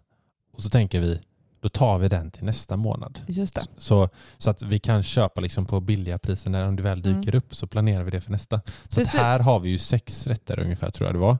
och 0.57 0.63
så 0.63 0.69
tänker 0.69 0.99
vi, 0.99 1.19
då 1.61 1.69
tar 1.69 1.97
vi 1.99 2.07
den 2.07 2.31
till 2.31 2.45
nästa 2.45 2.77
månad. 2.77 3.19
Just 3.27 3.55
det. 3.55 3.65
Så, 3.77 4.09
så 4.37 4.49
att 4.49 4.61
vi 4.61 4.79
kan 4.79 5.03
köpa 5.03 5.41
liksom 5.41 5.65
på 5.65 5.79
billiga 5.79 6.17
priser 6.17 6.49
när 6.49 6.71
det 6.71 6.83
väl 6.83 7.01
dyker 7.01 7.17
Mm. 7.29 7.37
upp 7.37 7.55
så 7.55 7.67
planerar 7.67 8.03
vi 8.03 8.11
det 8.11 8.21
för 8.21 8.31
nästa. 8.31 8.61
Så 8.89 9.03
här 9.17 9.39
har 9.39 9.59
vi 9.59 9.69
ju 9.69 9.77
sex 9.77 10.27
rätter 10.27 10.59
ungefär 10.59 10.91
tror 10.91 11.07
jag 11.07 11.15
det 11.15 11.19
var. 11.19 11.37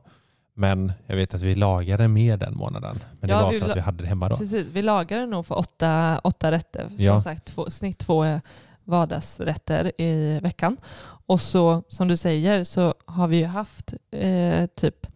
Men 0.54 0.92
jag 1.06 1.16
vet 1.16 1.34
att 1.34 1.42
vi 1.42 1.56
lagade 1.56 2.08
mer 2.08 2.38
den 2.38 2.58
månaden. 2.58 3.00
Men 3.20 3.30
Ja, 3.30 3.38
det 3.38 3.44
var 3.44 3.54
för 3.54 3.70
att 3.70 3.76
vi 3.76 3.80
hade 3.80 4.04
det 4.04 4.10
hemma 4.10 4.30
då. 4.30 4.38
Precis, 4.38 4.68
vi 4.74 4.82
lagade 4.82 5.26
nog 5.26 5.46
för 5.46 5.58
åtta, 5.58 6.20
åtta 6.24 6.52
rätter. 6.52 6.88
Som 6.88 6.96
Ja. 7.06 7.22
sagt, 7.22 7.46
två, 7.46 7.70
snitt 7.70 8.00
två 8.00 8.40
vardagsrätter 8.84 10.02
i 10.02 10.40
veckan. 10.40 10.78
Och 11.26 11.42
så, 11.42 11.84
som 11.90 12.08
du 12.08 12.18
säger, 12.18 12.64
så 12.64 12.94
har 13.06 13.28
vi 13.28 13.38
ju 13.38 13.46
haft 13.46 13.94
eh, 14.12 14.66
typ, 14.76 15.08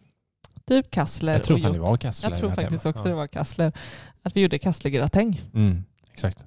typ 0.66 0.90
kassler. 0.90 1.32
Jag 1.32 1.42
tror 1.44 1.58
fan 1.58 1.72
det 1.72 1.78
var 1.78 1.96
kassler 1.96 2.30
Jag 2.30 2.38
tror 2.38 2.50
faktiskt 2.50 2.84
hemma. 2.84 2.90
också 2.94 3.04
Ja. 3.08 3.10
det 3.10 3.14
var 3.16 3.26
kassler. 3.26 3.72
Att 4.22 4.36
vi 4.36 4.40
gjorde 4.40 4.58
kasslergratäng. 4.58 5.42
Mm, 5.54 5.84
exakt. 6.12 6.44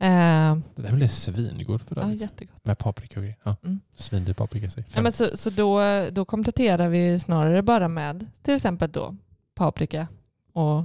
Eh, 0.00 0.56
Det 0.74 0.82
där 0.82 0.92
blev 0.92 1.08
svingod 1.08 1.80
för 1.82 1.96
ja, 1.96 2.02
övrigt. 2.02 2.20
jättegott. 2.20 2.64
Med 2.64 2.76
grejer. 3.14 3.36
Ja. 3.44 3.56
Mm. 3.64 3.80
Svindyr 3.94 4.32
paprika. 4.32 4.70
säg. 4.70 4.84
Ja, 4.94 5.02
men 5.02 5.12
så 5.12 5.36
så 5.36 5.50
då, 5.50 5.80
då 6.10 6.24
kompletterar 6.24 6.88
vi 6.88 7.18
snarare 7.18 7.62
bara 7.62 7.88
med 7.88 8.26
till 8.42 8.54
exempel 8.54 8.90
då 8.92 9.16
paprika 9.54 10.06
och 10.52 10.84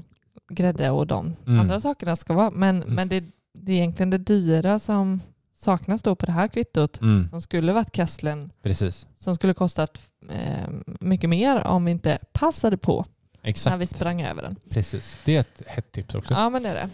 grädde 0.50 0.90
och 0.90 1.08
de 1.08 1.36
Mm. 1.48 1.60
andra 1.60 1.80
sakerna 1.80 2.16
ska 2.16 2.34
vara. 2.34 2.52
Men, 2.52 2.84
Mm. 2.84 2.96
men 2.96 3.10
det, 3.10 3.24
det 3.54 3.72
är 3.72 3.76
egentligen 3.76 4.10
det 4.10 4.18
dyra 4.18 4.80
som 4.80 5.22
saknas 5.64 6.02
då 6.02 6.16
på 6.16 6.26
det 6.26 6.32
här 6.32 6.48
kvittot 6.48 7.02
Mm, 7.02 7.30
som 7.30 7.42
skulle 7.42 7.74
varit 7.74 7.92
kasslen 7.92 8.52
precis. 8.64 9.08
som 9.20 9.36
skulle 9.36 9.54
kostat 9.54 10.00
eh, 10.32 10.68
mycket 11.00 11.30
mer 11.30 11.64
om 11.68 11.86
vi 11.86 11.92
inte 11.92 12.18
passade 12.32 12.78
på 12.78 13.06
när 13.42 13.50
Exakt. 13.50 13.78
vi 13.78 13.88
sprang 13.88 14.22
över 14.22 14.42
den. 14.42 14.56
Precis. 14.70 15.18
Det 15.26 15.36
är 15.36 15.40
ett 15.40 15.62
hett 15.68 15.92
tips 15.92 16.16
också. 16.16 16.34
Ja 16.34 16.50
men 16.50 16.64
det 16.64 16.70
är 16.70 16.76
det. 16.76 16.90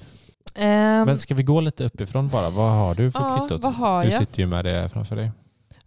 Ehm, 0.56 1.06
Men 1.06 1.20
ska 1.20 1.36
vi 1.36 1.44
gå 1.44 1.62
lite 1.62 1.84
uppifrån 1.84 2.30
bara? 2.30 2.50
Vad 2.50 2.72
har 2.72 2.96
du 2.96 3.12
för 3.12 3.20
ja, 3.20 3.38
kvittot? 3.40 3.64
vad 3.64 3.74
har 3.74 4.04
Du 4.04 4.10
jag? 4.10 4.20
sitter 4.20 4.40
ju 4.40 4.46
med 4.48 4.66
det 4.66 4.90
framför 4.90 5.16
dig. 5.16 5.32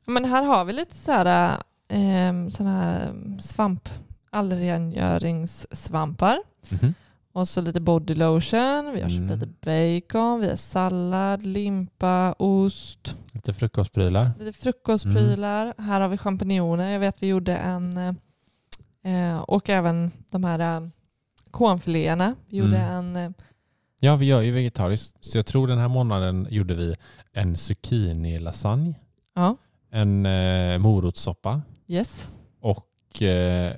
Men 0.04 0.24
här 0.24 0.42
har 0.42 0.64
vi 0.64 0.72
lite 0.72 0.96
så 0.96 1.12
här, 1.12 1.50
eh, 1.88 2.48
såna 2.50 2.70
här 2.80 3.12
svamp, 3.40 3.88
allrengöringssvampar. 4.30 6.38
Mhm. 6.70 6.94
Och 7.32 7.48
så 7.48 7.60
lite 7.60 7.80
body 7.80 8.14
lotion, 8.14 8.92
vi 8.94 9.00
har 9.02 9.08
köpt 9.08 9.18
Mm. 9.20 9.28
lite 9.40 9.46
bacon, 9.46 10.40
vi 10.40 10.48
har 10.48 10.56
sallad, 10.56 11.42
limpa, 11.46 12.34
ost, 12.38 13.16
Lite 13.32 13.52
frukostprylar. 13.52 14.30
lite 14.38 14.58
frukostprylar. 14.58 15.62
Mm. 15.64 15.88
Här 15.88 16.00
har 16.00 16.08
vi 16.08 16.18
champinjoner. 16.18 16.90
Jag 16.90 17.00
vet 17.00 17.22
vi 17.22 17.26
gjorde 17.26 17.56
en, 17.56 17.98
eh, 19.04 19.38
och 19.40 19.70
även 19.70 20.10
de 20.30 20.44
här 20.44 20.58
eh, 20.82 20.88
kornfiléerna. 21.50 22.34
Vi 22.48 22.56
gjorde 22.56 22.78
Mm. 22.78 23.16
en, 23.16 23.16
eh, 23.16 23.30
Ja, 24.04 24.16
vi 24.16 24.26
gör 24.26 24.40
ju 24.42 24.52
vegetariskt. 24.52 25.16
Så 25.20 25.38
jag 25.38 25.46
tror 25.46 25.66
den 25.66 25.78
här 25.78 25.88
månaden 25.88 26.46
gjorde 26.50 26.74
vi 26.74 26.94
en 27.32 27.56
zucchini-lasagne, 27.56 28.94
ja, 29.34 29.56
en 29.90 30.26
eh, 30.26 30.78
morotssoppa 30.78 31.62
yes. 31.86 32.28
och 32.60 33.22
eh, 33.22 33.72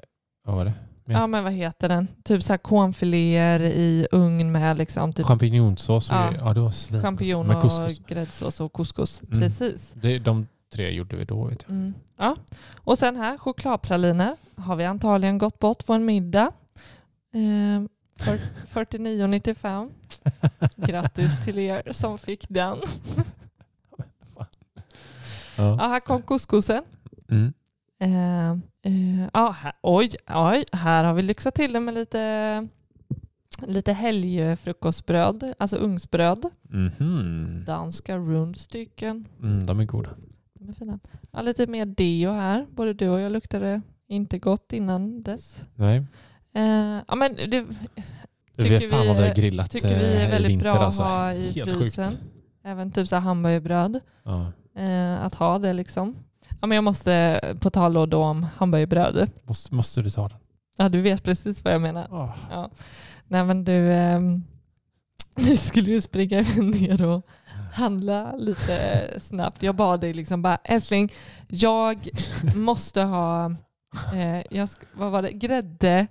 vad 0.45 0.57
var 0.57 0.65
det? 0.65 0.73
Ja. 1.07 1.13
Ja 1.13 1.27
men 1.27 1.45
vad 1.45 1.53
heter 1.53 1.89
den? 1.89 2.09
Typ 2.23 2.43
så 2.43 2.53
här 2.53 2.59
kornfiléer 2.59 3.61
i 3.61 4.07
ugn 4.13 4.53
med 4.53 4.79
liksom 4.79 5.13
typ 5.13 5.27
Champinjonsås. 5.27 6.09
Ja. 6.11 6.33
ja, 6.39 6.53
det 6.55 6.61
var 6.61 6.71
svingott. 6.71 7.03
champinjoner 7.03 7.49
Med 7.49 7.57
och 7.57 7.63
couscous. 7.63 7.99
gräddsås 8.07 8.61
och 8.61 8.73
couscous. 8.73 9.23
Mm. 9.23 9.41
Precis. 9.41 9.93
Det, 10.03 10.19
de 10.19 10.47
tre 10.75 10.91
gjorde 10.91 11.17
vi 11.17 11.25
då 11.25 11.45
vet 11.45 11.63
jag. 11.63 11.71
Mm. 11.71 11.95
Ja. 12.17 12.37
Och 12.75 12.99
sen 12.99 13.17
här, 13.17 13.39
chokladpraliner 13.39 14.37
har 14.57 14.77
vi 14.77 14.85
antagligen 14.85 15.39
gått 15.39 15.59
bort 15.59 15.87
på 15.87 15.93
en 15.93 16.05
middag. 16.05 16.53
Eh, 17.35 17.83
för 18.19 18.39
49,95. 18.87 19.91
Grattis 20.77 21.45
till 21.45 21.59
er 21.59 21.93
som 21.93 22.19
fick 22.19 22.47
den. 22.49 22.79
Ja. 25.57 25.77
Ja, 25.79 25.87
här 25.89 26.01
kom 26.01 26.23
couscousen. 26.23 26.83
Mm. 27.31 27.53
Eh, 27.99 28.51
eh, 28.83 29.53
här, 29.53 29.73
oj, 29.83 30.11
oj, 30.29 30.65
här 30.73 31.05
har 31.05 31.15
vi 31.15 31.23
lyxat 31.23 31.55
till 31.55 31.73
det 31.73 31.81
med 31.81 31.95
lite, 31.95 32.69
lite 33.67 33.93
helgfrukostbröd, 33.93 35.55
alltså 35.59 35.77
ugnsbröd. 35.77 36.45
Mhm. 36.63 37.65
Danska 37.67 38.17
rundstycken. 38.17 39.29
Mm, 39.43 39.67
de 39.67 39.81
är 39.81 39.85
goda. 39.85 40.11
De 40.55 40.69
är 40.69 40.73
fina. 40.73 40.99
Ja, 41.31 41.43
lite 41.43 41.67
mer 41.67 41.87
deo 41.87 42.31
här. 42.33 42.67
Både 42.71 42.93
du 42.95 43.09
och 43.09 43.21
jag 43.21 43.33
luktade 43.33 43.81
inte 44.09 44.39
gott 44.39 44.73
innan 44.73 45.23
dess. 45.23 45.67
Nej. 45.75 45.97
Eh, 46.55 46.99
ja, 47.09 47.15
men 47.17 47.35
det 47.37 47.61
Vi 47.61 48.63
Tycker 48.63 48.69
vet 48.81 48.91
fan 48.91 49.07
vad 49.07 49.17
vi 49.17 49.29
har 49.29 49.35
grillat 49.35 49.71
tycker 49.71 49.89
vi 49.89 49.95
är 49.95 50.21
eh, 50.21 50.29
i 50.29 50.31
väldigt 50.31 50.51
vinter 50.51 50.73
bra 50.73 50.79
alltså. 50.85 51.03
att 51.03 51.09
ha 51.11 51.33
i 51.33 51.51
Helt 51.53 51.71
frysen. 51.71 52.11
sjukt. 52.11 52.23
Även 52.65 52.91
typ 52.93 53.09
så 53.09 53.17
hamburgerbröd. 53.17 54.01
Ja. 54.23 54.53
Eh, 54.83 55.25
att 55.25 55.35
ha 55.35 55.59
det 55.59 55.73
liksom. 55.73 56.17
Ja, 56.61 56.67
men 56.67 56.75
jag 56.75 56.85
måste, 56.85 57.41
på 57.61 57.71
tal 57.71 58.11
då 58.11 58.25
om 58.25 58.43
hamburgerbröd. 58.57 59.31
Måste, 59.45 59.75
måste 59.75 60.03
du 60.03 60.11
ta 60.11 60.29
den? 60.29 60.39
Ja, 60.77 60.89
du 60.89 61.01
vet 61.01 61.23
precis 61.23 61.65
vad 61.65 61.75
jag 61.75 61.83
menar. 61.83 62.07
Oh. 62.11 62.37
Ja. 62.51 62.71
Nej 63.29 63.45
men 63.45 63.65
du, 63.65 63.93
ehm, 63.93 64.45
du 65.37 65.57
skulle 65.57 65.91
ju 65.91 66.01
springa 66.01 66.41
ner 66.57 67.07
och 67.07 67.27
handla 67.73 68.37
lite 68.37 69.07
snabbt. 69.21 69.63
Jag 69.63 69.77
bad 69.77 70.01
dig 70.01 70.13
liksom 70.13 70.43
bara, 70.43 70.57
älskling, 70.65 71.13
jag 71.49 72.09
måste 72.55 73.03
ha, 73.03 73.55
eh, 74.15 74.43
jag 74.51 74.69
vad 74.93 75.13
var 75.13 75.23
det, 75.23 75.33
grädde, 75.33 76.07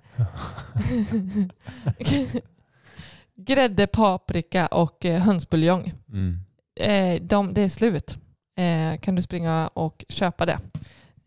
grädde, 3.36 3.86
paprika 3.86 4.66
och 4.66 5.04
eh, 5.04 5.20
hönsbuljong. 5.20 5.92
Mm. 6.08 6.38
Eh, 6.76 7.22
de, 7.22 7.54
det 7.54 7.60
är 7.62 7.68
slut. 7.68 8.18
Eh, 8.56 8.98
kan 9.00 9.14
du 9.14 9.22
springa 9.22 9.70
och 9.74 10.04
köpa 10.08 10.46
det? 10.46 10.58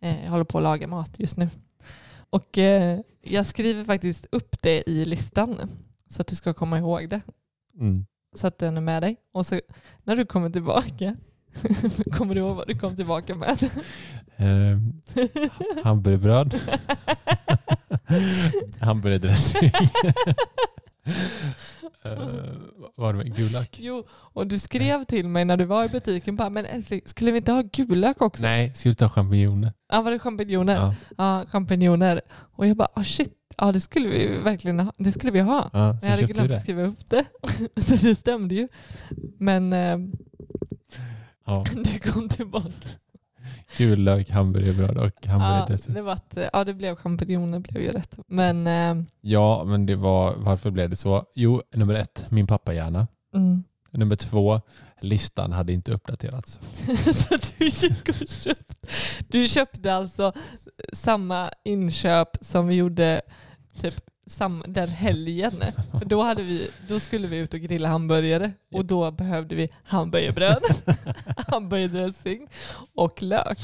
Eh, 0.01 0.23
jag 0.23 0.32
håller 0.32 0.43
på 0.43 0.57
att 0.57 0.63
laga 0.63 0.88
mat 0.88 1.15
just 1.17 1.38
nu. 1.38 1.49
Och 2.30 2.57
eh, 2.57 2.99
jag 3.21 3.45
skriver 3.45 3.84
faktiskt 3.84 4.28
upp 4.32 4.61
det 4.61 4.89
i 4.89 5.05
listan 5.05 5.69
så 6.09 6.21
att 6.21 6.28
du 6.28 6.36
ska 6.36 6.53
komma 6.53 6.78
ihåg 6.78 7.09
det. 7.09 7.21
Mm. 7.80 8.05
Så 8.36 8.47
att 8.47 8.57
den 8.57 8.78
är 8.78 8.82
med 8.82 9.03
dig. 9.03 9.17
Och 9.32 9.45
så 9.45 9.61
när 10.03 10.15
du 10.15 10.25
kommer 10.25 10.49
tillbaka, 10.49 11.15
kommer 12.11 12.36
du 12.36 12.41
ihåg 12.41 12.55
vad 12.55 12.67
du 12.67 12.80
kom 12.80 12.95
tillbaka 12.95 13.36
med? 13.36 13.63
Eh, 14.36 14.78
hamburgerbröd. 15.84 16.59
Hamburgerdressing. 18.80 19.71
uh, 22.05 22.51
vad 22.75 22.76
var 22.97 23.13
det 23.13 23.17
med? 23.17 23.35
Gulak? 23.35 23.79
jo, 23.79 24.03
och 24.09 24.47
du 24.47 24.59
skrev 24.59 25.03
till 25.03 25.27
mig 25.27 25.45
när 25.45 25.57
du 25.57 25.65
var 25.65 25.85
i 25.85 25.89
butiken 25.89 26.35
bara, 26.35 26.49
men 26.49 26.65
älskling, 26.65 27.01
skulle 27.05 27.31
vi 27.31 27.37
inte 27.37 27.51
ha 27.51 27.61
gulak 27.61 28.21
också? 28.21 28.43
Nej, 28.43 28.73
ska 28.75 28.89
du 28.89 28.95
ta 28.95 29.09
champinjoner? 29.09 29.73
Ja, 29.91 30.01
var 30.01 30.11
det 30.11 30.19
champinjoner? 30.19 30.75
Ja. 30.75 30.95
Ja, 31.17 31.45
champinjoner. 31.49 32.21
Och 32.29 32.67
jag 32.67 32.77
bara, 32.77 32.89
oh 32.95 33.03
shit, 33.03 33.33
ja 33.57 33.71
det 33.71 33.81
skulle 33.81 34.09
vi 34.09 34.27
verkligen 34.37 34.79
ha. 34.79 34.93
Det 34.97 35.11
skulle 35.11 35.31
vi 35.31 35.39
ha. 35.39 35.69
Ja, 35.73 35.91
Men 35.91 35.99
jag 36.01 36.09
hade 36.09 36.33
glömt 36.33 36.51
att 36.53 36.61
skriva 36.61 36.81
upp 36.81 37.09
det. 37.09 37.25
Så 37.81 38.07
det 38.07 38.15
stämde 38.15 38.55
ju. 38.55 38.67
Men 39.37 39.73
eh, 39.73 39.97
Ja. 41.47 41.65
du 41.73 41.99
kom 42.11 42.29
tillbaka. 42.29 42.71
Gul 43.78 43.99
lök, 43.99 44.30
hamburgerbröd 44.30 44.97
och 44.97 45.11
Ja 45.22 45.32
hamburgerdressing. 45.32 45.93
det, 45.93 46.01
var 46.01 46.13
att, 46.13 46.38
ja, 46.53 46.63
det 46.63 46.74
blev 46.74 46.95
champinjoner, 46.95 47.59
blev 47.59 47.84
ju 47.84 47.91
rätt. 47.91 48.18
Men 48.28 48.68
eh, 48.68 49.05
Ja, 49.22 49.63
men 49.65 49.86
det 49.86 49.95
var, 49.95 50.36
varför 50.38 50.72
blev 50.72 50.89
det 50.89 50.95
så? 50.95 51.24
Jo, 51.36 51.61
nummer 51.76 51.93
ett, 51.93 52.26
min 52.30 52.47
pappa 52.47 52.74
gärna. 52.74 53.07
mm. 53.36 53.63
Nummer 53.91 54.15
två, 54.15 54.61
listan 55.01 55.51
hade 55.51 55.74
inte 55.74 55.91
uppdaterats. 55.91 56.59
Så 57.13 57.38
du 57.57 57.65
gick 57.65 58.09
och 58.09 58.15
köpte. 58.30 58.76
Du 59.28 59.47
köpte 59.47 59.93
alltså 59.93 60.34
samma 60.93 61.49
inköp 61.63 62.28
som 62.41 62.68
vi 62.68 62.76
gjorde 62.76 63.22
typ 63.82 63.95
sam, 64.28 64.63
den 64.67 64.89
helgen. 64.89 65.51
För 65.99 66.05
då, 66.05 66.21
hade 66.21 66.43
vi, 66.43 66.69
då 66.88 66.99
skulle 66.99 67.28
vi 67.28 67.38
ut 67.38 67.53
och 67.53 67.59
grilla 67.59 67.89
hamburgare 67.89 68.51
och 68.73 68.86
då 68.86 69.11
behövde 69.11 69.55
vi 69.55 69.69
hamburgerbröd, 69.84 70.63
hamburgerdressing 71.47 72.47
och 72.95 73.21
lök. 73.21 73.59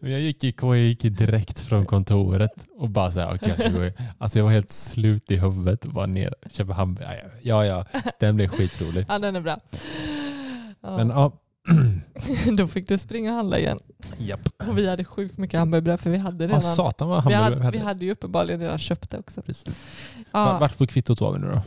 Men 0.00 0.12
jag 0.12 0.20
gick, 0.20 0.62
jag 0.62 0.78
gick 0.78 1.02
direkt 1.02 1.60
från 1.60 1.86
kontoret 1.86 2.66
och 2.78 2.90
bara 2.90 3.10
så 3.10 3.20
här, 3.20 3.34
okej, 3.34 3.54
jag 3.58 3.72
gå 3.72 3.90
alltså 4.18 4.38
jag 4.38 4.44
var 4.44 4.52
helt 4.52 4.72
slut 4.72 5.30
i 5.30 5.36
huvudet 5.36 5.84
och 5.84 5.92
bara 5.92 6.06
ner 6.06 6.34
och 6.44 6.50
köpa 6.50 6.72
hamburgare. 6.72 7.30
Ja, 7.42 7.66
ja, 7.66 7.84
den 8.20 8.36
blev 8.36 8.48
skitrolig. 8.48 9.06
Ja, 9.08 9.18
den 9.18 9.36
är 9.36 9.40
bra. 9.40 9.60
Men 10.80 11.08
ja, 11.08 11.32
då 12.56 12.68
fick 12.68 12.88
du 12.88 12.98
springa 12.98 13.30
och 13.30 13.36
handla 13.36 13.58
igen. 13.58 13.78
japp. 14.18 14.48
Och 14.68 14.78
vi 14.78 14.88
hade 14.88 15.04
sjukt 15.04 15.38
mycket 15.38 15.58
hamburgerbröd 15.58 16.00
för 16.00 16.10
vi 16.10 16.18
hade 16.18 16.44
redan, 16.46 16.60
Ja, 16.64 16.74
satan 16.74 17.08
vad 17.08 17.26
vi 17.28 17.34
hamburgare 17.34 17.44
hade, 17.44 17.54
vi 17.56 17.60
vi 17.72 17.78
hade. 17.78 17.88
hade 17.88 18.04
ju 18.04 18.12
uppenbarligen 18.12 18.60
redan 18.60 18.78
köpt 18.78 19.10
det 19.10 19.18
också. 19.18 19.42
Precis. 19.42 19.84
Ja, 20.32 20.58
Vart 20.60 20.78
på 20.78 20.86
kvittot 20.86 21.20
var 21.20 21.32
vi 21.32 21.38
nu 21.38 21.46
då? 21.48 21.62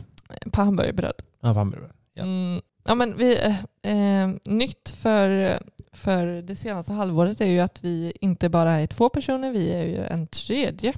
på 0.50 0.62
hamburgerbröd. 0.62 1.14
Ja, 1.40 1.52
på 1.52 1.58
hamburgare. 1.58 1.90
Ja. 2.14 2.22
Mm. 2.22 2.60
Ja, 2.86 2.94
men 2.94 3.16
vi, 3.16 3.38
eh, 3.82 3.92
eh, 3.92 4.30
nytt 4.44 4.88
för, 4.98 5.58
för 5.92 6.26
det 6.42 6.56
senaste 6.56 6.92
halvåret 6.92 7.40
är 7.40 7.46
ju 7.46 7.60
att 7.60 7.84
vi 7.84 8.12
inte 8.20 8.48
bara 8.48 8.72
är 8.80 8.86
två 8.86 9.08
personer, 9.08 9.50
vi 9.52 9.72
är 9.72 9.82
ju 9.84 10.04
en 10.04 10.26
tredje. 10.26 10.92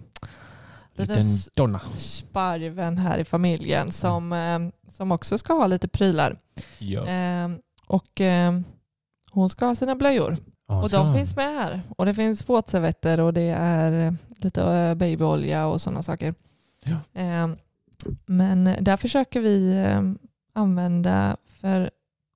Liten 0.98 1.16
Liten 1.16 1.30
donna. 1.54 1.80
sparven 1.96 2.98
här 2.98 3.18
i 3.18 3.24
familjen 3.24 3.92
som, 3.92 4.32
eh, 4.32 4.58
som 4.92 5.12
också 5.12 5.38
ska 5.38 5.52
ha 5.54 5.66
lite 5.66 5.88
prylar. 5.88 6.38
Ja. 6.78 7.06
Eh, 7.08 7.48
och 7.86 8.20
eh, 8.20 8.60
hon 9.40 9.50
ska 9.50 9.66
ha 9.66 9.74
sina 9.74 9.94
blöjor. 9.94 10.36
Ja, 10.68 10.82
Och 10.82 10.88
de 10.88 11.14
finns 11.14 11.36
med 11.36 11.54
här. 11.54 11.82
Och 11.96 12.06
det 12.06 12.14
finns 12.14 12.48
våtservetter 12.48 13.20
och 13.20 13.32
det 13.32 13.54
är 13.58 14.16
lite 14.38 14.62
eh, 14.62 14.94
babyolja 14.94 15.66
och 15.66 15.80
sådana 15.80 16.02
saker. 16.02 16.34
Ja. 16.84 17.20
Eh, 17.20 17.48
men 18.26 18.76
där 18.80 18.96
försöker 18.96 19.40
vi 19.40 19.76
eh, 19.76 20.02
använda, 20.54 21.36
för 21.60 21.90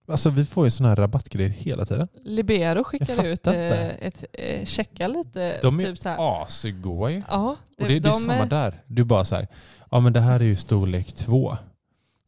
Alltså 0.09 0.31
vi 0.31 0.45
får 0.45 0.65
ju 0.65 0.71
sådana 0.71 0.89
här 0.89 0.97
rabattgrejer 0.97 1.51
hela 1.51 1.85
tiden. 1.85 2.09
Libero 2.25 2.85
skickar 2.85 3.27
ut 3.27 3.47
eh, 3.47 3.89
ett 3.89 4.25
eh, 4.33 4.65
checka 4.67 5.09
lite. 5.09 5.59
De 5.63 5.81
är 5.81 5.85
typ 5.85 5.99
så 5.99 6.09
här. 6.09 6.43
asgoa 6.43 7.11
ju. 7.11 7.23
Ja, 7.29 7.51
Och 7.51 7.57
det, 7.77 7.87
det 7.89 7.97
är 7.97 8.01
de 8.01 8.13
samma 8.13 8.47
där. 8.47 8.83
Du 8.87 9.05
bara 9.05 9.25
så 9.25 9.35
här, 9.37 9.47
ja 9.91 10.01
men 10.01 10.13
det 10.13 10.21
här 10.21 10.41
är 10.41 10.45
ju 10.45 10.57
storlek 10.57 11.13
två. 11.13 11.57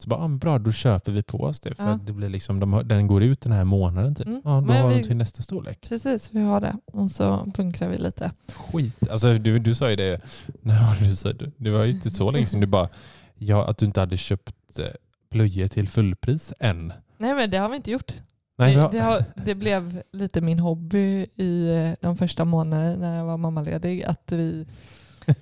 Så 0.03 0.09
bara, 0.09 0.19
ah, 0.19 0.27
bra 0.27 0.59
då 0.59 0.71
köper 0.71 1.11
vi 1.11 1.23
på 1.23 1.37
oss 1.43 1.59
det. 1.59 1.75
För 1.75 1.83
Ja. 1.83 1.99
det 2.05 2.13
blir 2.13 2.29
liksom, 2.29 2.59
de, 2.59 2.73
har- 2.73 2.83
den 2.83 3.07
går 3.07 3.23
ut 3.23 3.41
den 3.41 3.51
här 3.51 3.63
månaden 3.65 4.15
typ. 4.15 4.27
Mm, 4.27 4.41
Ja, 4.45 4.51
då 4.51 4.61
men 4.61 4.81
har 4.81 4.89
vi- 4.89 4.95
de 5.01 5.03
till 5.07 5.17
nästa 5.17 5.41
storlek. 5.41 5.85
Precis, 5.89 6.29
vi 6.33 6.41
har 6.41 6.61
det. 6.61 6.77
Och 6.85 7.11
så 7.11 7.51
bunkrar 7.57 7.89
vi 7.89 7.97
lite. 7.97 8.31
Skit. 8.55 9.09
Alltså 9.11 9.33
du, 9.33 9.59
du 9.59 9.75
sa 9.75 9.89
ju 9.89 9.95
det, 9.95 10.21
nej, 10.61 10.95
du, 10.99 11.15
sa, 11.15 11.31
det 11.33 11.51
det 11.57 11.69
var 11.69 11.83
ju 11.83 11.91
inte 11.91 12.09
så 12.09 12.31
länge 12.31 12.45
sedan 12.45 12.59
du 12.59 12.67
bara, 12.67 12.89
ja 13.35 13.67
att 13.67 13.77
du 13.77 13.85
inte 13.85 13.99
hade 13.99 14.17
köpt 14.17 14.79
eh, 14.79 14.85
blöjor 15.31 15.67
till 15.67 15.87
fullpris 15.87 16.53
än. 16.59 16.93
Nej 17.17 17.33
men 17.35 17.49
det 17.49 17.57
har 17.57 17.69
vi 17.69 17.75
inte 17.75 17.91
gjort. 17.91 18.13
Nej, 18.57 18.75
det, 18.75 18.89
det, 18.91 18.99
har, 18.99 19.25
det 19.45 19.55
blev 19.55 20.01
lite 20.11 20.41
min 20.41 20.59
hobby 20.59 21.25
i 21.35 21.67
eh, 21.69 21.91
de 22.01 22.17
första 22.17 22.45
månaderna 22.45 22.95
när 22.95 23.17
jag 23.17 23.25
var 23.25 23.37
mammaledig. 23.37 24.03
Att 24.03 24.31
vi, 24.31 24.65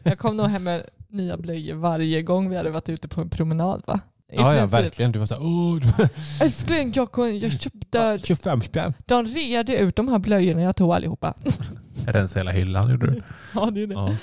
jag 0.04 0.20
kom 0.20 0.38
nog 0.38 0.48
hem 0.48 0.64
med 0.64 0.84
nya 1.08 1.38
blöjor 1.38 1.76
varje 1.76 2.22
gång 2.22 2.50
vi 2.50 2.58
hade 2.58 2.70
varit 2.70 2.90
ute 2.90 3.08
på 3.08 3.22
en 3.22 3.30
promenad. 3.30 3.84
Va? 3.88 4.00
Ja, 4.32 4.56
ja 4.56 4.66
verkligen. 4.66 5.12
Du 5.12 5.20
var 5.20 5.26
såhär, 5.26 5.44
åh, 5.44 5.80
du- 5.80 6.08
Älskling, 6.46 6.92
jag, 6.96 7.12
kom- 7.12 7.38
jag 7.40 7.52
köpte... 7.62 8.20
25 8.24 8.62
spänn. 8.62 8.94
De 9.06 9.26
reade 9.26 9.78
ut 9.78 9.96
de 9.96 10.08
här 10.08 10.20
blöjorna, 10.20 10.62
jag 10.62 10.76
tog 10.76 10.94
allihopa. 10.94 11.34
Rensa 12.06 12.40
hela 12.40 12.52
hyllan 12.52 12.92
gjorde 12.92 13.08
du. 13.12 13.22
ja, 13.56 13.72
det 13.72 13.84
är 13.84 13.88
det. 13.88 13.94
Ja. 13.94 14.16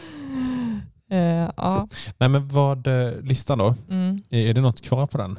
Eh, 1.11 1.51
ja. 1.57 1.89
Nej 2.19 2.29
men 2.29 2.49
vad, 2.49 2.87
eh, 2.87 3.21
listan 3.23 3.59
då? 3.59 3.75
Mm. 3.91 4.23
Är, 4.31 4.55
det 4.55 4.61
något 4.61 4.81
kvar 4.81 5.07
på 5.07 5.19
den? 5.19 5.39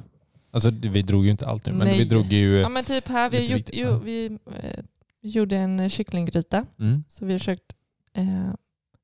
Alltså 0.52 0.70
vi 0.70 1.02
drog 1.02 1.26
ju 1.26 1.32
inte 1.32 1.48
allt 1.48 1.66
nu, 1.66 1.72
men 1.74 1.88
Nej. 1.88 1.98
vi 1.98 2.06
drog 2.06 2.26
ju... 2.26 2.58
ja 2.60 2.70
men 2.70 2.84
typ 2.84 3.08
här, 3.08 3.30
vi, 3.30 3.46
gjort, 3.46 3.70
ja. 3.74 3.98
vi 3.98 4.26
eh, 4.26 4.84
gjorde 5.22 5.58
en 5.58 5.90
kycklinggryta. 5.90 6.66
Mm. 6.80 7.04
Så 7.08 7.26
vi 7.26 7.32
har 7.32 7.40
köpt 7.40 7.74
eh, 8.14 8.54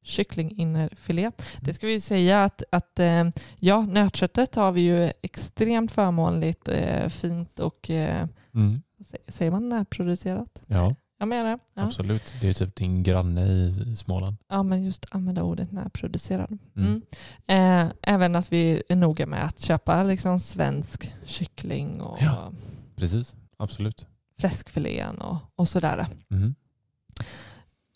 kycklinginnerfilé. 0.05 1.21
Mm. 1.21 1.33
Det 1.61 1.73
ska 1.73 1.87
vi 1.87 1.93
ju 1.93 1.99
säga 1.99 2.43
att, 2.43 2.63
att 2.71 2.99
eh, 2.99 3.23
ja, 3.59 3.81
nötköttet 3.81 4.55
har 4.55 4.71
vi 4.71 4.81
ju 4.81 5.11
extremt 5.21 5.91
förmånligt, 5.91 6.67
eh, 6.67 7.09
fint 7.09 7.59
och 7.59 7.89
eh, 7.89 8.27
Mm. 8.53 8.81
säger, 9.27 9.51
man 9.51 9.69
närproducerat? 9.69 10.61
Ja, 10.67 10.95
Jag 11.17 11.27
menar 11.27 11.49
det. 11.51 11.59
Ja. 11.73 11.81
absolut. 11.83 12.33
Det 12.41 12.49
är 12.49 12.53
typ 12.53 12.75
din 12.75 13.03
granne 13.03 13.41
i 13.45 13.95
Småland. 13.97 14.37
ja, 14.49 14.63
men 14.63 14.83
just 14.83 15.05
använda 15.11 15.43
ordet 15.43 15.71
närproducerad. 15.71 16.57
Mm. 16.75 17.01
Mm. 17.47 17.91
Även 18.01 18.35
att 18.35 18.51
vi 18.51 18.83
är 18.89 18.95
noga 18.95 19.25
med 19.25 19.43
att 19.45 19.59
köpa 19.59 20.03
liksom 20.03 20.39
svensk 20.39 21.13
kyckling 21.25 22.01
och 22.01 22.17
Ja. 22.21 22.51
Precis, 22.95 23.35
absolut. 23.57 24.05
fläskfilén 24.39 25.17
och, 25.21 25.37
och 25.55 25.67
sådär. 25.67 26.07
Mm. 26.31 26.55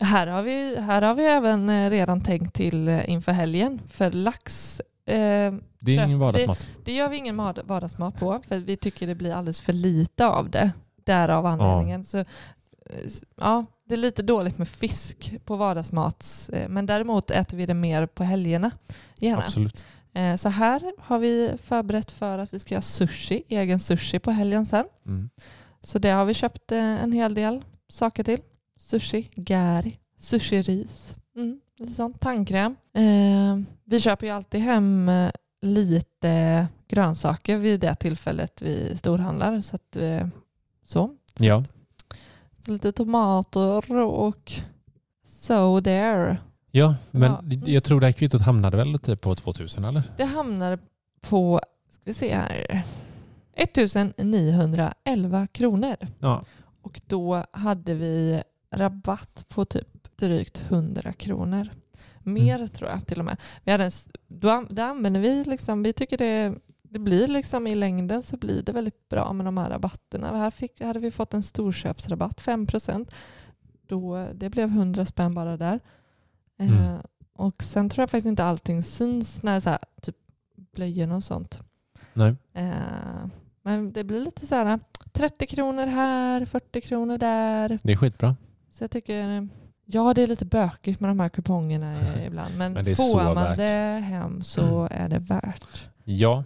Här 0.00 0.26
har 0.26 0.42
vi, 0.42 0.80
här 0.80 1.02
har 1.02 1.14
vi 1.14 1.24
även 1.24 1.68
eh, 1.70 1.90
redan 1.90 2.20
tänkt 2.20 2.54
till 2.54 2.88
eh, 2.88 3.10
inför 3.10 3.32
helgen. 3.32 3.80
För 3.88 4.10
lax, 4.10 4.80
eh, 5.06 5.54
Det 5.80 5.96
är 5.96 6.04
ingen 6.04 6.18
vardagsmat. 6.18 6.68
det 6.84 6.92
gör 6.92 7.08
vi 7.08 7.16
ingen 7.16 7.36
vardagsmat 7.64 8.20
på. 8.20 8.40
För 8.48 8.58
vi 8.58 8.76
tycker 8.76 9.06
det 9.06 9.14
blir 9.14 9.32
alldeles 9.34 9.60
för 9.60 9.72
lite 9.72 10.26
av 10.26 10.50
det. 10.50 10.72
Därav 11.04 11.46
anledningen. 11.46 12.04
Så, 12.04 12.18
eh, 12.18 12.24
ja, 13.36 13.64
det 13.84 13.94
är 13.94 13.98
lite 13.98 14.22
dåligt 14.22 14.58
med 14.58 14.68
fisk 14.68 15.32
på 15.44 15.56
vardagsmat. 15.56 16.50
eh, 16.52 16.68
Men 16.68 16.86
däremot 16.86 17.30
äter 17.30 17.56
vi 17.56 17.66
det 17.66 17.74
mer 17.74 18.06
på 18.06 18.24
helgerna. 18.24 18.70
Gärna. 19.18 19.42
Absolut. 19.42 19.84
Eh, 20.14 20.36
Så 20.36 20.48
här 20.48 20.92
har 20.98 21.18
vi 21.18 21.52
förberett 21.62 22.10
för 22.10 22.38
att 22.38 22.54
vi 22.54 22.58
ska 22.58 22.74
göra 22.74 22.82
sushi, 22.82 23.42
egen 23.48 23.80
sushi 23.80 24.18
på 24.18 24.30
helgen 24.30 24.66
sen. 24.66 24.84
Mm. 25.06 25.30
Så 25.82 25.98
det 25.98 26.10
har 26.10 26.24
vi 26.24 26.34
köpt 26.34 26.72
en 26.72 27.12
hel 27.12 27.34
del 27.34 27.64
saker 27.88 28.24
till. 28.24 28.38
Sushi, 28.90 29.30
gari, 29.36 29.98
sushi-ris, 30.18 31.16
mm, 31.36 31.60
lite 31.78 31.92
sånt, 31.92 32.20
tandkräm. 32.20 32.76
Eh, 32.94 33.58
vi 33.84 34.00
köper 34.00 34.26
ju 34.26 34.32
alltid 34.32 34.60
hem 34.60 35.08
eh, 35.08 35.30
lite 35.62 36.66
grönsaker 36.88 37.56
vid 37.56 37.80
det 37.80 37.94
tillfället 37.94 38.62
vi 38.62 38.96
storhandlar. 38.96 39.60
Så, 39.60 39.76
att, 39.76 39.96
eh, 39.96 40.26
så. 40.84 41.10
Ja. 41.38 41.64
så 42.66 42.72
lite 42.72 42.92
tomater 42.92 43.96
och 44.00 44.52
so 45.26 45.80
there. 45.80 46.36
ja, 46.70 46.94
men 47.10 47.32
Ja. 47.32 47.38
Mm. 47.38 47.62
jag 47.66 47.84
tror 47.84 48.00
det 48.00 48.06
här 48.06 48.12
kvittot 48.12 48.42
hamnade 48.42 48.76
väl 48.76 48.98
typ 48.98 49.20
på 49.20 49.34
2000 49.34 49.84
eller? 49.84 50.02
Det 50.16 50.24
hamnar 50.24 50.78
på, 51.20 51.60
ska 51.90 52.02
vi 52.04 52.14
se 52.14 52.34
här, 52.34 52.82
1911 53.56 55.46
kronor. 55.52 55.96
Ja. 56.18 56.42
Och 56.82 57.00
då 57.06 57.44
hade 57.52 57.94
vi 57.94 58.42
rabatt 58.70 59.44
på 59.48 59.64
typ 59.64 60.16
drygt 60.16 60.62
100 60.68 61.12
kronor. 61.12 61.68
Mer 62.22 62.56
Mm. 62.56 62.68
tror 62.68 62.90
jag 62.90 63.06
till 63.06 63.18
och 63.18 63.24
med. 63.24 63.36
Vi 63.64 63.72
hade 63.72 63.84
en, 63.84 63.90
då, 64.28 64.66
då 64.70 64.82
använder 64.82 65.20
vi 65.20 65.44
liksom, 65.44 65.82
vi 65.82 65.92
tycker 65.92 66.18
det, 66.18 66.54
det 66.82 66.98
blir 66.98 67.26
liksom 67.26 67.66
i 67.66 67.74
längden 67.74 68.22
så 68.22 68.36
blir 68.36 68.62
det 68.62 68.72
väldigt 68.72 69.08
bra 69.08 69.32
med 69.32 69.46
de 69.46 69.58
här 69.58 69.70
rabatterna. 69.70 70.36
Här 70.36 70.50
fick, 70.50 70.80
hade 70.80 71.00
vi 71.00 71.10
fått 71.10 71.34
en 71.34 71.42
storköpsrabatt, 71.42 72.40
5% 72.42 73.10
Då 73.86 74.26
Det 74.34 74.50
blev 74.50 74.68
100 74.68 75.04
spänn 75.04 75.34
bara 75.34 75.56
där. 75.56 75.80
Mm. 76.58 76.74
Eh, 76.74 77.00
och 77.32 77.62
sen 77.62 77.90
tror 77.90 78.02
jag 78.02 78.10
faktiskt 78.10 78.26
inte 78.26 78.44
allting 78.44 78.82
syns 78.82 79.42
när 79.42 79.60
så 79.60 79.70
här, 79.70 79.78
typ 80.02 80.16
blöjorna 80.56 81.16
och 81.16 81.24
sånt. 81.24 81.60
Nej. 82.12 82.34
Eh, 82.52 83.26
men 83.62 83.92
det 83.92 84.04
blir 84.04 84.20
lite 84.20 84.46
så 84.46 84.54
här 84.54 84.80
30 85.12 85.46
kronor 85.46 85.86
här, 85.86 86.44
40 86.44 86.80
kronor 86.80 87.18
där. 87.18 87.78
Det 87.82 87.92
är 87.92 87.96
skitbra. 87.96 88.36
Så 88.70 88.84
jag 88.84 88.90
tycker, 88.90 89.48
ja 89.84 90.14
det 90.14 90.22
är 90.22 90.26
lite 90.26 90.44
bökigt 90.44 91.00
med 91.00 91.10
de 91.10 91.20
här 91.20 91.28
kupongerna 91.28 91.94
ibland. 92.26 92.56
Men, 92.56 92.72
Men 92.72 92.84
får 92.96 93.24
man 93.24 93.34
värt. 93.34 93.56
det 93.56 94.04
hem 94.04 94.42
så 94.42 94.88
är 94.90 95.08
det 95.08 95.18
värt. 95.18 95.88
Ja. 96.04 96.44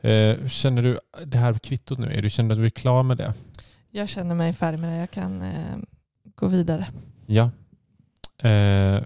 Eh, 0.00 0.46
känner 0.48 0.82
du 0.82 0.98
det 1.24 1.38
här 1.38 1.54
kvittot 1.54 1.98
nu, 1.98 2.06
är 2.06 2.22
du, 2.22 2.30
känner 2.30 2.48
du 2.48 2.52
att 2.54 2.58
du 2.58 2.66
är 2.66 2.70
klar 2.70 3.02
med 3.02 3.16
det? 3.16 3.34
Jag 3.90 4.08
känner 4.08 4.34
mig 4.34 4.52
färdig 4.52 4.78
med 4.78 4.92
det. 4.92 4.96
Jag 4.96 5.10
kan 5.10 5.42
eh, 5.42 5.76
gå 6.34 6.46
vidare. 6.46 6.86
Ja. 7.26 7.44
Eh, 8.48 9.02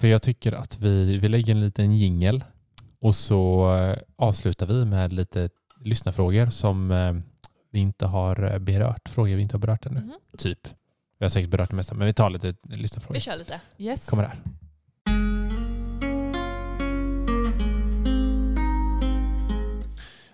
för 0.00 0.08
jag 0.08 0.22
tycker 0.22 0.52
att 0.52 0.78
vi, 0.78 1.18
vi 1.18 1.28
lägger 1.28 1.54
en 1.54 1.60
liten 1.60 1.92
jingel 1.92 2.44
och 3.00 3.14
så 3.14 3.74
eh, 3.76 3.96
avslutar 4.16 4.66
vi 4.66 4.84
med 4.84 5.12
lite 5.12 5.48
lyssnarfrågor 5.80 6.46
som 6.46 6.90
eh, 6.90 7.12
vi 7.70 7.78
inte 7.80 8.06
har 8.06 8.58
berört. 8.58 9.08
Frågor 9.08 9.36
vi 9.36 9.42
inte 9.42 9.54
har 9.54 9.60
berört 9.60 9.86
ännu. 9.86 10.00
Mhm. 10.00 10.12
Typ. 10.38 10.68
Vi 11.18 11.24
har 11.24 11.30
säkert 11.30 11.50
berört 11.50 11.70
det 11.70 11.76
mesta, 11.76 11.94
men 11.94 12.06
vi 12.06 12.12
tar 12.12 12.30
lite 12.30 12.54
lyssnarfrågor. 12.62 13.20
kör 13.20 13.36
lite. 13.36 13.60
Yes. 13.78 14.06
Kommer 14.08 14.22
här. 14.24 14.40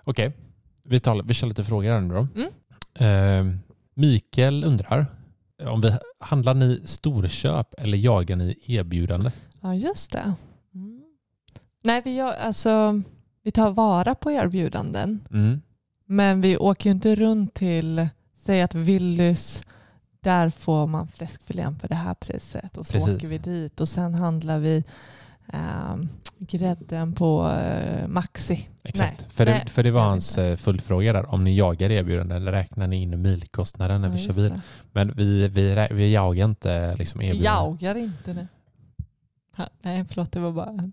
Okej, 0.04 0.32
vi, 0.84 1.00
tar- 1.00 1.22
vi 1.22 1.34
kör 1.34 1.46
lite 1.46 1.64
frågor 1.64 1.90
här 1.92 2.00
nu 2.00 2.14
då. 2.14 2.28
Mm. 2.40 2.50
Eh, 3.48 3.56
Mikael 3.94 4.64
undrar, 4.64 5.06
om 5.66 5.80
vi, 5.80 5.92
handlar 6.18 6.54
ni 6.54 6.80
storköp 6.84 7.74
eller 7.78 7.98
jagar 7.98 8.36
ni 8.36 8.54
erbjudande? 8.66 9.30
Ja, 9.60 9.74
just 9.74 10.12
det. 10.12 10.34
Mm. 10.74 11.02
Nej, 11.82 12.02
vi, 12.04 12.14
gör, 12.14 12.32
alltså, 12.32 13.02
vi 13.42 13.50
tar 13.50 13.70
vara 13.70 14.14
på 14.14 14.30
erbjudanden. 14.30 15.20
Mm. 15.30 15.60
Men 16.06 16.40
vi 16.40 16.56
åker 16.56 16.90
ju 16.90 16.94
inte 16.94 17.14
runt 17.14 17.54
till, 17.54 18.08
säg 18.36 18.62
att 18.62 18.74
Willys, 18.74 19.62
där 20.20 20.50
får 20.50 20.86
man 20.86 21.08
fläskfilén 21.08 21.78
för 21.78 21.88
det 21.88 21.94
här 21.94 22.14
priset. 22.14 22.76
Och 22.76 22.86
så 22.86 22.92
Precis. 22.92 23.14
åker 23.16 23.26
vi 23.28 23.38
dit 23.38 23.80
och 23.80 23.88
sen 23.88 24.14
handlar 24.14 24.58
vi 24.58 24.84
ehm, 25.52 26.08
grädden 26.38 27.12
på 27.12 27.48
eh, 27.50 28.08
Maxi. 28.08 28.68
Exakt. 28.82 29.20
Nej, 29.20 29.28
för, 29.30 29.46
det, 29.46 29.64
för 29.70 29.82
det 29.82 29.90
var 29.90 30.02
hans 30.04 30.38
eh, 30.38 30.56
följdfråga 30.56 31.12
där. 31.12 31.34
Om 31.34 31.44
ni 31.44 31.56
jagar 31.56 31.90
erbjudande 31.90 32.34
eller 32.36 32.52
räknar 32.52 32.86
ni 32.86 33.02
in 33.02 33.22
milkostnaden 33.22 34.00
när 34.00 34.08
Ja, 34.08 34.14
vi 34.14 34.20
kör 34.20 34.32
bil? 34.34 34.48
det. 34.50 34.60
Men 34.92 35.12
vi, 35.16 35.48
vi, 35.48 35.88
vi 35.90 36.12
jagar 36.12 36.44
inte 36.44 36.96
liksom 36.96 37.20
erbjudanden. 37.22 37.52
jagar 37.54 37.94
inte 37.94 38.34
nu. 38.34 38.46
Ha, 39.56 39.68
nej, 39.82 40.04
förlåt, 40.08 40.32
det 40.32 40.40
var 40.40 40.52
bara 40.52 40.90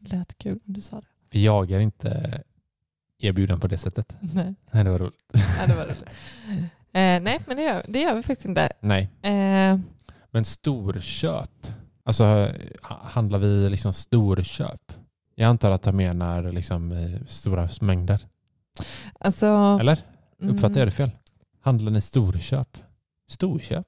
det 0.00 0.16
lät 0.16 0.38
kul 0.38 0.58
när 0.64 0.74
du 0.74 0.80
sa 0.80 0.96
det. 0.96 1.06
Vi 1.30 1.44
jagar 1.44 1.80
inte 1.80 2.42
erbjudanden 3.18 3.60
på 3.60 3.66
det 3.66 3.78
sättet. 3.78 4.16
Nej, 4.20 4.54
Nej, 4.70 4.84
det 4.84 4.90
var 4.90 4.98
roligt. 4.98 5.20
ja, 5.32 5.66
det 5.66 5.74
var 5.74 5.84
roligt. 5.84 6.04
Eh, 6.92 7.22
nej, 7.22 7.40
men 7.46 7.56
det 7.56 7.62
gör, 7.62 7.84
det 7.88 8.00
gör 8.00 8.14
vi 8.14 8.22
faktiskt 8.22 8.44
inte. 8.48 8.68
Nej. 8.80 9.08
Eh, 9.22 9.78
Men 10.30 10.44
storköp, 10.44 11.66
alltså 12.04 12.24
ha- 12.82 13.00
handlar 13.04 13.38
vi 13.38 13.70
liksom 13.70 13.92
storköp? 13.92 14.92
Jag 15.34 15.48
antar 15.48 15.70
att 15.70 15.84
han 15.86 15.96
menar 15.96 16.52
liksom 16.52 16.92
eh, 16.92 17.26
stora 17.26 17.68
mängder. 17.80 18.20
alltså, 19.20 19.46
Eller? 19.80 19.98
Uppfattar 20.42 20.66
mm, 20.68 20.78
jag 20.78 20.86
det 20.88 20.92
fel? 20.92 21.10
Handlar 21.62 21.90
ni 21.92 22.00
storköp? 22.00 22.78
Storköp? 23.30 23.86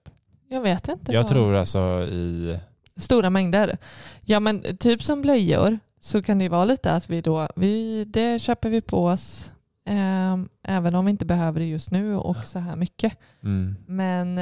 Jag 0.48 0.60
vet 0.60 0.88
inte. 0.88 1.12
Jag 1.12 1.22
vad- 1.22 1.30
tror 1.32 1.54
alltså 1.54 1.78
i... 2.10 2.58
Stora 2.96 3.30
mängder. 3.30 3.78
Ja 4.24 4.40
men 4.40 4.76
typ 4.76 5.02
som 5.02 5.22
blöjor 5.22 5.78
så 6.00 6.22
kan 6.22 6.38
det 6.38 6.42
ju 6.44 6.48
vara 6.48 6.64
lite 6.64 6.92
att 6.92 7.10
vi 7.10 7.20
då, 7.20 7.48
vi, 7.56 8.04
det 8.04 8.38
köper 8.42 8.70
vi 8.70 8.80
på 8.80 9.06
oss 9.06 9.50
eh, 9.84 10.38
även 10.62 10.94
om 10.94 11.04
vi 11.04 11.10
inte 11.10 11.24
behöver 11.24 11.60
det 11.60 11.66
just 11.66 11.90
nu 11.90 12.16
och 12.16 12.36
så 12.44 12.58
här 12.58 12.76
mycket. 12.76 13.18
Mm. 13.42 13.76
Men 13.86 14.38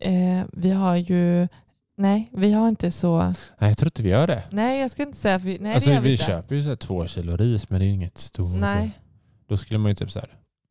eh, 0.00 0.44
vi 0.52 0.70
har 0.70 0.96
ju, 0.96 1.48
nej 1.96 2.28
vi 2.32 2.52
har 2.52 2.68
inte 2.68 2.90
så, 2.90 3.18
Nej, 3.22 3.34
jag 3.70 3.78
tror 3.78 3.86
inte 3.86 4.02
vi 4.02 4.08
gör 4.08 4.26
det. 4.26 4.44
nej 4.50 4.80
jag 4.80 4.90
ska 4.90 5.02
inte 5.02 5.18
säga, 5.18 5.38
vi, 5.38 5.58
nej 5.58 5.74
alltså, 5.74 5.90
vi, 5.90 5.98
vi 5.98 6.16
köper 6.16 6.54
ju 6.54 6.62
så 6.62 6.68
här 6.68 6.76
två 6.76 7.06
kilo 7.06 7.36
ris 7.36 7.70
men 7.70 7.80
det 7.80 7.84
är 7.84 7.88
ju 7.88 7.94
inget 7.94 8.18
stort. 8.18 8.60
Nej. 8.60 8.98
Då 9.48 9.56
skulle 9.56 9.78
man 9.78 9.90
ju 9.90 9.94
typ 9.94 10.10
så 10.10 10.18
här 10.20 10.30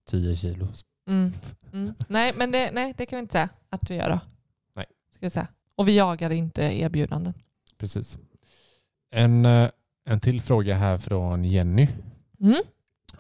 10 0.10 0.36
kilo. 0.36 0.68
Mm. 1.08 1.34
Mm. 1.74 1.94
Nej, 2.08 2.34
men 2.38 2.52
det, 2.52 2.72
nej, 2.74 2.94
det 2.98 3.06
kan 3.06 3.18
vi 3.18 3.22
inte 3.22 3.32
säga 3.34 3.50
att 3.70 3.92
vi 3.92 3.96
gör 3.96 4.10
då. 4.10 4.20
Nej. 4.76 4.86
Ska 5.16 5.26
jag 5.26 5.32
säga. 5.32 5.48
Och 5.76 5.88
vi 5.88 5.96
jagar 5.96 6.30
inte 6.30 6.62
erbjudanden. 6.64 7.34
Precis. 7.78 8.18
En, 9.12 9.46
eh, 9.46 9.70
en 10.10 10.20
till 10.20 10.42
fråga 10.42 10.76
här 10.76 10.98
från 10.98 11.44
Jenny. 11.46 11.88
Mm. 12.42 12.62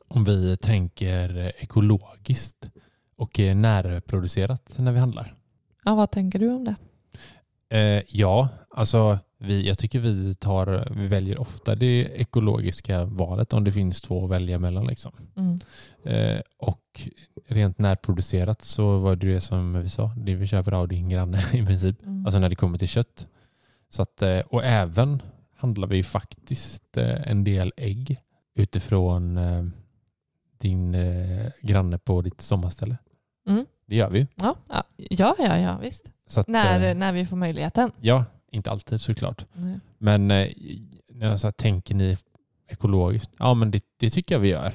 Om 0.07 0.23
vi 0.23 0.57
tänker 0.57 1.51
ekologiskt 1.63 2.69
och 3.15 3.39
eh, 3.39 3.55
närproducerat 3.55 4.73
när 4.77 4.91
vi 4.91 4.99
handlar. 4.99 5.35
Ja, 5.85 5.95
vad 5.95 6.11
tänker 6.11 6.39
du 6.39 6.49
om 6.49 6.63
det? 6.63 6.75
Eh, 7.69 8.03
ja, 8.07 8.49
alltså 8.69 9.19
vi, 9.37 9.67
jag 9.67 9.77
tycker 9.77 9.99
vi, 9.99 10.35
tar, 10.35 10.93
vi 10.95 11.07
väljer 11.07 11.41
ofta 11.41 11.75
det 11.75 12.01
ekologiska 12.15 13.05
valet 13.05 13.53
om 13.53 13.63
det 13.63 13.71
finns 13.71 14.01
två 14.01 14.25
att 14.25 14.31
välja 14.31 14.59
mellan. 14.59 14.87
Liksom. 14.87 15.11
Mm. 15.35 15.59
Eh, 16.03 16.41
och 16.57 17.09
rent 17.47 17.79
närproducerat 17.79 18.61
så 18.61 18.97
var 18.97 19.15
det 19.15 19.33
det 19.33 19.41
som 19.41 19.81
vi 19.81 19.89
sa, 19.89 20.11
det 20.17 20.35
vi 20.35 20.47
köper 20.47 20.71
av 20.71 20.87
din 20.87 21.09
granne 21.09 21.41
i 21.53 21.65
princip. 21.65 22.03
Mm. 22.03 22.25
Alltså 22.25 22.39
när 22.39 22.49
det 22.49 22.55
kommer 22.55 22.77
till 22.77 22.87
kött. 22.87 23.27
Så 23.89 24.01
att, 24.01 24.21
eh, 24.21 24.39
och 24.39 24.63
även 24.63 25.21
handlar 25.55 25.87
vi 25.87 26.03
faktiskt 26.03 26.97
eh, 26.97 27.31
en 27.31 27.43
del 27.43 27.73
ägg 27.77 28.21
utifrån 28.55 29.39
din 30.59 30.95
eh, 30.95 31.45
granne 31.61 31.97
på 31.97 32.21
ditt 32.21 32.41
sommarställe. 32.41 32.97
Mm. 33.49 33.65
Det 33.85 33.95
gör 33.95 34.09
vi. 34.09 34.27
Ja, 34.35 34.55
ja, 34.67 34.83
ja, 34.95 35.35
ja, 35.39 35.57
ja 35.57 35.77
visst. 35.77 36.03
Att, 36.35 36.47
När, 36.47 36.89
eh, 36.89 36.95
när 36.95 37.13
vi 37.13 37.25
får 37.25 37.37
möjligheten. 37.37 37.91
ja, 38.01 38.25
inte 38.51 38.71
alltid 38.71 39.01
såklart. 39.01 39.45
Nej. 39.53 39.79
Men 39.97 40.31
eh, 40.31 40.47
när 41.11 41.29
jag 41.29 41.39
så 41.39 41.47
här, 41.47 41.51
tänker 41.51 41.95
ni 41.95 42.17
ekologiskt? 42.69 43.31
Ja, 43.39 43.53
men 43.53 43.71
det, 43.71 43.83
det 43.97 44.09
tycker 44.09 44.35
jag 44.35 44.39
vi 44.39 44.49
gör. 44.49 44.71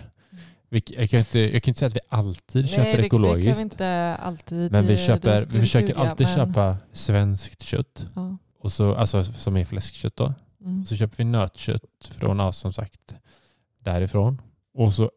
Vi, 0.69 0.83
jag, 0.87 1.11
kan 1.11 1.19
inte, 1.19 1.39
jag 1.39 1.63
kan 1.63 1.71
inte 1.71 1.79
säga 1.79 1.87
att 1.89 1.97
vi 1.97 2.01
alltid 2.09 2.69
köper 2.69 2.83
Nej, 2.85 2.97
det, 2.97 3.07
ekologiskt. 3.07 3.45
det 3.47 3.51
kan 3.53 3.57
vi 3.57 3.63
inte 3.63 4.17
alltid. 4.17 4.73
men 4.73 4.87
vi, 4.87 4.93
eh, 4.93 4.99
köper, 5.07 5.47
vi 5.51 5.61
försöker 5.61 5.87
ljuga, 5.89 6.01
alltid 6.01 6.27
men- 6.27 6.37
köpa 6.37 6.77
svenskt 6.93 7.63
kött. 7.63 8.07
Ja. 8.15 8.37
Och 8.59 8.73
så, 8.73 8.95
alltså, 8.95 9.25
som 9.25 9.57
är 9.57 9.65
fläskkött 9.65 10.17
då. 10.17 10.35
Mm. 10.65 10.85
Så 10.85 10.97
köper 10.97 11.17
vi 11.17 11.25
nötkött 11.25 11.83
från, 12.11 12.39
ja, 12.39 12.53
som 12.53 12.73
sagt, 12.73 13.15
därifrån. 13.79 14.41
Och 14.75 14.93
så 14.95 15.11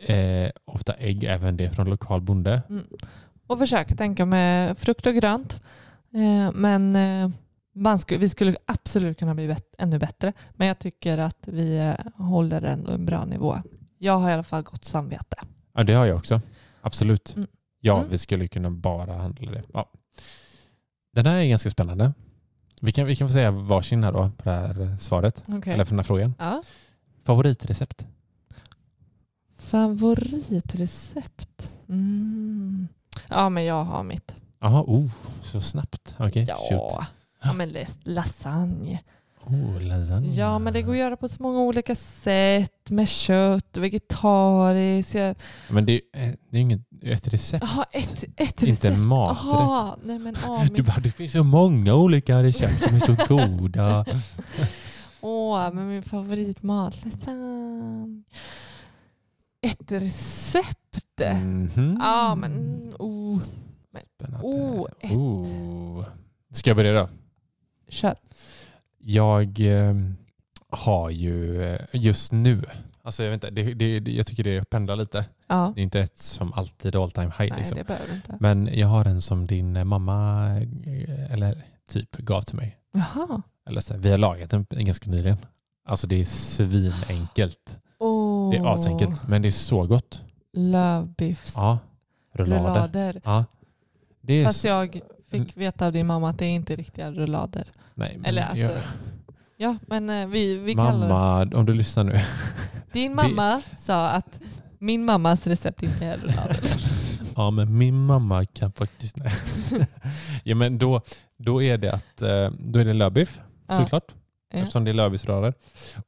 eh, 0.00 0.50
ofta 0.64 0.92
ägg, 0.92 1.24
även 1.24 1.56
det 1.56 1.70
från 1.70 1.90
lokal 1.90 2.20
bonde. 2.20 2.62
Mm. 2.68 2.86
Och 3.46 3.58
försöka 3.58 3.94
tänka 3.94 4.26
med 4.26 4.78
frukt 4.78 5.06
och 5.06 5.14
grönt. 5.14 5.60
Eh, 6.14 6.52
men 6.54 6.96
eh, 7.84 7.96
skulle, 7.98 8.20
vi 8.20 8.28
skulle 8.28 8.56
absolut 8.66 9.18
kunna 9.18 9.34
bli 9.34 9.46
bet- 9.48 9.74
ännu 9.78 9.98
bättre. 9.98 10.32
Men 10.54 10.66
jag 10.68 10.78
tycker 10.78 11.18
att 11.18 11.38
vi 11.48 11.76
eh, 11.78 12.24
håller 12.24 12.62
ändå 12.62 12.92
en 12.92 13.06
bra 13.06 13.24
nivå. 13.24 13.56
Jag 13.98 14.18
har 14.18 14.30
i 14.30 14.32
alla 14.32 14.42
fall 14.42 14.62
gott 14.62 14.84
samvete. 14.84 15.36
Ja, 15.74 15.84
det 15.84 15.92
har 15.94 16.06
jag 16.06 16.16
också. 16.16 16.40
Absolut. 16.82 17.36
Mm. 17.36 17.48
Ja, 17.80 17.98
Mm. 17.98 18.10
vi 18.10 18.18
skulle 18.18 18.48
kunna 18.48 18.70
bara 18.70 19.12
handla 19.12 19.50
det. 19.52 19.62
Ja. 19.72 19.90
Den 21.14 21.26
här 21.26 21.36
är 21.36 21.44
ganska 21.48 21.70
spännande. 21.70 22.12
Vi 22.82 22.92
kan, 22.92 23.06
vi 23.06 23.16
kan 23.16 23.28
få 23.28 23.32
säga 23.32 23.50
varsin 23.50 24.04
här 24.04 24.12
då 24.12 24.30
på 24.36 24.44
det 24.44 24.50
här 24.50 24.96
svaret. 24.96 25.44
Okay. 25.48 25.72
Eller 25.74 25.84
för 25.84 25.90
den 25.90 25.98
här 25.98 26.04
frågan. 26.04 26.34
Ja. 26.38 26.62
Favoritrecept? 27.24 28.06
Favoritrecept? 29.60 31.70
Mm. 31.88 32.88
Ja, 33.28 33.48
men 33.48 33.64
jag 33.64 33.84
har 33.84 34.02
mitt. 34.02 34.34
Jaha, 34.60 34.84
oh, 34.86 35.10
så 35.42 35.60
snabbt. 35.60 36.14
Okej, 36.18 36.46
shoot. 36.46 36.56
Ja, 36.70 37.06
ja 37.42 37.52
men 37.52 37.68
las- 37.70 37.98
lasagne. 38.04 39.00
Oh, 39.44 39.82
lasagne. 39.82 40.28
Ja, 40.28 40.58
men 40.58 40.72
det 40.72 40.82
går 40.82 40.92
att 40.92 40.98
göra 40.98 41.16
på 41.16 41.28
så 41.28 41.42
många 41.42 41.60
olika 41.60 41.94
sätt. 41.96 42.90
Med 42.90 43.08
kött, 43.08 43.76
vegetariskt. 43.76 45.14
Jag... 45.14 45.36
Men 45.70 45.86
det, 45.86 46.00
är- 46.12 46.36
det 46.50 46.56
är 46.56 46.60
inget 46.60 46.80
ett 47.02 47.28
recept. 47.28 47.64
Jaha, 47.68 47.84
ett, 47.92 48.24
ett 48.36 48.62
Inte 48.62 48.66
recept. 48.66 48.84
en 48.84 49.06
maträtt. 49.06 49.44
Jaha, 49.52 49.96
nej 50.04 50.18
men 50.18 50.34
Du 50.66 50.72
min... 50.72 50.84
bara, 50.84 51.00
det 51.00 51.10
finns 51.10 51.32
så 51.32 51.44
många 51.44 51.94
olika 51.94 52.42
recept 52.42 52.84
som 52.84 52.96
är 52.96 53.00
så 53.00 53.16
goda. 53.36 54.04
Åh, 55.20 55.72
men 55.72 55.88
min 55.88 56.02
favoritmat. 56.02 57.04
Lasagne. 57.04 58.22
Ett 59.62 59.92
recept? 59.92 60.76
Mhm. 61.20 61.98
Ja, 62.00 62.34
men... 62.34 62.82
Oh. 62.98 63.40
Spännande. 64.20 64.46
Oh, 64.46 64.88
ett. 65.00 65.12
Oh. 65.12 66.04
Ska 66.52 66.70
jag 66.70 66.76
börja 66.76 66.92
då? 66.92 67.08
Kör. 67.88 68.16
Jag 68.98 69.60
eh, 69.60 69.94
har 70.68 71.10
ju 71.10 71.62
eh, 71.64 71.80
just 71.92 72.32
nu, 72.32 72.62
alltså 73.02 73.22
jag, 73.22 73.30
vet 73.30 73.44
inte, 73.44 73.50
det, 73.50 73.74
det, 73.74 74.00
det, 74.00 74.12
jag 74.12 74.26
tycker 74.26 74.44
det 74.44 74.70
pendlar 74.70 74.96
lite. 74.96 75.24
Ja. 75.46 75.72
Det 75.74 75.80
är 75.80 75.82
inte 75.82 76.00
ett 76.00 76.18
som 76.18 76.52
alltid 76.52 76.96
all 76.96 77.10
time 77.10 77.32
high. 77.38 77.50
Nej, 77.50 77.58
liksom. 77.58 77.78
det 77.78 77.84
behöver 77.84 78.14
inte. 78.14 78.36
Men 78.40 78.70
jag 78.72 78.88
har 78.88 79.04
en 79.04 79.22
som 79.22 79.46
din 79.46 79.86
mamma 79.86 80.46
eh, 80.84 81.32
eller 81.32 81.62
typ 81.88 82.16
gav 82.16 82.42
till 82.42 82.56
mig. 82.56 82.76
Jaha. 82.92 83.42
Eller 83.68 83.80
så 83.80 83.96
vi 83.96 84.10
har 84.10 84.18
lagat 84.18 84.50
den 84.50 84.66
ganska 84.70 85.10
nyligen. 85.10 85.38
Alltså 85.84 86.06
det 86.06 86.20
är 86.20 86.24
svinenkelt. 86.24 87.78
Det 88.50 88.56
är 88.56 88.74
asenkelt, 88.74 89.28
men 89.28 89.42
det 89.42 89.48
är 89.48 89.52
så 89.52 89.82
gott. 89.86 90.22
Lövbiffs. 90.52 91.52
Ja. 91.56 91.78
Rullader. 92.34 92.62
Rullader. 92.70 93.20
Ja. 93.24 93.44
Det 94.20 94.32
är 94.34 94.44
Fast 94.44 94.64
jag 94.64 95.00
fick 95.30 95.56
veta 95.56 95.86
av 95.86 95.92
din 95.92 96.06
mamma 96.06 96.30
att 96.30 96.38
det 96.38 96.44
är 96.46 96.50
inte 96.50 96.76
riktiga 96.76 97.10
rullader. 97.12 97.64
nej, 97.94 98.12
men 98.16 98.24
Eller 98.26 98.42
alltså, 98.42 98.58
jag, 98.58 98.72
ja 99.56 99.76
men 99.86 100.10
eh, 100.10 100.26
vi, 100.26 100.56
vi 100.56 100.74
kallar 100.74 100.92
det. 100.92 101.08
mamma, 101.14 101.50
om 101.56 101.66
du 101.66 101.74
lyssnar 101.74 102.04
nu. 102.04 102.20
Din 102.92 103.14
mamma 103.14 103.60
sa 103.78 104.08
att 104.08 104.38
min 104.78 105.04
mammas 105.04 105.46
recept 105.46 105.82
inte 105.82 106.04
är 106.06 106.16
rullader. 106.16 106.60
Ja, 107.36 107.50
men 107.50 107.78
min 107.78 108.06
mamma 108.06 108.44
kan 108.44 108.72
faktiskt... 108.72 109.16
Nej. 109.16 109.32
ja, 110.44 110.54
men 110.54 110.78
då, 110.78 111.00
då 111.36 111.62
är 111.62 111.78
det 111.78 111.92
att 111.92 112.22
eh, 112.22 112.50
då 112.58 112.78
är 112.80 112.84
det 112.84 112.92
lövbiff 112.94 113.40
Ja. 113.68 113.74
såklart. 113.78 114.14
Ja. 114.52 114.58
Eftersom 114.58 114.84
det 114.84 114.90
är 114.90 114.94
lövbiffsrörer. 114.94 115.54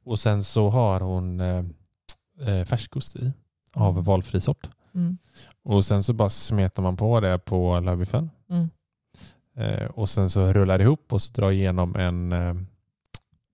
Och 0.03 0.19
sen 0.19 0.43
så 0.43 0.69
har 0.69 0.99
hon 0.99 1.39
eh, 1.39 1.63
färskost 2.65 3.15
i 3.15 3.33
av 3.73 4.05
valfri 4.05 4.41
sort. 4.41 4.69
Mm. 4.93 5.17
Och 5.63 5.85
sen 5.85 6.03
så 6.03 6.13
bara 6.13 6.29
smetar 6.29 6.83
man 6.83 6.97
på 6.97 7.19
det 7.19 7.39
på 7.39 7.79
lövbiffen. 7.79 8.29
Mm. 8.49 8.69
Eh, 9.55 9.85
och 9.85 10.09
sen 10.09 10.29
så 10.29 10.53
rullar 10.53 10.77
det 10.77 10.83
ihop 10.83 11.13
och 11.13 11.21
så 11.21 11.33
drar 11.33 11.51
igenom 11.51 11.95
en, 11.95 12.31
eh, 12.31 12.55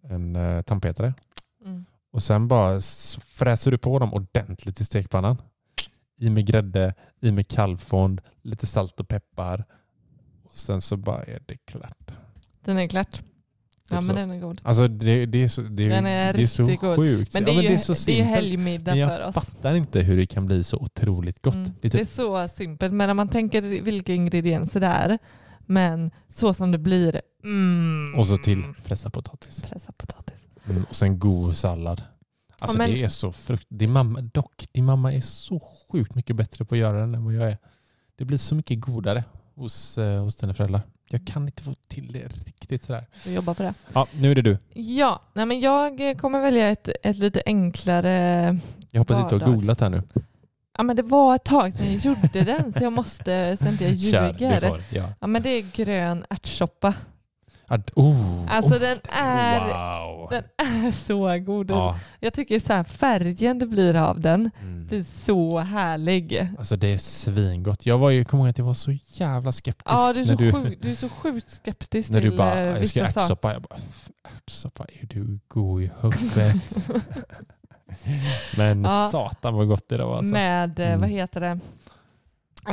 en 0.04 0.36
eh, 0.36 0.62
tandpetare. 0.62 1.14
Mm. 1.66 1.86
Och 2.12 2.24
sen 2.24 2.48
bara 2.48 2.82
fräser 3.22 3.72
du 3.72 3.78
på 3.78 4.00
dem 4.00 4.14
ordentligt 4.14 4.82
i 4.82 4.86
stekpannan. 4.86 5.42
I 6.18 6.30
med 6.30 6.46
grädde, 6.46 6.94
i 7.20 7.32
med 7.32 7.48
kalvfond, 7.48 8.22
lite 8.42 8.68
salt 8.68 9.00
och 9.00 9.08
peppar. 9.08 9.66
Och 10.44 10.58
sen 10.58 10.82
så 10.82 10.98
bara 10.98 11.24
är 11.24 11.40
det 11.46 11.58
klart. 11.66 12.12
Den 12.64 12.78
är 12.78 12.88
klart. 12.88 13.24
Ja 13.92 13.98
Typ 13.98 14.08
men 14.08 14.16
den 14.16 14.32
är 14.32 14.40
god. 14.40 14.62
Alltså 14.64 14.88
det, 14.88 15.26
det 15.26 15.44
är 15.44 15.48
så, 15.48 15.62
det, 15.62 15.90
Den 15.90 16.06
är 16.06 16.34
det 16.34 16.44
är 16.44 16.48
så 16.48 16.66
god. 16.66 16.96
sjukt. 16.96 17.34
Men 17.34 17.44
det 17.44 17.52
ja, 17.52 17.54
är, 17.54 17.56
men 17.56 17.64
ju, 17.64 17.70
det 17.70 17.74
är 17.76 17.96
så 17.96 18.12
det 18.12 18.20
är 18.20 18.24
helgmiddag 18.24 18.96
Men 18.96 19.10
för 19.10 19.20
jag 19.20 19.30
oss. 19.30 19.36
fattar 19.36 19.76
inte 19.76 20.00
hur 20.02 20.18
det 20.18 20.26
kan 20.26 20.46
bli 20.46 20.64
så 20.64 20.78
otroligt 20.78 21.42
gott. 21.42 21.54
Mm. 21.56 21.64
Det 21.82 21.88
är 21.88 21.92
Det 21.92 21.98
är 22.02 22.06
typ, 22.06 22.14
så 22.14 22.48
simpelt. 22.48 22.94
Men 22.94 23.08
när 23.08 23.14
man 23.14 23.30
tänker 23.30 23.62
vilka 23.62 24.14
ingredienser 24.14 24.80
det 24.80 24.88
är. 24.88 25.18
Men 25.60 26.12
så 26.28 26.54
som 26.54 26.72
det 26.72 26.78
blir. 26.78 27.22
Mm. 27.44 28.14
och 28.18 28.28
så 28.28 28.38
till 28.38 28.64
pressad 28.86 29.14
potatis. 29.14 29.64
Pressa 29.64 29.92
potatis. 29.92 30.40
Mm, 30.70 30.84
och 30.90 30.96
sen 30.96 31.20
god 31.20 31.58
sallad. 31.58 32.04
Alltså 32.62 32.78
Ja, 32.78 32.88
men- 32.88 32.92
det 32.92 33.04
är 33.04 33.10
så 33.10 33.32
frukt. 33.32 33.66
Din 33.70 33.92
mamma, 33.92 34.22
dock, 34.22 34.68
din 34.72 34.86
mamma 34.86 35.14
är 35.14 35.22
så 35.22 35.60
sjukt 35.92 36.16
mycket 36.16 36.36
bättre 36.36 36.66
på 36.66 36.76
att 36.76 36.80
göra 36.80 37.00
den 37.00 37.16
än 37.16 37.26
vad 37.26 37.34
jag 37.34 37.52
är. 37.52 37.58
Det 38.18 38.26
blir 38.26 38.38
så 38.38 38.56
mycket 38.56 38.80
godare 38.80 39.24
hos, 39.60 39.98
eh, 39.98 40.24
hos 40.24 40.36
dina 40.36 40.54
föräldrar. 40.54 40.82
Jag 41.10 41.28
kan 41.28 41.46
inte 41.46 41.64
få 41.64 41.74
till 41.88 42.12
det 42.12 42.28
riktigt 42.46 42.84
sådär. 42.84 43.06
Vi 43.26 43.34
jobbar 43.34 43.54
på 43.54 43.64
det. 43.64 43.74
Ja, 43.94 44.08
nu 44.14 44.32
är 44.32 44.36
det 44.36 44.42
du. 44.42 44.58
Ja, 44.74 45.22
nej 45.34 45.46
men 45.46 45.60
jag 45.60 46.18
kommer 46.20 46.42
välja 46.42 46.68
ett, 46.70 46.90
ett 47.04 47.18
lite 47.18 47.42
enklare... 47.46 48.58
Jag 48.92 49.02
hoppas 49.02 49.18
inte 49.18 49.30
du 49.30 49.36
har 49.36 49.40
Vardag. 49.40 49.54
googlat 49.56 49.82
här 49.82 49.90
nu. 49.90 50.02
Ja 50.78 50.84
men 50.84 50.96
det 50.96 51.02
var 51.04 51.36
ett 51.36 51.44
tag 51.46 51.74
sedan 51.74 51.86
jag 51.94 51.96
gjorde 52.06 52.42
den 52.44 52.74
så 52.74 52.84
jag 52.84 52.94
måste, 52.94 53.58
så 53.58 53.68
inte 53.68 53.84
jag 53.84 53.98
Kör, 54.12 54.34
du 54.34 54.46
ljuger. 54.46 54.60
får. 54.70 54.82
Ja. 54.92 55.10
Ja 55.20 55.28
men 55.28 55.42
det 55.42 55.50
är 55.50 55.76
grön 55.76 56.26
ärtsoppa. 56.30 56.94
Ad, 57.72 57.92
oh, 57.96 58.46
Alltså 58.56 58.74
oh, 58.76 58.80
den 58.80 58.98
är, 59.10 59.60
wow. 59.60 60.28
den 60.30 60.44
är 60.86 60.92
så 60.92 61.38
god. 61.46 61.72
Ja. 61.72 62.00
Jag 62.20 62.34
tycker 62.34 62.60
så 62.60 62.74
här, 62.74 62.84
färgen 62.84 63.60
det 63.60 63.66
blir 63.68 63.96
av 63.96 64.20
den, 64.20 64.52
Mm. 64.62 64.88
blir 64.88 65.04
så 65.04 65.60
härlig. 65.60 66.48
Alltså 66.58 66.76
det 66.76 66.88
är 66.88 66.98
svingott. 66.98 67.86
Jag 67.86 67.98
var 67.98 68.10
ju, 68.10 68.26
kommer 68.26 68.44
ihåg 68.44 68.50
att 68.50 68.58
jag 68.58 68.66
var 68.66 68.74
så 68.74 68.98
jävla 69.08 69.52
skeptisk. 69.52 69.86
Ja, 69.92 70.14
du 70.14 70.20
är, 70.20 70.26
så 70.26 70.34
du, 70.36 70.52
sjukt, 70.54 70.82
du 70.82 70.92
är 70.92 70.96
så 70.96 71.10
sjukt 71.10 71.50
skeptisk 71.50 72.10
när 72.12 72.22
till 72.22 72.32
du 72.32 72.38
bara, 72.38 72.60
eh, 72.60 72.66
jag 72.78 72.88
ska 72.88 73.04
ärtsoppa. 73.04 73.54
Jag 73.54 73.62
bara, 73.62 73.78
ärtsoppa, 74.38 74.86
är 75.02 75.06
du 75.08 75.40
god 75.48 75.84
i 75.84 75.92
huvudet? 76.02 76.56
Men 78.58 78.84
Ja. 78.84 79.10
satan 79.12 79.54
vad 79.54 79.68
gott 79.68 79.90
det 79.90 79.98
där 79.98 80.06
var 80.06 80.18
alltså. 80.18 80.34
Med, 80.34 80.80
eh, 80.80 80.88
Mm. 80.88 81.00
vad 81.02 81.10
heter 81.10 81.42
det? 81.42 81.60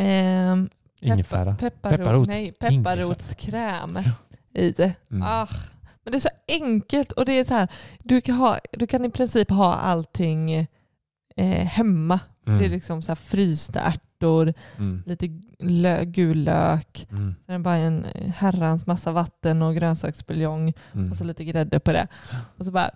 Ehm, 0.01 0.69
Ingefära. 1.01 1.55
Pepparrot, 1.55 1.99
Pepparrot. 1.99 2.29
Nej, 2.29 2.53
pepparrotskräm 2.53 3.99
i 4.57 4.71
det. 4.71 4.93
Mm. 5.11 5.23
Ah, 5.23 5.49
men 6.05 6.13
det 6.13 6.19
är 6.19 6.21
så 6.21 6.29
enkelt 6.49 7.13
och 7.13 7.25
det 7.25 7.33
är 7.33 7.45
så 7.45 7.55
här, 7.55 7.69
du 8.05 8.21
kan, 8.21 8.35
ha, 8.35 8.59
du 8.73 8.87
kan 8.87 9.05
i 9.05 9.11
princip 9.11 9.51
ha 9.51 9.75
allting 9.75 10.53
eh, 11.37 11.67
hemma. 11.67 12.21
Mm. 12.47 12.59
Det 12.59 12.65
är 12.65 12.71
liksom 12.71 13.03
så 13.03 13.11
här 13.11 13.17
frysta 13.17 13.81
ärtor, 13.81 14.55
Mm. 14.79 15.03
lite 15.07 15.29
lö, 15.59 16.05
gul 16.05 16.39
lök, 16.45 17.07
Mm. 17.11 17.35
sen 17.47 17.63
bara 17.63 17.77
en 17.77 18.05
herrans 18.37 18.87
massa 18.87 19.13
vatten 19.13 19.63
och 19.63 19.75
grönsaksbuljong 19.75 20.73
Mm. 20.95 21.11
och 21.11 21.17
så 21.17 21.25
lite 21.25 21.45
grädde 21.45 21.81
på 21.81 21.93
det. 21.93 22.07
Och 22.59 22.65
så 22.65 22.71
bara 22.71 22.91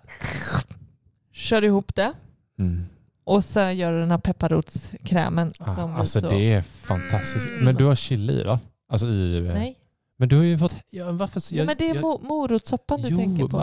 kör 1.33 1.63
ihop 1.63 1.95
det 1.95 2.13
Mm. 2.59 2.85
och 3.23 3.45
så 3.45 3.59
gör 3.59 3.93
du 3.93 3.99
den 3.99 4.11
här 4.11 4.17
pepparrotskrämen. 4.17 5.53
Ah, 5.59 5.81
alltså 5.97 6.19
så... 6.21 6.29
det 6.29 6.53
är 6.53 6.61
fantastiskt. 6.61 7.47
Mm. 7.47 7.65
Men 7.65 7.75
du 7.75 7.85
har 7.85 7.95
chili 7.95 8.43
va? 8.43 8.59
Alltså 8.89 9.07
i... 9.07 9.37
eh, 9.47 9.53
Nej, 9.53 9.77
Men 10.21 10.29
du 10.29 10.37
har 10.37 10.43
ju 10.43 10.57
fått... 10.57 10.75
Ja, 10.89 11.11
varför, 11.11 11.41
ja, 11.55 11.63
men 11.65 11.77
det 11.77 11.89
är 11.89 11.95
jag, 11.95 12.03
mo- 12.03 12.27
morotssoppan 12.27 13.01
du 13.01 13.07
jo, 13.07 13.17
tänker 13.17 13.47
på. 13.47 13.57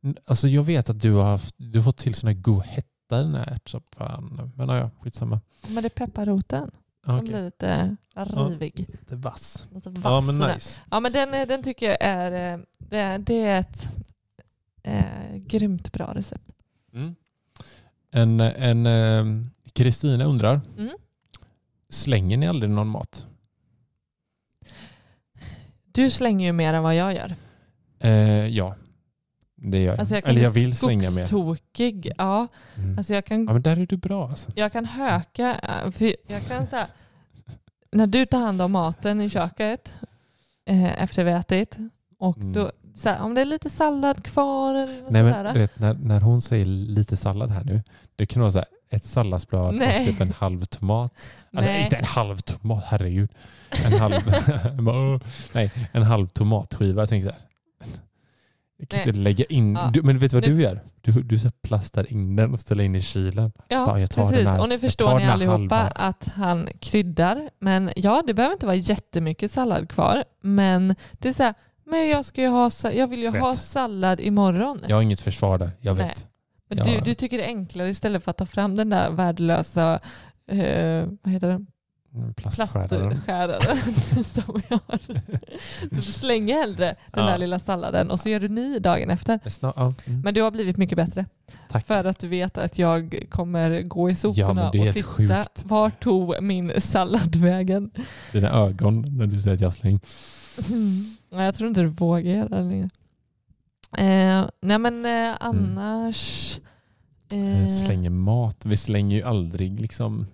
men- 0.00 0.16
Alltså 0.24 0.48
jag 0.48 0.62
vet 0.62 0.90
att 0.90 1.00
du 1.00 1.12
har, 1.12 1.22
haft, 1.24 1.54
du 1.58 1.78
har 1.78 1.84
fått 1.84 1.96
till 1.96 2.14
sån 2.14 2.26
här 2.26 2.34
god 2.34 2.62
hetta 2.62 3.20
i 3.20 3.22
den 3.22 3.34
här 3.34 3.52
ärtsoppan. 3.52 4.52
Men 4.56 4.68
ja, 4.68 4.90
skitsamma. 5.00 5.40
Men 5.68 5.74
det 5.82 5.86
är 5.86 6.06
pepparroten. 6.06 6.70
Ah, 7.06 7.12
Den 7.16 7.24
blir 7.24 7.44
lite 7.44 7.96
rivig. 8.14 8.86
Lite 8.88 9.16
vass. 9.16 9.66
Lite 9.74 9.90
vass 9.90 10.04
Ja 10.04 10.20
men 10.32 10.48
nice. 10.50 10.80
Ja 10.90 11.00
men 11.00 11.12
den, 11.12 11.48
den 11.48 11.62
tycker 11.62 11.86
jag 11.86 11.96
är, 12.00 12.52
eh, 12.54 12.60
det, 12.78 13.18
det 13.18 13.40
är 13.46 13.60
ett 13.60 13.88
eh, 14.82 15.36
grymt 15.36 15.92
bra 15.92 16.12
recept. 16.14 16.50
Mm. 16.92 17.14
En, 18.10 18.40
en 18.40 18.86
ehm, 18.86 19.50
Kristina 19.72 20.24
undrar, 20.24 20.60
Mm. 20.78 20.96
slänger 21.88 22.36
ni 22.36 22.48
aldrig 22.48 22.70
någon 22.70 22.88
mat? 22.88 23.26
Du 25.96 26.10
slänger 26.10 26.46
ju 26.46 26.52
mer 26.52 26.74
än 26.74 26.82
vad 26.82 26.94
jag 26.94 27.14
gör. 27.14 27.34
Eh, 28.00 28.46
ja, 28.46 28.74
det 29.56 29.78
gör 29.78 29.92
jag. 29.92 30.00
Alltså 30.00 30.14
jag 30.14 30.28
Eller 30.28 30.42
jag 30.42 30.50
vill 30.50 30.76
slänga 30.76 31.10
mer. 31.10 31.24
skogstokig. 31.24 32.12
Ja, 32.18 32.46
Mm. 32.76 32.98
alltså 32.98 33.14
jag 33.14 33.24
kan, 33.24 33.44
Ja 33.46 33.52
men 33.52 33.62
där 33.62 33.76
är 33.76 33.86
du 33.86 33.96
bra 33.96 34.28
alltså. 34.28 34.50
jag 34.54 34.72
kan 34.72 34.84
höka. 34.84 35.54
eh, 35.98 36.12
jag 36.26 36.42
kan 36.48 36.66
så 36.66 36.76
här, 36.76 36.86
när 37.92 38.06
du 38.06 38.26
tar 38.26 38.38
hand 38.38 38.62
om 38.62 38.72
maten 38.72 39.20
i 39.20 39.28
köket 39.30 39.94
eh, 40.66 41.02
efter 41.02 41.24
vi 41.24 41.30
ätit 41.32 41.76
och 42.18 42.36
Mm. 42.38 42.52
då, 42.52 42.72
så 42.94 43.08
här, 43.08 43.20
om 43.22 43.34
det 43.34 43.40
är 43.40 43.44
lite 43.44 43.70
sallad 43.70 44.24
kvar 44.24 44.74
eller 44.74 45.02
Nej, 45.10 45.22
men, 45.22 45.34
sådär. 45.34 45.52
du 45.54 45.60
vet, 45.60 45.78
när, 45.78 45.94
när 45.94 46.20
hon 46.20 46.42
säger 46.42 46.66
lite 46.66 47.16
sallad 47.16 47.50
här 47.50 47.64
nu, 47.64 47.82
det 48.16 48.26
kan 48.26 48.40
vara 48.42 48.50
så 48.52 48.58
här, 48.58 48.68
ett 48.96 49.04
salladsblad 49.04 49.74
Nej. 49.74 50.00
och 50.00 50.06
typ 50.06 50.20
en 50.20 50.32
halv 50.32 50.64
tomat. 50.64 51.12
Alltså, 51.52 51.70
Nej. 51.72 51.82
inte 51.84 51.96
en 51.96 52.04
halv 52.04 52.36
tomat, 52.38 52.84
herregud. 52.86 53.30
En 53.84 53.92
halv, 53.92 54.14
nej, 55.52 55.72
en 55.92 56.02
halv 56.02 56.26
tomatskiva. 56.26 57.02
Jag 57.02 57.08
tänker 57.08 57.28
så 57.28 57.34
här. 57.34 57.42
Jag 58.78 58.88
kan 58.88 58.98
Nej. 58.98 59.08
inte 59.08 59.18
lägga 59.20 59.44
in, 59.44 59.74
Ja. 59.74 59.90
du, 59.92 60.02
men 60.02 60.18
vet 60.18 60.30
du 60.30 60.36
vad 60.36 60.48
Nu- 60.48 60.54
du 60.56 60.62
gör? 60.62 60.80
Du, 61.00 61.12
du 61.22 61.38
så 61.38 61.50
plastar 61.50 62.12
in 62.12 62.36
den 62.36 62.52
och 62.54 62.60
ställer 62.60 62.84
in 62.84 62.94
i 62.94 63.02
kylen. 63.02 63.52
Ja, 63.68 63.86
Bara, 63.86 64.00
jag 64.00 64.10
tar 64.10 64.22
precis. 64.22 64.38
den 64.38 64.46
här- 64.46 64.60
och 64.60 64.68
nu 64.68 64.78
förstår 64.78 65.18
ni 65.18 65.24
allihopa 65.24 65.74
halva. 65.74 65.76
att 65.94 66.28
han 66.34 66.68
kryddar. 66.80 67.50
Men 67.60 67.90
ja, 67.96 68.22
det 68.26 68.34
behöver 68.34 68.52
inte 68.52 68.66
vara 68.66 68.76
jättemycket 68.76 69.50
sallad 69.50 69.88
kvar. 69.88 70.24
Men 70.42 70.94
det 71.12 71.28
är 71.28 71.32
så 71.32 71.42
här, 71.42 71.54
men 71.86 72.08
jag, 72.08 72.24
ska 72.24 72.40
ju 72.42 72.48
ha, 72.48 72.70
jag 72.94 73.08
vill 73.08 73.22
ju 73.22 73.38
ha 73.38 73.50
Rätt. 73.50 73.58
sallad 73.58 74.20
imorgon. 74.20 74.80
Jag 74.88 74.96
har 74.96 75.02
inget 75.02 75.20
försvar 75.20 75.58
där, 75.58 75.70
jag 75.80 75.96
Nej. 75.96 76.14
Men 76.68 76.78
Ja. 76.78 76.84
du, 76.84 77.00
du 77.00 77.14
tycker 77.14 77.38
det 77.38 77.44
är 77.44 77.48
enklare 77.48 77.88
istället 77.88 78.24
för 78.24 78.30
att 78.30 78.36
ta 78.36 78.46
fram 78.46 78.76
den 78.76 78.88
där 78.90 79.10
värdelösa 79.10 79.94
eh, 80.50 81.06
vad 81.22 81.32
heter 81.32 81.48
den? 81.48 81.66
Mm, 82.14 82.34
Plastskäraren. 82.34 82.88
plastskäraren 83.10 84.24
som 84.24 84.62
jag 84.68 84.78
har. 84.86 85.00
Du 85.90 86.02
slänger 86.02 86.54
hellre 86.54 86.86
den 87.12 87.24
Ja. 87.24 87.30
där 87.30 87.38
lilla 87.38 87.58
salladen 87.58 88.10
och 88.10 88.20
så 88.20 88.28
gör 88.28 88.40
du 88.40 88.48
ny 88.48 88.78
dagen 88.78 89.10
efter. 89.10 89.40
Ja, 89.60 89.94
mm. 90.06 90.20
Men 90.20 90.34
du 90.34 90.42
har 90.42 90.50
blivit 90.50 90.76
mycket 90.76 90.96
bättre. 90.96 91.26
Tack. 91.68 91.86
För 91.86 92.04
att 92.04 92.18
du 92.18 92.28
vet 92.28 92.58
att 92.58 92.78
jag 92.78 93.24
kommer 93.30 93.82
gå 93.82 94.08
i 94.10 94.12
Ja, 94.12 94.16
soporna 94.16 94.62
är 94.62 94.88
och 94.88 94.94
titta 94.94 95.02
sjukt. 95.08 95.62
vart 95.64 96.02
tog 96.02 96.42
min 96.42 96.80
sallad 96.80 97.36
vägen. 97.36 97.90
Dina 98.32 98.50
ögon 98.50 99.04
när 99.18 99.26
du 99.26 99.40
säger 99.40 99.54
att 99.54 99.60
jag 99.60 99.74
slänger. 99.74 100.00
Nej, 101.30 101.44
jag 101.44 101.54
tror 101.54 101.68
inte 101.68 101.80
du 101.80 101.86
vågar 101.86 102.20
göra 102.32 102.48
det 102.48 102.62
längre. 102.62 102.90
Eh, 103.98 104.48
nej 104.62 104.78
men 104.78 105.04
eh, 105.06 105.36
annars... 105.40 106.58
Eh, 106.58 106.66
Eh, 107.28 107.68
Slänger 107.68 108.10
mat. 108.10 108.64
Vi 108.64 108.76
slänger 108.76 109.16
ju 109.16 109.22
aldrig 109.22 109.80
liksom... 109.80 110.26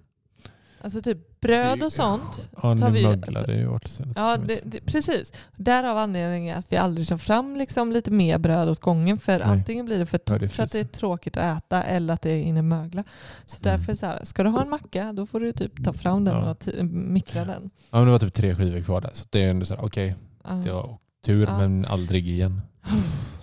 alltså 0.81 1.03
typ 1.03 1.41
bröd 1.41 1.83
och 1.83 1.93
sånt. 1.93 2.51
Ja, 2.55 2.61
tar 2.61 2.75
nu 2.75 2.91
vi- 2.91 3.03
möglade 3.03 3.27
alltså- 3.27 3.45
det 3.47 3.55
ju 3.55 3.79
senaste 3.85 4.21
Ja, 4.21 4.37
det, 4.37 4.61
det, 4.65 4.81
precis. 4.81 5.33
Därav 5.57 5.97
anledningen 5.99 6.59
att 6.59 6.67
vi 6.69 6.77
aldrig 6.77 7.09
tar 7.09 7.17
fram 7.17 7.57
liksom 7.57 7.93
lite 7.93 8.11
mer 8.11 8.39
bröd 8.39 8.69
åt 8.69 8.81
gången. 8.81 9.19
För 9.19 9.39
Nej. 9.39 9.49
antingen 9.49 9.87
blir 9.87 9.99
det 9.99 10.07
för 10.07 10.21
Ja, 10.27 10.39
det 10.39 10.49
för 10.49 10.63
att 10.63 10.73
det 10.73 10.81
är 10.81 10.85
tråkigt 10.85 11.37
att 11.37 11.59
äta 11.59 11.83
eller 11.83 12.15
att 12.15 12.23
det 12.23 12.31
är 12.31 12.43
inne 12.43 12.63
mögla. 12.63 13.05
Så 13.45 13.59
Mm. 13.63 13.79
därför 13.79 13.95
så 13.95 14.07
här, 14.07 14.25
ska 14.25 14.43
du 14.43 14.49
ha 14.49 14.63
en 14.63 14.71
macka 14.71 15.13
då 15.13 15.27
får 15.27 15.41
du 15.41 15.53
typ 15.53 15.85
ta 15.85 15.93
fram 15.93 16.25
den 16.25 16.35
Ja. 16.45 16.51
och 16.51 16.85
mikra 16.85 17.45
den. 17.45 17.71
Ja, 17.91 17.97
men 17.99 18.05
det 18.05 18.11
var 18.13 18.19
typ 18.19 18.35
tre 18.35 18.55
skivor 18.55 18.81
kvar 18.81 19.01
där. 19.01 19.11
Så 19.15 19.27
det 19.31 19.45
är 19.45 19.51
ändå 19.51 19.67
så 19.67 19.75
här, 19.75 19.85
okej, 19.85 20.15
Ja. 20.45 20.51
det 20.55 20.73
var 20.73 20.99
tur 21.27 21.47
men 21.47 21.85
aldrig 21.89 22.29
igen. 22.29 22.61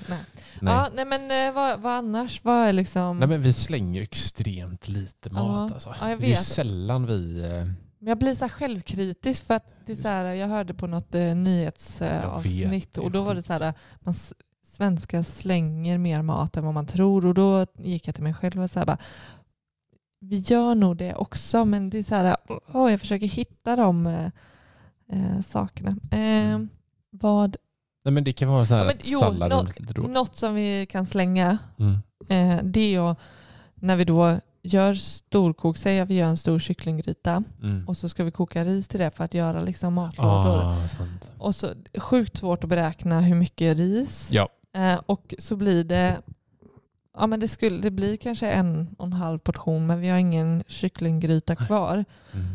Nej. 0.09 0.19
Nej. 0.61 0.73
Ja, 0.73 0.89
nej 0.95 1.05
men 1.05 1.47
eh, 1.47 1.53
vad, 1.53 1.79
vad 1.79 1.93
annars? 1.93 2.43
Vad 2.43 2.67
är 2.67 2.73
liksom... 2.73 3.17
Nej 3.19 3.27
men 3.27 3.41
vi 3.41 3.53
slänger 3.53 4.01
extremt 4.01 4.87
lite 4.87 5.29
mat 5.33 5.71
alltså. 5.71 5.95
Ja, 6.01 6.09
jag 6.09 6.19
Det 6.19 6.25
är 6.25 6.29
vet. 6.29 6.43
sällan 6.43 7.05
vi... 7.05 7.43
eh, 7.45 7.65
Men 7.99 8.07
Jag 8.07 8.17
blir 8.17 8.35
så 8.35 8.45
här 8.45 8.49
självkritisk 8.49 9.45
för 9.45 9.53
att 9.53 9.65
det 9.85 9.91
är 9.91 9.95
så 9.95 10.07
här, 10.07 10.23
jag 10.25 10.47
hörde 10.47 10.73
på 10.73 10.87
något 10.87 11.15
eh, 11.15 11.35
nyhetsavsnitt 11.35 12.97
vet, 12.97 12.97
och 12.97 13.11
då 13.11 13.21
var 13.21 13.35
det 13.35 13.41
så 13.41 13.53
här, 13.53 13.73
man, 13.99 14.13
svenskar 14.65 15.23
slänger 15.23 15.97
mer 15.97 16.21
mat 16.21 16.57
än 16.57 16.65
vad 16.65 16.73
man 16.73 16.87
tror 16.87 17.25
och 17.25 17.33
då 17.33 17.65
gick 17.77 18.07
jag 18.07 18.15
till 18.15 18.23
mig 18.23 18.33
själv 18.33 18.61
och 18.63 18.69
så 18.69 18.79
här 18.79 18.85
bara, 18.85 18.97
vi 20.21 20.37
gör 20.37 20.75
nog 20.75 20.97
det 20.97 21.15
också 21.15 21.65
men 21.65 21.89
det 21.89 21.97
är 21.99 22.03
så 22.03 22.15
här, 22.15 22.37
åh, 22.73 22.91
jag 22.91 22.99
försöker 22.99 23.27
hitta 23.27 23.75
de 23.75 24.07
eh, 24.07 24.25
eh, 25.11 25.41
sakerna. 25.47 25.89
Eh, 26.11 26.19
Mm. 26.19 26.69
Vad, 27.11 27.57
Nej 28.03 28.11
men 28.13 28.23
det 28.23 28.33
kan 28.33 28.49
vara 28.49 28.65
så 28.65 28.73
här 28.73 28.81
Ja, 28.81 28.85
men 28.87 28.95
att 28.97 29.07
jo, 29.07 29.19
sallad 29.19 29.49
nå- 29.49 29.59
är 29.59 29.63
lite 29.81 29.93
roligt. 29.93 30.11
något 30.11 30.35
som 30.35 30.55
vi 30.55 30.85
kan 30.85 31.05
slänga 31.05 31.57
Mm. 31.79 31.93
eh, 32.29 32.63
det 32.63 32.79
är 32.81 32.89
ju 32.89 33.15
när 33.75 33.95
vi 33.95 34.05
då 34.05 34.39
gör 34.63 34.93
storkok, 34.93 35.77
säg 35.77 35.99
att 35.99 36.09
vi 36.09 36.15
gör 36.15 36.27
en 36.27 36.37
stor 36.37 36.59
kycklinggryta 36.59 37.43
Mm. 37.63 37.87
och 37.87 37.97
så 37.97 38.09
ska 38.09 38.23
vi 38.23 38.31
koka 38.31 38.65
ris 38.65 38.87
till 38.87 38.99
det 38.99 39.11
för 39.11 39.23
att 39.23 39.33
göra 39.33 39.61
liksom 39.61 39.93
matlådor. 39.93 40.61
Ah. 40.63 40.77
Och 41.37 41.55
så 41.55 41.67
sjukt 41.97 42.37
svårt 42.37 42.63
att 42.63 42.69
beräkna 42.69 43.21
hur 43.21 43.35
mycket 43.35 43.77
ris. 43.77 44.29
Ja. 44.31 44.49
Eh, 44.73 44.99
och 45.05 45.35
så 45.39 45.55
blir 45.55 45.83
det, 45.83 46.21
ja 47.17 47.27
men 47.27 47.39
det, 47.39 47.47
skulle, 47.47 47.81
det 47.81 47.91
blir 47.91 48.17
kanske 48.17 48.51
en 48.51 48.95
och 48.97 49.05
en 49.05 49.13
halv 49.13 49.39
portion 49.39 49.87
men 49.87 49.99
vi 49.99 50.09
har 50.09 50.17
ingen 50.17 50.63
kycklinggryta 50.67 51.55
kvar. 51.55 52.05
Mm. 52.33 52.45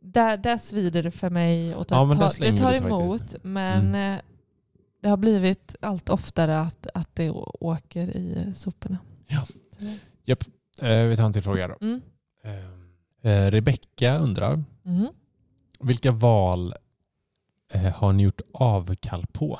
Där, 0.00 0.36
där 0.36 0.56
svider 0.58 1.02
det 1.02 1.10
för 1.10 1.30
mig 1.30 1.74
och 1.74 1.84
det, 1.88 1.94
Ja, 1.94 2.14
tar, 2.14 2.40
det 2.52 2.58
tar 2.58 2.72
emot 2.72 3.20
faktiskt. 3.20 3.44
men 3.44 3.86
Mm. 3.86 4.20
Det 5.00 5.08
har 5.08 5.16
blivit 5.16 5.74
allt 5.80 6.08
oftare 6.08 6.60
att, 6.60 6.86
att 6.94 7.14
det 7.14 7.30
åker 7.60 8.16
i 8.16 8.52
soporna. 8.56 8.98
Ja. 9.26 9.46
Det- 10.24 10.48
Eh, 10.82 11.04
vi 11.06 11.16
tar 11.16 11.24
en 11.26 11.32
till 11.32 11.42
fråga 11.42 11.68
då. 11.68 11.76
Mm. 11.80 12.00
Eh, 12.44 13.32
eh, 13.32 13.50
Rebecka 13.50 14.18
undrar, 14.18 14.64
Mhm. 14.82 15.08
vilka 15.80 16.12
val 16.12 16.74
eh, 17.72 17.82
har 17.94 18.12
ni 18.12 18.22
gjort 18.22 18.40
avkall 18.54 19.26
på? 19.32 19.58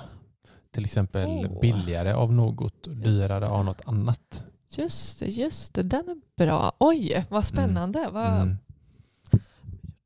Till 0.70 0.84
exempel 0.84 1.28
Åh. 1.28 1.60
billigare 1.60 2.12
av 2.12 2.32
något 2.32 2.86
och 2.86 2.96
dyrare 2.96 3.48
av 3.48 3.64
något 3.64 3.80
annat. 3.84 4.42
Just 4.68 5.18
det, 5.18 5.26
just 5.26 5.74
det. 5.74 5.82
Den 5.82 6.08
är 6.08 6.16
bra. 6.44 6.72
Oj, 6.78 7.26
vad 7.30 7.44
spännande. 7.44 8.08
Vad 8.12 8.40
Mm. 8.42 8.56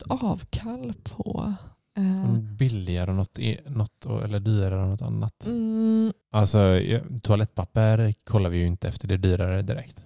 avkall 0.09 0.93
på. 1.05 1.55
Mm, 1.97 2.57
Billigare 2.57 3.13
något, 3.13 3.39
e- 3.39 3.61
något 3.67 4.07
eller 4.25 4.41
dyrare 4.41 4.83
av 4.83 4.89
något 4.89 5.03
annat. 5.03 5.47
mm, 5.47 6.13
Alltså 6.33 6.59
ja, 6.59 7.01
toalettpapper 7.23 8.15
kollar 8.25 8.51
vi 8.51 8.59
ju 8.59 8.67
inte 8.67 8.89
efter 8.89 9.09
det 9.09 9.17
dyrare 9.17 9.63
direkt. 9.63 10.03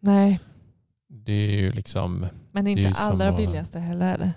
nej, 0.00 0.40
Det 1.08 1.32
är 1.32 1.56
ju 1.60 1.72
liksom, 1.72 2.26
men 2.52 2.66
är 2.66 2.70
inte 2.78 3.00
allra 3.00 3.32
billigaste 3.36 3.78
heller. 3.78 4.32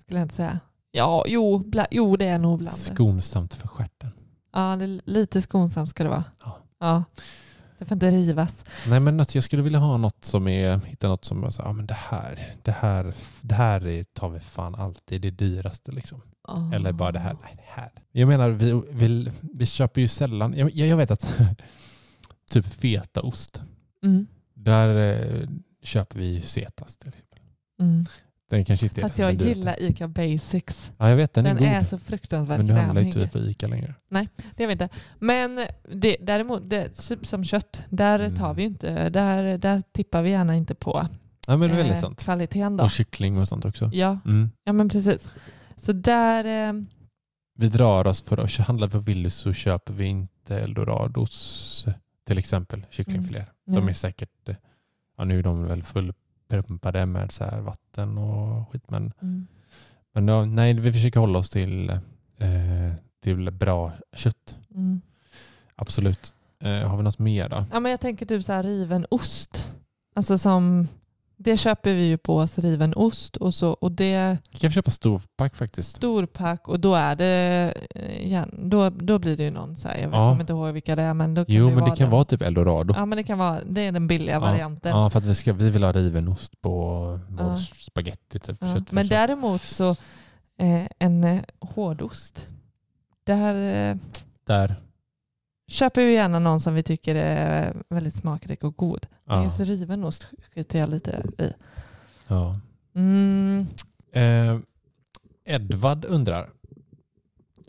Skulle 0.00 0.18
jag 0.18 0.24
inte 0.24 0.34
säga. 0.34 0.58
Ja, 0.90 1.24
jo, 1.28 1.58
bla, 1.58 1.86
jo 1.90 2.16
det 2.16 2.26
är 2.26 2.38
nog 2.38 2.58
bland 2.58 2.76
skonsamt 2.76 3.54
för 3.54 3.68
stjärten. 3.68 4.10
Ja, 4.52 4.76
det 4.76 4.84
är 4.84 5.00
lite 5.04 5.42
skonsamt 5.42 5.88
ska 5.88 6.02
det 6.02 6.08
vara. 6.10 6.24
Ja. 6.44 6.58
Ja. 6.80 7.04
Det 7.78 7.84
får 7.86 7.94
inte 7.94 8.10
rivas. 8.10 8.64
Nej 8.88 9.00
men 9.00 9.16
något, 9.16 9.34
jag 9.34 9.44
skulle 9.44 9.62
vilja 9.62 9.78
ha 9.78 9.96
något 9.96 10.24
som 10.24 10.48
är, 10.48 10.78
hitta 10.86 11.08
något 11.08 11.24
som 11.24 11.44
är 11.44 11.50
så, 11.50 11.62
ah, 11.62 11.72
men 11.72 11.86
det 11.86 11.94
här, 11.94 12.54
det 12.62 12.70
här, 12.72 13.14
det 13.40 13.54
här 13.54 13.86
är, 13.86 14.04
tar 14.04 14.28
vi 14.28 14.40
fan 14.40 14.74
alltid 14.74 15.20
det 15.22 15.30
dyraste 15.30 15.92
liksom. 15.92 16.20
Oh. 16.52 16.74
Eller 16.74 16.92
bara 16.92 17.12
det 17.12 17.18
här, 17.18 17.36
nej 17.42 17.54
det 17.56 17.80
här. 17.80 17.90
Jag 18.12 18.28
menar 18.28 18.50
vi, 18.50 18.82
vi, 18.90 19.30
vi 19.40 19.66
köper 19.66 20.00
ju 20.00 20.08
sällan, 20.08 20.54
jag, 20.56 20.70
jag 20.70 20.96
vet 20.96 21.10
att 21.10 21.38
typ 22.50 22.66
fetaost, 22.66 23.62
Mm. 24.04 24.26
där 24.54 24.96
eh, 25.12 25.48
köper 25.82 26.18
vi 26.18 26.26
ju 26.34 26.40
Zetas 26.40 26.96
till 26.96 27.08
exempel. 27.08 27.38
Mm. 27.80 28.06
Den 28.50 28.64
kanske 28.64 28.86
inte 28.86 29.00
är 29.00 29.02
Fast 29.02 29.18
jag 29.18 29.32
gillar 29.34 29.82
ICA 29.82 30.08
Basics. 30.08 30.90
Ja 30.98 31.08
jag 31.08 31.16
vet, 31.16 31.34
den, 31.34 31.44
Den, 31.44 31.56
är 31.56 31.60
god. 31.60 31.68
är 31.68 31.82
så 31.84 31.98
fruktansvärt 31.98 32.58
men 32.58 32.66
du 32.66 32.72
handlar 32.74 33.00
ju 33.02 33.06
inte 33.06 33.28
på 33.28 33.38
Ica 33.38 33.66
längre. 33.68 33.94
Det 34.08 34.16
vet 34.18 34.28
jag 34.56 34.72
inte. 34.72 34.88
Men 35.18 35.66
det, 35.94 36.16
däremot, 36.20 36.70
det, 36.70 36.88
typ 36.88 37.26
som 37.26 37.44
kött, 37.44 37.82
där 37.90 38.18
Mm. 38.20 38.34
tar 38.34 38.54
vi 38.54 38.62
inte, 38.62 39.10
där, 39.10 39.58
där 39.58 39.82
tippar 39.92 40.22
vi 40.22 40.30
gärna 40.30 40.56
inte 40.56 40.74
på 40.74 41.06
Ja 41.46 41.56
men 41.56 41.68
det 41.68 41.74
är 41.74 41.76
väldigt 41.76 41.94
eh, 41.96 42.00
sant. 42.00 42.20
kvaliteten. 42.22 42.76
Då. 42.76 42.84
Och 42.84 42.90
kyckling 42.90 43.38
och 43.38 43.48
sånt 43.48 43.64
också. 43.64 43.90
Ja, 43.92 44.18
Mm. 44.26 44.50
ja, 44.64 44.72
men 44.72 44.88
precis. 44.88 45.30
Så 45.82 45.92
där... 45.92 46.68
Eh, 46.68 46.82
Vi 47.54 47.68
drar 47.68 48.06
oss 48.06 48.22
för 48.22 48.38
att 48.38 48.56
handla 48.56 48.88
på 48.88 48.98
Willys 48.98 49.34
så 49.34 49.52
köper 49.52 49.92
vi 49.92 50.06
inte 50.06 50.60
Eldorados 50.60 51.86
till 52.26 52.38
exempel 52.38 52.86
kycklingfiléer. 52.90 53.52
De 53.66 53.80
nej. 53.80 53.90
är 53.90 53.94
säkert, 53.94 54.48
eh, 54.48 54.56
ja 55.18 55.24
nu 55.24 55.38
är 55.38 55.42
de 55.42 55.66
väl 55.66 55.82
fullpumpade 55.82 57.06
med 57.06 57.32
så 57.32 57.44
vatten 57.60 58.18
och 58.18 58.70
skit 58.70 58.90
men, 58.90 59.12
mm. 59.22 59.46
men 60.12 60.28
ja, 60.28 60.44
nej 60.44 60.74
vi 60.74 60.92
försöker 60.92 61.20
hålla 61.20 61.38
oss 61.38 61.50
till, 61.50 61.90
eh, 62.38 62.94
till 63.22 63.50
bra 63.50 63.92
kött. 64.16 64.56
Mm. 64.74 65.00
Absolut. 65.76 66.32
Eh, 66.60 66.88
har 66.88 66.96
vi 66.96 67.02
något 67.02 67.18
mer 67.18 67.48
då? 67.48 67.64
Ja, 67.72 67.80
men 67.80 67.90
jag 67.90 68.00
tänker 68.00 68.26
typ 68.26 68.44
så 68.44 68.52
här 68.52 68.62
riven 68.62 69.06
ost. 69.10 69.72
Alltså 70.14 70.38
som, 70.38 70.88
det 71.44 71.56
köper 71.56 71.92
vi 71.94 72.02
ju 72.02 72.18
på 72.18 72.36
oss, 72.36 72.58
riven 72.58 72.94
ost 72.96 73.36
och, 73.36 73.54
så, 73.54 73.70
och 73.70 73.92
det 73.92 74.38
Vi 74.52 74.58
kan 74.58 74.70
köpa 74.70 74.90
storpack 74.90 75.56
faktiskt. 75.56 75.96
storpack 75.96 76.68
och 76.68 76.80
då 76.80 76.94
är 76.94 77.16
det 77.16 77.74
eh, 77.94 78.22
igen, 78.26 78.60
då, 78.70 78.90
då 78.90 79.18
blir 79.18 79.36
det 79.36 79.42
ju 79.42 79.50
någon 79.50 79.76
så 79.76 79.88
här, 79.88 79.94
jag 79.96 80.04
Ja. 80.04 80.10
kommer 80.30 80.40
inte 80.40 80.52
ihåg 80.52 80.72
vilka 80.72 80.96
det 80.96 81.02
är 81.02 81.14
men 81.14 81.34
då 81.34 81.44
kan 81.44 81.54
Jo 81.54 81.68
det 81.68 81.74
men 81.74 81.84
det 81.84 81.90
kan 81.90 81.98
den. 81.98 82.10
vara 82.10 82.24
typ 82.24 82.42
Eldorado. 82.42 82.94
Ja 82.96 83.06
men 83.06 83.16
det 83.16 83.22
kan 83.24 83.38
vara, 83.38 83.58
det 83.64 83.80
är 83.80 83.92
den 83.92 84.06
billiga 84.06 84.40
varianten. 84.40 84.90
Ja 84.90 85.10
för 85.10 85.18
att 85.18 85.24
vi, 85.24 85.34
ska, 85.34 85.52
vi 85.52 85.70
vill 85.70 85.82
ha 85.84 85.92
riven 85.92 86.28
ost 86.28 86.60
på 86.60 86.70
vår 87.28 87.46
Ja. 87.46 87.56
spaghetti 87.78 88.38
typ. 88.38 88.56
Ja. 88.60 88.76
Men 88.90 89.08
däremot 89.08 89.60
så 89.62 89.90
eh, 90.58 90.86
en 90.98 91.24
eh, 91.24 91.40
hårdost, 91.60 92.48
där 93.24 93.54
eh, 93.90 93.96
Där. 94.46 94.74
Köper 95.68 96.04
vi 96.04 96.12
gärna 96.14 96.38
någon 96.38 96.60
som 96.60 96.74
vi 96.74 96.82
tycker 96.82 97.14
är 97.14 97.76
väldigt 97.88 98.16
smakrik 98.16 98.64
och 98.64 98.76
god. 98.76 99.06
Men 99.24 99.36
Ja. 99.38 99.44
just 99.44 99.60
riven 99.60 100.04
ost 100.04 100.26
skiter 100.54 100.78
jag 100.78 100.88
lite 100.90 101.22
i. 101.38 101.52
ja. 102.28 102.60
Mm, 102.94 103.66
Eh, 104.14 104.58
Edvard 105.44 106.04
undrar. 106.04 106.50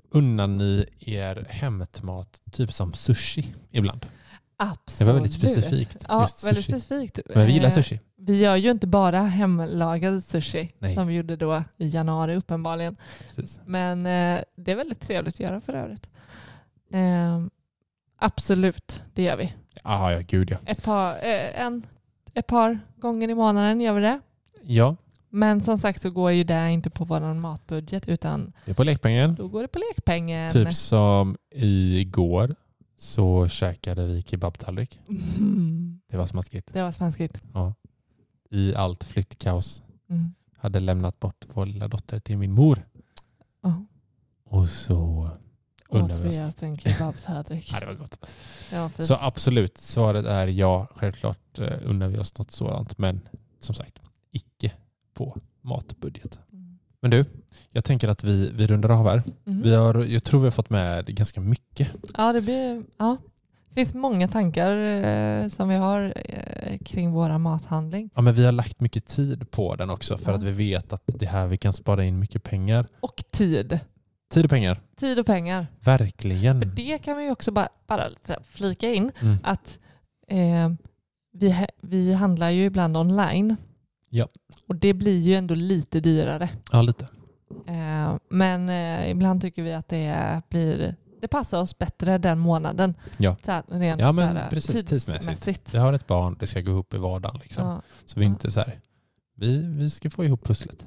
Unnar 0.10 0.48
ni 0.48 0.86
er 1.00 1.46
hämtmat 1.50 2.42
typ 2.52 2.74
som 2.74 2.94
sushi 2.94 3.54
ibland? 3.72 4.06
absolut. 4.58 5.00
Det 5.00 5.06
var 5.06 5.14
väldigt 5.14 5.34
specifikt. 5.34 6.06
Ja, 6.08 6.28
väldigt 6.44 6.66
specifikt. 6.66 7.20
Men 7.36 7.46
vi 7.46 7.54
gillar 7.54 7.68
Eh, 7.68 7.74
sushi. 7.74 8.00
Vi 8.16 8.38
gör 8.40 8.56
ju 8.56 8.72
inte 8.72 8.88
bara 8.88 9.22
hemlagad 9.22 10.24
sushi 10.24 10.74
Nej. 10.80 10.96
som 10.96 11.08
vi 11.08 11.14
gjorde 11.16 11.36
då 11.36 11.64
i 11.78 11.90
januari 11.90 12.36
uppenbarligen. 12.36 12.96
Precis. 13.36 13.60
Men 13.66 14.00
eh, 14.06 14.42
det 14.56 14.72
är 14.72 14.76
väldigt 14.76 15.00
trevligt 15.02 15.34
att 15.36 15.40
göra 15.40 15.62
för 15.62 15.74
övrigt. 15.74 16.08
Eh, 16.92 17.44
absolut, 18.26 19.04
det 19.14 19.24
gör 19.24 19.38
vi. 19.38 19.54
Ah, 19.84 20.12
ja, 20.12 20.20
gud 20.28 20.52
ja. 20.52 20.58
Ett 20.66 20.84
par, 20.84 21.12
eh, 21.16 21.62
en, 21.62 21.86
ett 22.34 22.48
par 22.48 22.80
gånger 22.98 23.30
i 23.30 23.36
månaden 23.36 23.82
gör 23.82 23.94
vi 23.94 24.02
det. 24.02 24.20
Ja, 24.62 24.96
Men 25.30 25.62
som 25.62 25.78
sagt 25.78 26.02
så 26.02 26.10
går 26.12 26.32
ju 26.32 26.44
det 26.44 26.72
inte 26.72 26.90
på 26.90 27.06
vår 27.06 27.34
matbudget 27.34 28.08
utan 28.08 28.54
det 28.66 28.72
är 28.72 28.76
på 28.76 28.84
lekpengen. 28.84 29.36
då 29.36 29.48
går 29.48 29.62
det 29.62 29.68
på 29.68 29.80
lekpengen. 29.80 30.52
Typ 30.52 30.74
som 30.76 31.38
igår 31.56 32.56
så 32.98 33.48
käkade 33.48 34.08
vi 34.08 34.22
kebabtallrik. 34.22 35.00
Mm, 35.10 36.00
Det 36.10 36.18
var 36.18 36.26
smaskigt. 36.26 36.74
det 36.74 36.82
var 36.82 36.92
svenskigt. 36.92 37.42
I 38.50 38.76
allt 38.76 39.04
flyttkaos. 39.04 39.84
Mm. 40.10 40.34
Hade 40.58 40.80
lämnat 40.80 41.20
bort 41.20 41.46
vår 41.54 41.66
lilla 41.66 41.88
dotter 41.88 42.20
till 42.20 42.38
min 42.38 42.52
mor. 42.52 42.86
Ja. 43.64 43.86
Och 44.46 44.70
så 44.70 45.30
Åt 46.02 46.20
vi 46.20 46.30
oss. 46.30 46.64
en 46.64 46.78
kebabtallrik. 46.78 47.70
Ja, 47.74 47.80
det 47.80 47.86
var 47.86 47.94
gott. 47.94 48.20
Fint. 48.96 49.08
Så 49.08 49.18
absolut, 49.22 49.78
svaret 49.78 50.26
är 50.26 50.48
ja. 50.48 50.88
Självklart 50.96 51.60
eh, 51.60 51.74
unnar 51.84 52.08
vi 52.08 52.18
oss 52.18 52.38
något 52.38 52.52
sådant. 52.52 52.98
Men 52.98 53.22
som 53.60 53.76
sagt, 53.76 54.00
icke 54.32 54.72
på 55.14 55.38
matbudget. 55.62 56.40
Mm. 56.54 56.80
Men 57.02 57.12
du, 57.12 57.26
jag 57.72 57.84
tänker 57.84 58.08
att 58.08 58.24
vi, 58.24 58.52
vi 58.54 58.68
rundar 58.68 58.90
av 58.90 59.08
här. 59.08 59.24
Mm. 59.48 59.62
Vi 59.62 59.76
har, 59.76 60.04
jag 60.04 60.24
tror 60.24 60.40
vi 60.40 60.46
har 60.46 60.52
fått 60.52 60.70
med 60.70 61.06
ganska 61.06 61.40
mycket. 61.42 61.88
Ja, 62.18 62.34
det 62.34 62.42
blir... 62.42 62.84
Ja. 62.98 63.18
Det 63.70 63.76
finns 63.76 63.94
många 63.94 64.28
tankar 64.28 64.78
eh, 64.78 65.48
som 65.48 65.70
vi 65.70 65.76
har 65.76 66.14
eh, 66.16 66.78
kring 66.86 67.12
våra 67.12 67.38
mathandling. 67.38 68.10
Ja, 68.16 68.22
men 68.22 68.34
vi 68.34 68.46
har 68.46 68.52
lagt 68.52 68.80
mycket 68.80 69.06
tid 69.08 69.52
på 69.52 69.76
den 69.76 69.90
också 69.90 70.18
för 70.18 70.32
Ja. 70.32 70.38
att 70.38 70.44
vi 70.44 70.52
vet 70.52 70.94
att 70.94 71.02
det 71.06 71.26
här 71.26 71.48
vi 71.48 71.58
kan 71.58 71.74
spara 71.74 72.04
in 72.04 72.20
mycket 72.20 72.44
pengar. 72.44 72.88
Och 73.00 73.24
tid. 73.32 73.80
Tid 74.34 74.44
och 74.46 74.50
pengar, 74.50 74.82
Tid 74.96 75.20
och 75.20 75.26
pengar. 75.26 75.68
verkligen. 75.80 76.60
För 76.60 76.66
det 76.68 76.98
kan 76.98 77.18
vi 77.18 77.32
också 77.32 77.52
bara, 77.52 77.70
bara 77.88 78.10
flika 78.50 78.94
in 78.94 79.12
Mm. 79.22 79.38
att 79.44 79.80
eh, 80.28 80.70
vi, 81.34 81.66
vi 81.82 82.14
handlar 82.14 82.50
ju 82.50 82.66
ibland 82.66 82.98
online. 82.98 83.56
Ja. 84.10 84.28
Och 84.68 84.76
det 84.76 84.94
blir 84.94 85.20
ju 85.20 85.36
ändå 85.36 85.56
lite 85.56 86.00
dyrare. 86.00 86.50
Ja, 86.72 86.82
lite. 86.82 87.08
Eh, 87.68 88.16
men 88.30 88.70
eh, 88.70 89.12
ibland 89.12 89.42
tycker 89.42 89.64
vi 89.64 89.74
att 89.74 89.88
det 89.90 90.42
blir 90.50 90.96
det 91.22 91.28
passar 91.28 91.60
oss 91.60 91.78
bättre 91.78 92.18
den 92.18 92.40
månaden. 92.40 92.94
Ja. 93.18 93.36
Så 93.46 93.52
här, 93.52 93.64
rent 93.68 94.02
Ja, 94.02 94.12
men 94.12 94.38
här, 94.38 94.50
precis, 94.50 94.86
tidsmässigt. 94.86 95.74
Vi 95.74 95.78
har 95.78 95.94
ett 95.94 96.08
barn, 96.08 96.38
det 96.40 96.48
ska 96.48 96.62
gå 96.62 96.72
ihop 96.72 96.94
i 96.94 96.98
vardagen. 96.98 97.40
Liksom. 97.44 97.68
Ja. 97.68 97.82
Så 98.06 98.20
vi 98.20 98.26
är 98.26 98.30
Ja. 98.30 98.34
inte 98.34 98.52
så 98.52 98.60
här, 98.60 98.80
vi, 99.36 99.62
vi 99.78 99.90
ska 99.90 100.10
få 100.10 100.26
ihop 100.26 100.44
pusslet. 100.44 100.86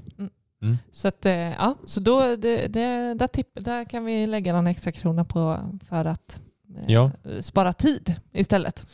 Så, 0.92 1.08
att, 1.08 1.26
eh, 1.26 1.32
ja, 1.32 1.74
så 1.84 2.00
då, 2.00 2.20
det, 2.36 2.66
det, 2.66 3.14
där, 3.14 3.26
tipp, 3.26 3.48
där 3.54 3.84
kan 3.84 4.04
vi 4.04 4.26
lägga 4.26 4.52
någon 4.52 4.66
extra 4.66 4.92
krona 4.92 5.24
på 5.24 5.58
för 5.88 6.04
att 6.04 6.40
eh, 6.76 6.92
Ja. 6.92 7.10
spara 7.40 7.72
tid 7.72 8.14
istället. 8.32 8.86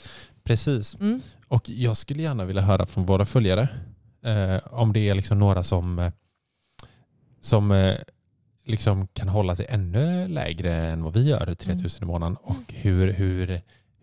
Precis. 0.44 0.94
Mm. 0.94 1.20
Och 1.48 1.68
jag 1.68 1.96
skulle 1.96 2.22
gärna 2.22 2.44
vilja 2.44 2.62
höra 2.62 2.86
från 2.86 3.06
våra 3.06 3.26
följare 3.26 3.68
eh, 4.24 4.60
om 4.72 4.92
det 4.92 5.08
är 5.08 5.14
liksom 5.14 5.38
några 5.38 5.62
som, 5.62 5.98
eh, 5.98 6.12
som 7.40 7.72
eh, 7.72 7.94
liksom 8.64 9.06
kan 9.06 9.28
hålla 9.28 9.56
sig 9.56 9.66
ännu 9.68 10.28
lägre 10.28 10.74
än 10.74 11.02
vad 11.02 11.14
vi 11.14 11.28
gör, 11.28 11.54
3000 11.54 12.02
i 12.02 12.06
månaden, 12.06 12.36
och 12.36 12.72
hur, 12.74 13.12
hur, 13.12 13.60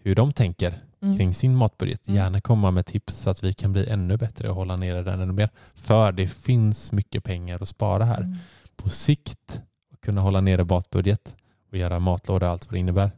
hur 0.09 0.15
de 0.15 0.33
tänker 0.33 0.73
Mm. 1.01 1.17
kring 1.17 1.33
sin 1.33 1.55
matbudget. 1.55 2.07
Mm. 2.07 2.17
Gärna 2.17 2.41
komma 2.41 2.71
med 2.71 2.85
tips 2.85 3.15
så 3.17 3.29
att 3.29 3.43
vi 3.43 3.53
kan 3.53 3.73
bli 3.73 3.89
ännu 3.89 4.17
bättre 4.17 4.49
och 4.49 4.55
hålla 4.55 4.75
nere 4.75 5.03
den 5.03 5.19
ännu 5.21 5.33
mer. 5.33 5.49
För 5.75 6.11
det 6.11 6.27
finns 6.27 6.91
mycket 6.91 7.23
pengar 7.23 7.61
att 7.63 7.69
spara 7.69 8.05
här. 8.05 8.21
Mm. 8.21 8.35
På 8.75 8.89
sikt, 8.89 9.61
kunna 10.01 10.21
hålla 10.21 10.41
nere 10.41 10.63
matbudget 10.63 11.35
och 11.71 11.77
göra 11.77 11.99
matlådor 11.99 12.43
och 12.47 12.51
allt 12.53 12.65
vad 12.65 12.73
det 12.73 12.79
innebär. 12.79 13.11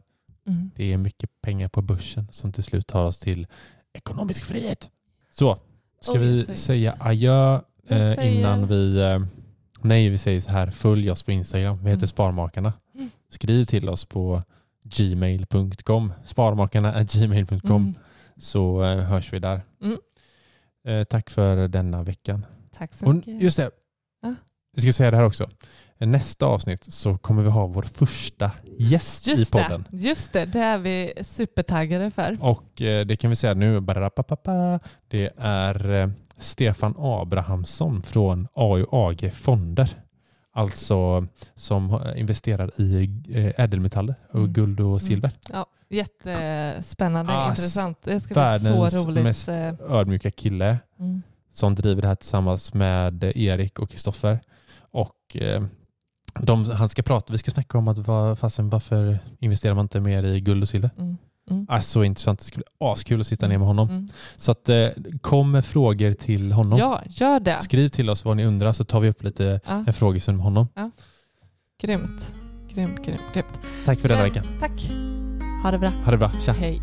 Mm. 0.48 0.70
Det 0.76 0.92
är 0.92 0.96
mycket 0.98 1.30
pengar 1.40 1.68
på 1.68 1.82
börsen 1.82 2.28
som 2.30 2.52
till 2.52 2.64
slut 2.64 2.86
tar 2.86 3.04
oss 3.04 3.18
till 3.18 3.46
ekonomisk 3.92 4.44
frihet. 4.44 4.90
Så, 5.34 5.58
ska 6.00 6.12
Oj, 6.12 6.18
vi 6.18 6.44
säg. 6.44 6.56
säga 6.56 6.94
adjö 7.00 7.54
eh, 7.54 7.60
säger- 7.88 8.22
innan 8.38 8.66
vi... 8.66 9.00
Eh, 9.00 9.22
nej, 9.82 10.08
vi 10.08 10.18
säger 10.18 10.40
så 10.40 10.50
här. 10.50 10.70
Följ 10.70 11.10
oss 11.10 11.22
på 11.22 11.32
Instagram. 11.32 11.76
Vi 11.76 11.90
heter 11.90 11.96
Mm. 12.00 12.08
Sparmakarna. 12.08 12.72
Mm. 12.94 13.10
Skriv 13.30 13.64
till 13.64 13.88
oss 13.88 14.04
på 14.04 14.42
gmail.com. 14.84 16.12
Sparmakarna 16.24 17.02
gmail.com. 17.02 17.82
Mm. 17.82 17.94
Så 18.36 18.82
eh, 18.84 18.98
hörs 18.98 19.32
vi 19.32 19.38
där. 19.38 19.62
Mm. 19.82 19.98
Eh, 20.88 21.04
tack 21.04 21.30
för 21.30 21.68
denna 21.68 22.02
veckan. 22.02 22.46
Tack 22.76 22.94
så 22.94 23.06
Och 23.06 23.14
mycket. 23.14 23.42
just 23.42 23.56
det. 23.56 23.70
Ja. 24.22 24.34
Vi 24.76 24.82
ska 24.82 24.92
säga 24.92 25.10
det 25.10 25.16
här 25.16 25.24
också. 25.24 25.48
Nästa 25.98 26.46
avsnitt 26.46 26.84
så 26.94 27.18
kommer 27.18 27.42
vi 27.42 27.50
ha 27.50 27.66
vår 27.66 27.82
första 27.82 28.50
gäst 28.78 29.26
Just 29.26 29.48
i 29.48 29.52
podden. 29.52 29.84
det, 29.90 29.96
just 30.08 30.32
det, 30.32 30.44
det 30.44 30.60
är 30.60 30.78
vi 30.78 31.12
supertaggade 31.22 32.10
för. 32.10 32.38
Och 32.40 32.82
eh, 32.82 33.06
det 33.06 33.16
kan 33.16 33.30
vi 33.30 33.36
säga 33.36 33.54
nu. 33.54 33.80
Det 35.08 35.30
är 35.38 35.90
eh, 35.90 36.10
Stefan 36.38 36.94
Abrahamsson 36.98 38.02
från 38.02 38.48
AUAG 38.54 39.32
Fonder. 39.34 40.01
Alltså 40.54 41.26
som 41.54 42.00
investerar 42.16 42.80
i 42.80 43.10
eh, 43.34 43.64
ädelmetaller 43.64 44.14
och 44.30 44.34
Mm. 44.38 44.52
guld 44.52 44.80
och 44.80 45.02
silver. 45.02 45.30
Ja, 45.52 45.66
jättespännande, 45.88 47.32
Ah, 47.32 47.48
intressant. 47.48 47.98
Det 48.02 48.20
ska 48.20 48.58
bli 48.58 48.90
så 48.90 49.06
roligt. 49.06 49.24
mest- 49.24 49.48
eh, 49.48 49.74
Ödmjuka 49.90 50.30
kille 50.30 50.78
Mm. 50.98 51.22
som 51.52 51.74
driver 51.74 52.02
det 52.02 52.08
här 52.08 52.14
tillsammans 52.14 52.74
med 52.74 53.24
Erik 53.24 53.78
och 53.78 53.90
Kristoffer. 53.90 54.40
Och 54.80 55.36
eh, 55.36 55.62
de, 56.40 56.70
han 56.70 56.88
ska 56.88 57.02
prata, 57.02 57.32
vi 57.32 57.38
ska 57.38 57.50
snacka 57.50 57.78
om 57.78 57.88
att 57.88 57.98
vad, 57.98 58.38
fasen, 58.38 58.70
varför 58.70 59.18
investerar 59.38 59.74
man 59.74 59.84
inte 59.84 60.00
mer 60.00 60.22
i 60.24 60.40
guld 60.40 60.62
och 60.62 60.68
silver? 60.68 60.90
Mm. 60.98 61.16
Mm. 61.50 61.66
Alltså 61.68 61.90
så 61.90 62.04
intressant. 62.04 62.38
Det 62.38 62.44
skulle 62.44 62.64
bli 62.78 62.88
askul 62.90 63.20
att 63.20 63.26
sitta 63.26 63.48
ner 63.48 63.58
med 63.58 63.66
honom. 63.66 63.88
Mm. 63.88 64.08
Så 64.36 64.52
att, 64.52 64.68
eh, 64.68 64.88
kom 65.20 65.50
med 65.50 65.64
frågor 65.64 66.12
till 66.12 66.52
honom. 66.52 66.78
Ja, 66.78 67.02
gör 67.08 67.40
det. 67.40 67.60
Skriv 67.60 67.88
till 67.88 68.10
oss 68.10 68.24
vad 68.24 68.36
ni 68.36 68.44
undrar 68.44 68.72
så 68.72 68.84
tar 68.84 69.00
vi 69.00 69.08
upp 69.08 69.22
lite 69.22 69.60
Ja, 69.66 69.84
en 69.86 69.92
frågestund 69.92 70.36
med 70.36 70.44
honom. 70.44 70.68
grymt. 71.82 72.32
Grymt, 72.74 73.04
grymt, 73.04 73.20
grymt. 73.34 73.58
Tack 73.84 74.00
för 74.00 74.08
denna 74.08 74.22
veckan. 74.22 74.46
Tack. 74.60 74.90
Ha 75.62 75.70
det 75.70 75.78
bra. 75.78 75.90
Ha 76.04 76.10
det 76.10 76.18
bra. 76.18 76.32
Tja. 76.40 76.52
Hej. 76.52 76.82